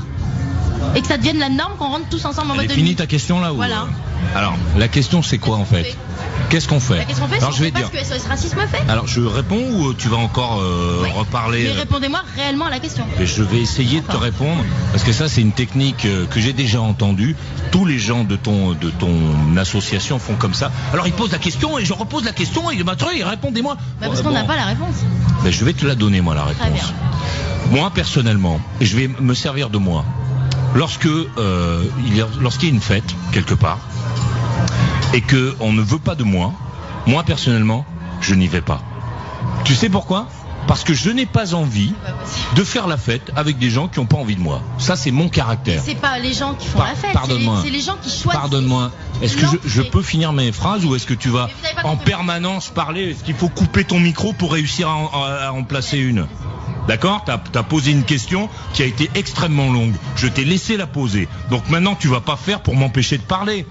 Et 0.95 1.01
que 1.03 1.07
ça 1.07 1.17
devienne 1.19 1.39
la 1.39 1.49
norme 1.49 1.73
qu'on 1.79 1.89
rentre 1.89 2.09
tous 2.11 2.25
ensemble 2.25 2.51
en 2.53 2.55
Elle 2.55 2.71
est 2.71 2.77
de 2.77 2.81
nuit. 2.81 2.97
ta 2.97 3.07
question 3.07 3.41
là 3.41 3.53
ou 3.53 3.57
Voilà. 3.57 3.83
euh, 3.83 4.39
Alors, 4.39 4.55
la 4.77 4.89
question 4.89 5.23
c'est 5.23 5.39
quoi 5.39 5.57
en 5.57 5.65
fait 5.65 5.97
Qu'est-ce 6.49 6.67
qu'on 6.69 6.81
fait 6.81 7.05
Qu'est-ce 7.07 7.21
qu'on 7.21 7.29
fait 7.29 7.37
Alors 7.37 7.53
je 7.53 7.63
vais 7.63 7.71
dire. 7.71 7.87
ce 7.87 7.93
que 7.99 8.05
SOS 8.05 8.27
Racisme 8.27 8.59
fait 8.71 8.83
Alors 8.91 9.07
je 9.07 9.21
réponds 9.21 9.63
ou 9.79 9.95
tu 9.95 10.09
vas 10.09 10.17
encore 10.17 10.59
euh, 10.61 11.03
Oui. 11.05 11.11
reparler 11.15 11.63
Mais 11.65 11.71
euh, 11.77 11.81
répondez-moi 11.81 12.23
réellement 12.35 12.65
à 12.67 12.71
la 12.71 12.81
question. 12.81 13.05
Je 13.23 13.43
vais 13.45 13.59
essayer 13.61 14.01
de 14.01 14.07
te 14.07 14.17
répondre 14.17 14.65
parce 14.91 15.05
que 15.05 15.13
ça 15.13 15.29
c'est 15.29 15.43
une 15.43 15.53
technique 15.53 16.07
euh, 16.07 16.27
que 16.27 16.41
j'ai 16.41 16.53
déjà 16.53 16.81
entendue. 16.81 17.37
Tous 17.71 17.85
les 17.85 17.99
gens 18.01 18.25
de 18.25 18.35
ton 18.35 18.73
de 18.73 18.91
ton 18.91 19.13
association 19.57 20.19
font 20.19 20.35
comme 20.35 20.55
ça. 20.55 20.73
Alors 20.93 21.07
ils 21.07 21.13
posent 21.13 21.31
la 21.33 21.39
question 21.39 21.79
et 21.79 21.85
je 21.85 21.93
repose 21.93 22.25
la 22.25 22.33
question 22.33 22.69
et 22.71 22.83
bah, 22.83 22.97
truc, 22.97 23.23
répondez-moi. 23.25 23.77
Bah, 24.01 24.09
parce 24.09 24.23
qu'on 24.23 24.33
n'a 24.33 24.41
bon. 24.43 24.49
pas 24.49 24.57
la 24.57 24.65
réponse. 24.65 24.97
Ben, 25.45 25.53
je 25.53 25.65
vais 25.65 25.73
te 25.73 25.87
la 25.87 25.95
donner 25.95 26.21
moi 26.21 26.35
la 26.35 26.45
réponse. 26.45 26.67
Très. 26.81 27.77
Moi 27.77 27.91
personnellement, 27.95 28.61
je 28.81 28.97
vais 28.97 29.09
me 29.21 29.35
servir 29.35 29.71
de 29.71 29.79
moi. 29.79 30.05
Lorsque 30.75 31.07
euh, 31.07 31.85
il 32.07 32.17
y 32.17 32.21
a, 32.23 32.29
lorsqu'il 32.41 32.69
y 32.69 32.73
a 32.73 32.75
une 32.75 32.81
fête 32.81 33.15
quelque 33.33 33.55
part 33.55 33.79
et 35.13 35.21
que 35.21 35.57
on 35.61 35.73
ne 35.73 35.83
veut 35.83 35.99
pas 35.99 36.15
de 36.15 36.23
moi, 36.25 36.53
moi 37.07 37.25
personnellement, 37.25 37.85
je 38.21 38.35
n'y 38.35 38.47
vais 38.47 38.61
pas. 38.61 38.81
Tu 39.65 39.75
sais 39.75 39.89
pourquoi? 39.89 40.29
Parce 40.69 40.85
que 40.85 40.95
je 40.95 41.11
n'ai 41.11 41.27
pas 41.27 41.55
envie 41.55 41.93
de 42.55 42.63
faire 42.63 42.87
la 42.87 42.97
fête 42.97 43.33
avec 43.35 43.59
des 43.59 43.71
gens 43.71 43.89
qui 43.89 43.99
n'ont 43.99 44.07
pas 44.07 44.19
envie 44.19 44.37
de 44.37 44.41
moi. 44.41 44.63
Ça 44.79 44.95
c'est 44.95 45.11
mon 45.11 45.29
caractère. 45.29 45.83
C'est 45.85 45.97
pas 45.97 46.19
les 46.21 46.33
gens 46.35 46.55
qui 46.55 46.69
font 46.69 46.79
Par- 46.79 46.89
la 46.89 46.95
fête, 46.95 47.01
c'est 47.03 47.09
les, 47.09 47.15
pardonne-moi. 47.15 47.61
c'est 47.65 47.71
les 47.71 47.81
gens 47.81 47.97
qui 48.01 48.11
choisissent. 48.11 48.41
Pardonne-moi. 48.41 48.93
Est-ce 49.23 49.37
que 49.37 49.47
je, 49.65 49.83
peux 49.83 50.03
finir 50.03 50.33
mes 50.33 50.53
phrases 50.53 50.85
ou 50.85 50.95
est-ce 50.95 51.07
que 51.07 51.15
tu 51.15 51.31
vas 51.31 51.49
en 51.83 51.97
permanence 51.97 52.69
parler? 52.69 53.11
Est-ce 53.11 53.25
qu'il 53.25 53.35
faut 53.35 53.49
couper 53.49 53.83
ton 53.85 53.99
micro 53.99 54.33
pour 54.33 54.53
réussir 54.53 54.89
à 54.89 54.95
en, 54.95 55.07
à- 55.25 55.47
à 55.49 55.53
en 55.53 55.65
placer 55.65 55.99
une? 55.99 56.27
D'accord 56.89 57.25
T'as 57.25 57.41
as 57.55 57.63
posé 57.63 57.93
une 57.93 58.05
question 58.05 58.49
qui 58.73 58.83
a 58.83 58.87
été 58.87 59.11
extrêmement 59.15 59.73
longue. 59.73 59.95
Je 60.17 60.27
t'ai 60.27 60.45
laissé 60.45 60.77
la 60.77 60.87
poser. 60.87 61.29
Donc 61.51 61.69
maintenant 61.69 61.95
tu 61.95 62.09
vas 62.09 62.21
pas 62.21 62.37
faire 62.37 62.63
pour 62.63 62.75
m'empêcher 62.75 63.19
de 63.19 63.23
parler. 63.23 63.67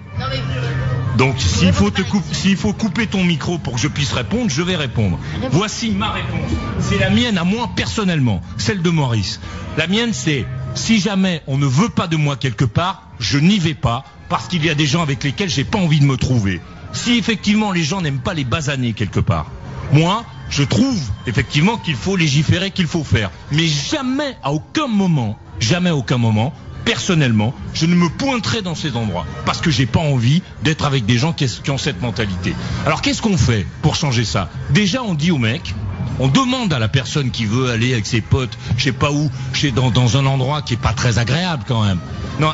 Donc 1.18 1.36
s'il 1.38 1.74
faut, 1.74 2.74
couper 2.74 3.08
ton 3.08 3.24
micro 3.24 3.58
pour 3.58 3.74
que 3.74 3.80
je 3.80 3.90
puisse 3.90 4.14
répondre, 4.14 4.50
je 4.50 4.62
vais 4.62 4.78
répondre. 4.78 5.20
Voici 5.52 5.92
ma 5.92 6.12
réponse. 6.12 6.52
C'est 6.80 6.98
la 6.98 7.10
mienne 7.10 7.38
à 7.38 7.44
moi 7.44 7.70
personnellement, 7.76 8.42
celle 8.58 8.82
de 8.82 8.90
Maurice. 8.90 9.42
La 9.78 9.88
mienne 9.88 10.14
c'est 10.14 10.46
si 10.76 11.00
jamais 11.00 11.42
on 11.48 11.58
ne 11.58 11.66
veut 11.66 11.90
pas 11.90 12.08
de 12.08 12.16
moi 12.16 12.38
quelque 12.38 12.64
part, 12.64 13.10
je 13.20 13.38
n'y 13.38 13.60
vais 13.60 13.74
pas 13.74 14.06
parce 14.30 14.48
qu'il 14.48 14.64
y 14.64 14.70
a 14.70 14.76
des 14.76 14.86
gens 14.86 15.02
avec 15.02 15.24
lesquels 15.24 15.50
j'ai 15.50 15.66
pas 15.66 15.80
envie 15.80 16.00
de 16.00 16.06
me 16.06 16.16
trouver. 16.16 16.62
Si 16.94 17.18
effectivement 17.18 17.72
les 17.72 17.84
gens 17.84 18.02
n'aiment 18.02 18.22
pas 18.22 18.34
les 18.34 18.46
basanés 18.46 18.94
quelque 18.94 19.20
part, 19.20 19.52
moi 19.92 20.24
je 20.50 20.64
trouve 20.64 21.00
effectivement 21.28 21.78
qu'il 21.78 21.96
faut 21.96 22.16
légiférer, 22.16 22.72
qu'il 22.72 22.88
faut 22.88 23.04
faire. 23.04 23.32
Mais 23.52 23.68
jamais, 23.68 24.36
à 24.44 24.52
aucun 24.52 24.88
moment, 24.88 25.38
jamais 25.60 25.90
à 25.90 25.96
aucun 25.96 26.18
moment, 26.18 26.54
personnellement, 26.86 27.54
je 27.74 27.86
ne 27.86 27.96
me 27.96 28.10
pointerai 28.10 28.62
dans 28.62 28.76
ces 28.76 28.96
endroits 28.96 29.26
parce 29.46 29.62
que 29.62 29.70
j'ai 29.70 29.86
pas 29.86 30.00
envie 30.00 30.42
d'être 30.64 30.86
avec 30.86 31.06
des 31.06 31.18
gens 31.18 31.34
qui, 31.34 31.48
ont 31.70 31.78
cette 31.78 32.02
mentalité. 32.02 32.56
Alors 32.86 33.02
qu'est-ce 33.02 33.22
qu'on 33.22 33.38
fait 33.38 33.66
pour 33.82 33.96
changer 33.96 34.26
ça? 34.26 34.50
Déjà, 34.72 35.04
on 35.04 35.14
dit 35.14 35.32
au 35.32 35.38
mec, 35.38 35.76
on 36.20 36.28
demande 36.28 36.74
à 36.74 36.80
la 36.80 36.88
personne 36.88 37.32
qui 37.32 37.46
veut 37.46 37.70
aller 37.70 37.94
avec 37.94 38.06
ses 38.06 38.22
potes, 38.22 38.58
je 38.78 38.86
sais 38.86 38.92
pas 38.92 39.12
où, 39.12 39.30
dans 39.94 40.18
un 40.18 40.26
endroit 40.26 40.62
qui 40.62 40.74
est 40.74 40.78
pas 40.78 40.94
très 40.94 41.20
agréable 41.20 41.64
quand 41.68 41.84
même. 41.84 42.00
Non. 42.40 42.54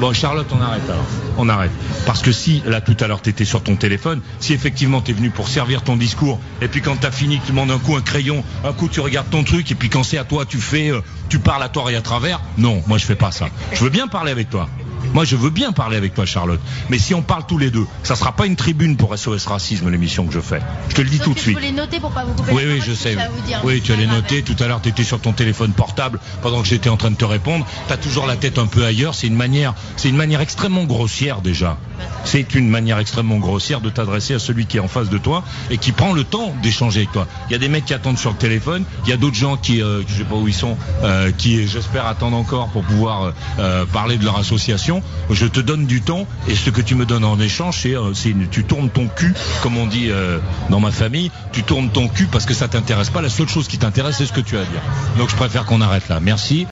Bon, 0.00 0.12
Charlotte, 0.12 0.46
on 0.52 0.60
arrête 0.60 0.82
alors. 0.90 1.06
On 1.38 1.48
arrête. 1.48 1.70
Parce 2.04 2.20
que 2.20 2.30
si, 2.30 2.62
là, 2.66 2.82
tout 2.82 2.96
à 3.00 3.06
l'heure, 3.06 3.22
tu 3.22 3.32
sur 3.46 3.62
ton 3.62 3.76
téléphone, 3.76 4.20
si 4.40 4.52
effectivement 4.52 5.00
tu 5.00 5.12
es 5.12 5.14
venu 5.14 5.30
pour 5.30 5.48
servir 5.48 5.82
ton 5.82 5.96
discours, 5.96 6.38
et 6.60 6.68
puis 6.68 6.82
quand 6.82 6.96
tu 6.96 7.06
as 7.06 7.10
fini, 7.10 7.40
tu 7.44 7.52
demandes 7.52 7.70
un 7.70 7.78
coup 7.78 7.96
un 7.96 8.02
crayon, 8.02 8.44
un 8.64 8.72
coup 8.72 8.88
tu 8.88 9.00
regardes 9.00 9.30
ton 9.30 9.42
truc, 9.42 9.70
et 9.70 9.74
puis 9.74 9.88
quand 9.88 10.02
c'est 10.02 10.18
à 10.18 10.24
toi, 10.24 10.44
tu 10.44 10.58
fais, 10.58 10.90
euh, 10.90 11.00
tu 11.30 11.38
parles 11.38 11.62
à 11.62 11.68
toi 11.70 11.90
et 11.90 11.96
à 11.96 12.02
travers, 12.02 12.40
non, 12.58 12.82
moi 12.86 12.98
je 12.98 13.06
fais 13.06 13.14
pas 13.14 13.32
ça. 13.32 13.48
Je 13.72 13.82
veux 13.84 13.90
bien 13.90 14.06
parler 14.06 14.32
avec 14.32 14.50
toi. 14.50 14.68
Moi, 15.14 15.24
je 15.24 15.36
veux 15.36 15.50
bien 15.50 15.72
parler 15.72 15.96
avec 15.96 16.14
toi, 16.14 16.26
Charlotte. 16.26 16.60
Mais 16.88 16.98
si 16.98 17.14
on 17.14 17.22
parle 17.22 17.44
tous 17.46 17.58
les 17.58 17.70
deux, 17.70 17.86
ça 18.02 18.16
sera 18.16 18.32
pas 18.32 18.46
une 18.46 18.56
tribune 18.56 18.96
pour 18.96 19.16
SOS 19.16 19.46
Racisme, 19.46 19.90
l'émission 19.90 20.26
que 20.26 20.32
je 20.32 20.40
fais. 20.40 20.60
Je 20.88 20.94
te 20.94 21.00
le 21.02 21.08
dis 21.08 21.16
Sauf 21.18 21.26
tout 21.26 21.34
de 21.34 21.38
suite. 21.38 21.58
Je 21.58 21.66
voulais 21.66 21.72
noter 21.72 22.00
pour 22.00 22.10
pas 22.10 22.24
vous 22.24 22.34
couper 22.34 22.52
Oui, 22.52 22.62
oui, 22.66 22.80
je 22.84 22.92
sais. 22.92 23.16
Oui, 23.64 23.80
tu 23.82 23.92
allais 23.92 24.06
grave. 24.06 24.16
noter. 24.16 24.42
Tout 24.42 24.56
à 24.62 24.66
l'heure, 24.66 24.80
tu 24.82 24.88
étais 24.88 25.04
sur 25.04 25.20
ton 25.20 25.32
téléphone 25.32 25.72
portable 25.72 26.20
pendant 26.42 26.60
que 26.62 26.68
j'étais 26.68 26.88
en 26.88 26.96
train 26.96 27.10
de 27.10 27.16
te 27.16 27.24
répondre. 27.24 27.66
Tu 27.86 27.92
as 27.92 27.96
toujours 27.96 28.26
la 28.26 28.36
tête 28.36 28.58
un 28.58 28.66
peu 28.66 28.84
ailleurs. 28.84 29.14
C'est 29.14 29.26
une 29.26 29.36
manière, 29.36 29.74
c'est 29.96 30.08
une 30.08 30.16
manière 30.16 30.40
extrêmement 30.40 30.84
grossière 30.84 31.40
déjà. 31.40 31.78
C'est 32.24 32.54
une 32.54 32.68
manière 32.68 32.98
extrêmement 32.98 33.38
grossière 33.38 33.80
de 33.80 33.88
t'adresser 33.88 34.34
à 34.34 34.38
celui 34.38 34.66
qui 34.66 34.76
est 34.76 34.80
en 34.80 34.88
face 34.88 35.08
de 35.08 35.18
toi 35.18 35.44
et 35.70 35.78
qui 35.78 35.92
prend 35.92 36.12
le 36.12 36.24
temps 36.24 36.54
d'échanger 36.62 37.00
avec 37.00 37.12
toi. 37.12 37.26
Il 37.48 37.52
y 37.52 37.54
a 37.54 37.58
des 37.58 37.68
mecs 37.68 37.84
qui 37.84 37.94
attendent 37.94 38.18
sur 38.18 38.30
le 38.30 38.36
téléphone. 38.36 38.84
Il 39.04 39.10
y 39.10 39.12
a 39.12 39.16
d'autres 39.16 39.36
gens 39.36 39.56
qui, 39.56 39.80
euh, 39.82 40.02
je 40.06 40.14
sais 40.14 40.24
pas 40.24 40.34
où 40.34 40.48
ils 40.48 40.54
sont, 40.54 40.76
euh, 41.02 41.30
qui, 41.30 41.66
j'espère, 41.68 42.06
attendent 42.06 42.34
encore 42.34 42.68
pour 42.68 42.82
pouvoir 42.82 43.32
euh, 43.58 43.84
parler 43.86 44.18
de 44.18 44.24
leur 44.24 44.38
association. 44.38 44.95
Je 45.30 45.46
te 45.46 45.60
donne 45.60 45.86
du 45.86 46.02
temps 46.02 46.26
et 46.48 46.54
ce 46.54 46.70
que 46.70 46.80
tu 46.80 46.94
me 46.94 47.06
donnes 47.06 47.24
en 47.24 47.38
échange, 47.40 47.78
c'est, 47.82 47.96
euh, 47.96 48.14
c'est 48.14 48.34
tu 48.50 48.64
tournes 48.64 48.90
ton 48.90 49.08
cul, 49.08 49.34
comme 49.62 49.76
on 49.76 49.86
dit 49.86 50.10
euh, 50.10 50.38
dans 50.70 50.80
ma 50.80 50.90
famille. 50.90 51.30
Tu 51.52 51.62
tournes 51.62 51.90
ton 51.90 52.08
cul 52.08 52.26
parce 52.26 52.46
que 52.46 52.54
ça 52.54 52.68
t'intéresse 52.68 53.10
pas. 53.10 53.22
La 53.22 53.28
seule 53.28 53.48
chose 53.48 53.68
qui 53.68 53.78
t'intéresse, 53.78 54.16
c'est 54.18 54.26
ce 54.26 54.32
que 54.32 54.40
tu 54.40 54.56
as 54.56 54.60
à 54.60 54.64
dire. 54.64 54.82
Donc 55.18 55.30
je 55.30 55.36
préfère 55.36 55.64
qu'on 55.64 55.80
arrête 55.80 56.08
là. 56.08 56.20
Merci. 56.20 56.66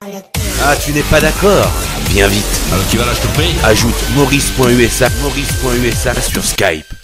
Ah, 0.63 0.75
tu 0.77 0.93
n'es 0.93 1.03
pas 1.03 1.21
d'accord 1.21 1.71
Viens 2.11 2.29
vite. 2.29 2.61
Alors 2.73 2.85
tu 2.91 2.97
vas 2.97 3.07
là, 3.07 3.13
je 3.15 3.27
te 3.27 3.37
paye. 3.37 3.55
Ajoute 3.65 3.95
maurice.usa, 4.15 5.09
maurice.usa 5.23 6.15
sur 6.21 6.45
Skype. 6.45 7.04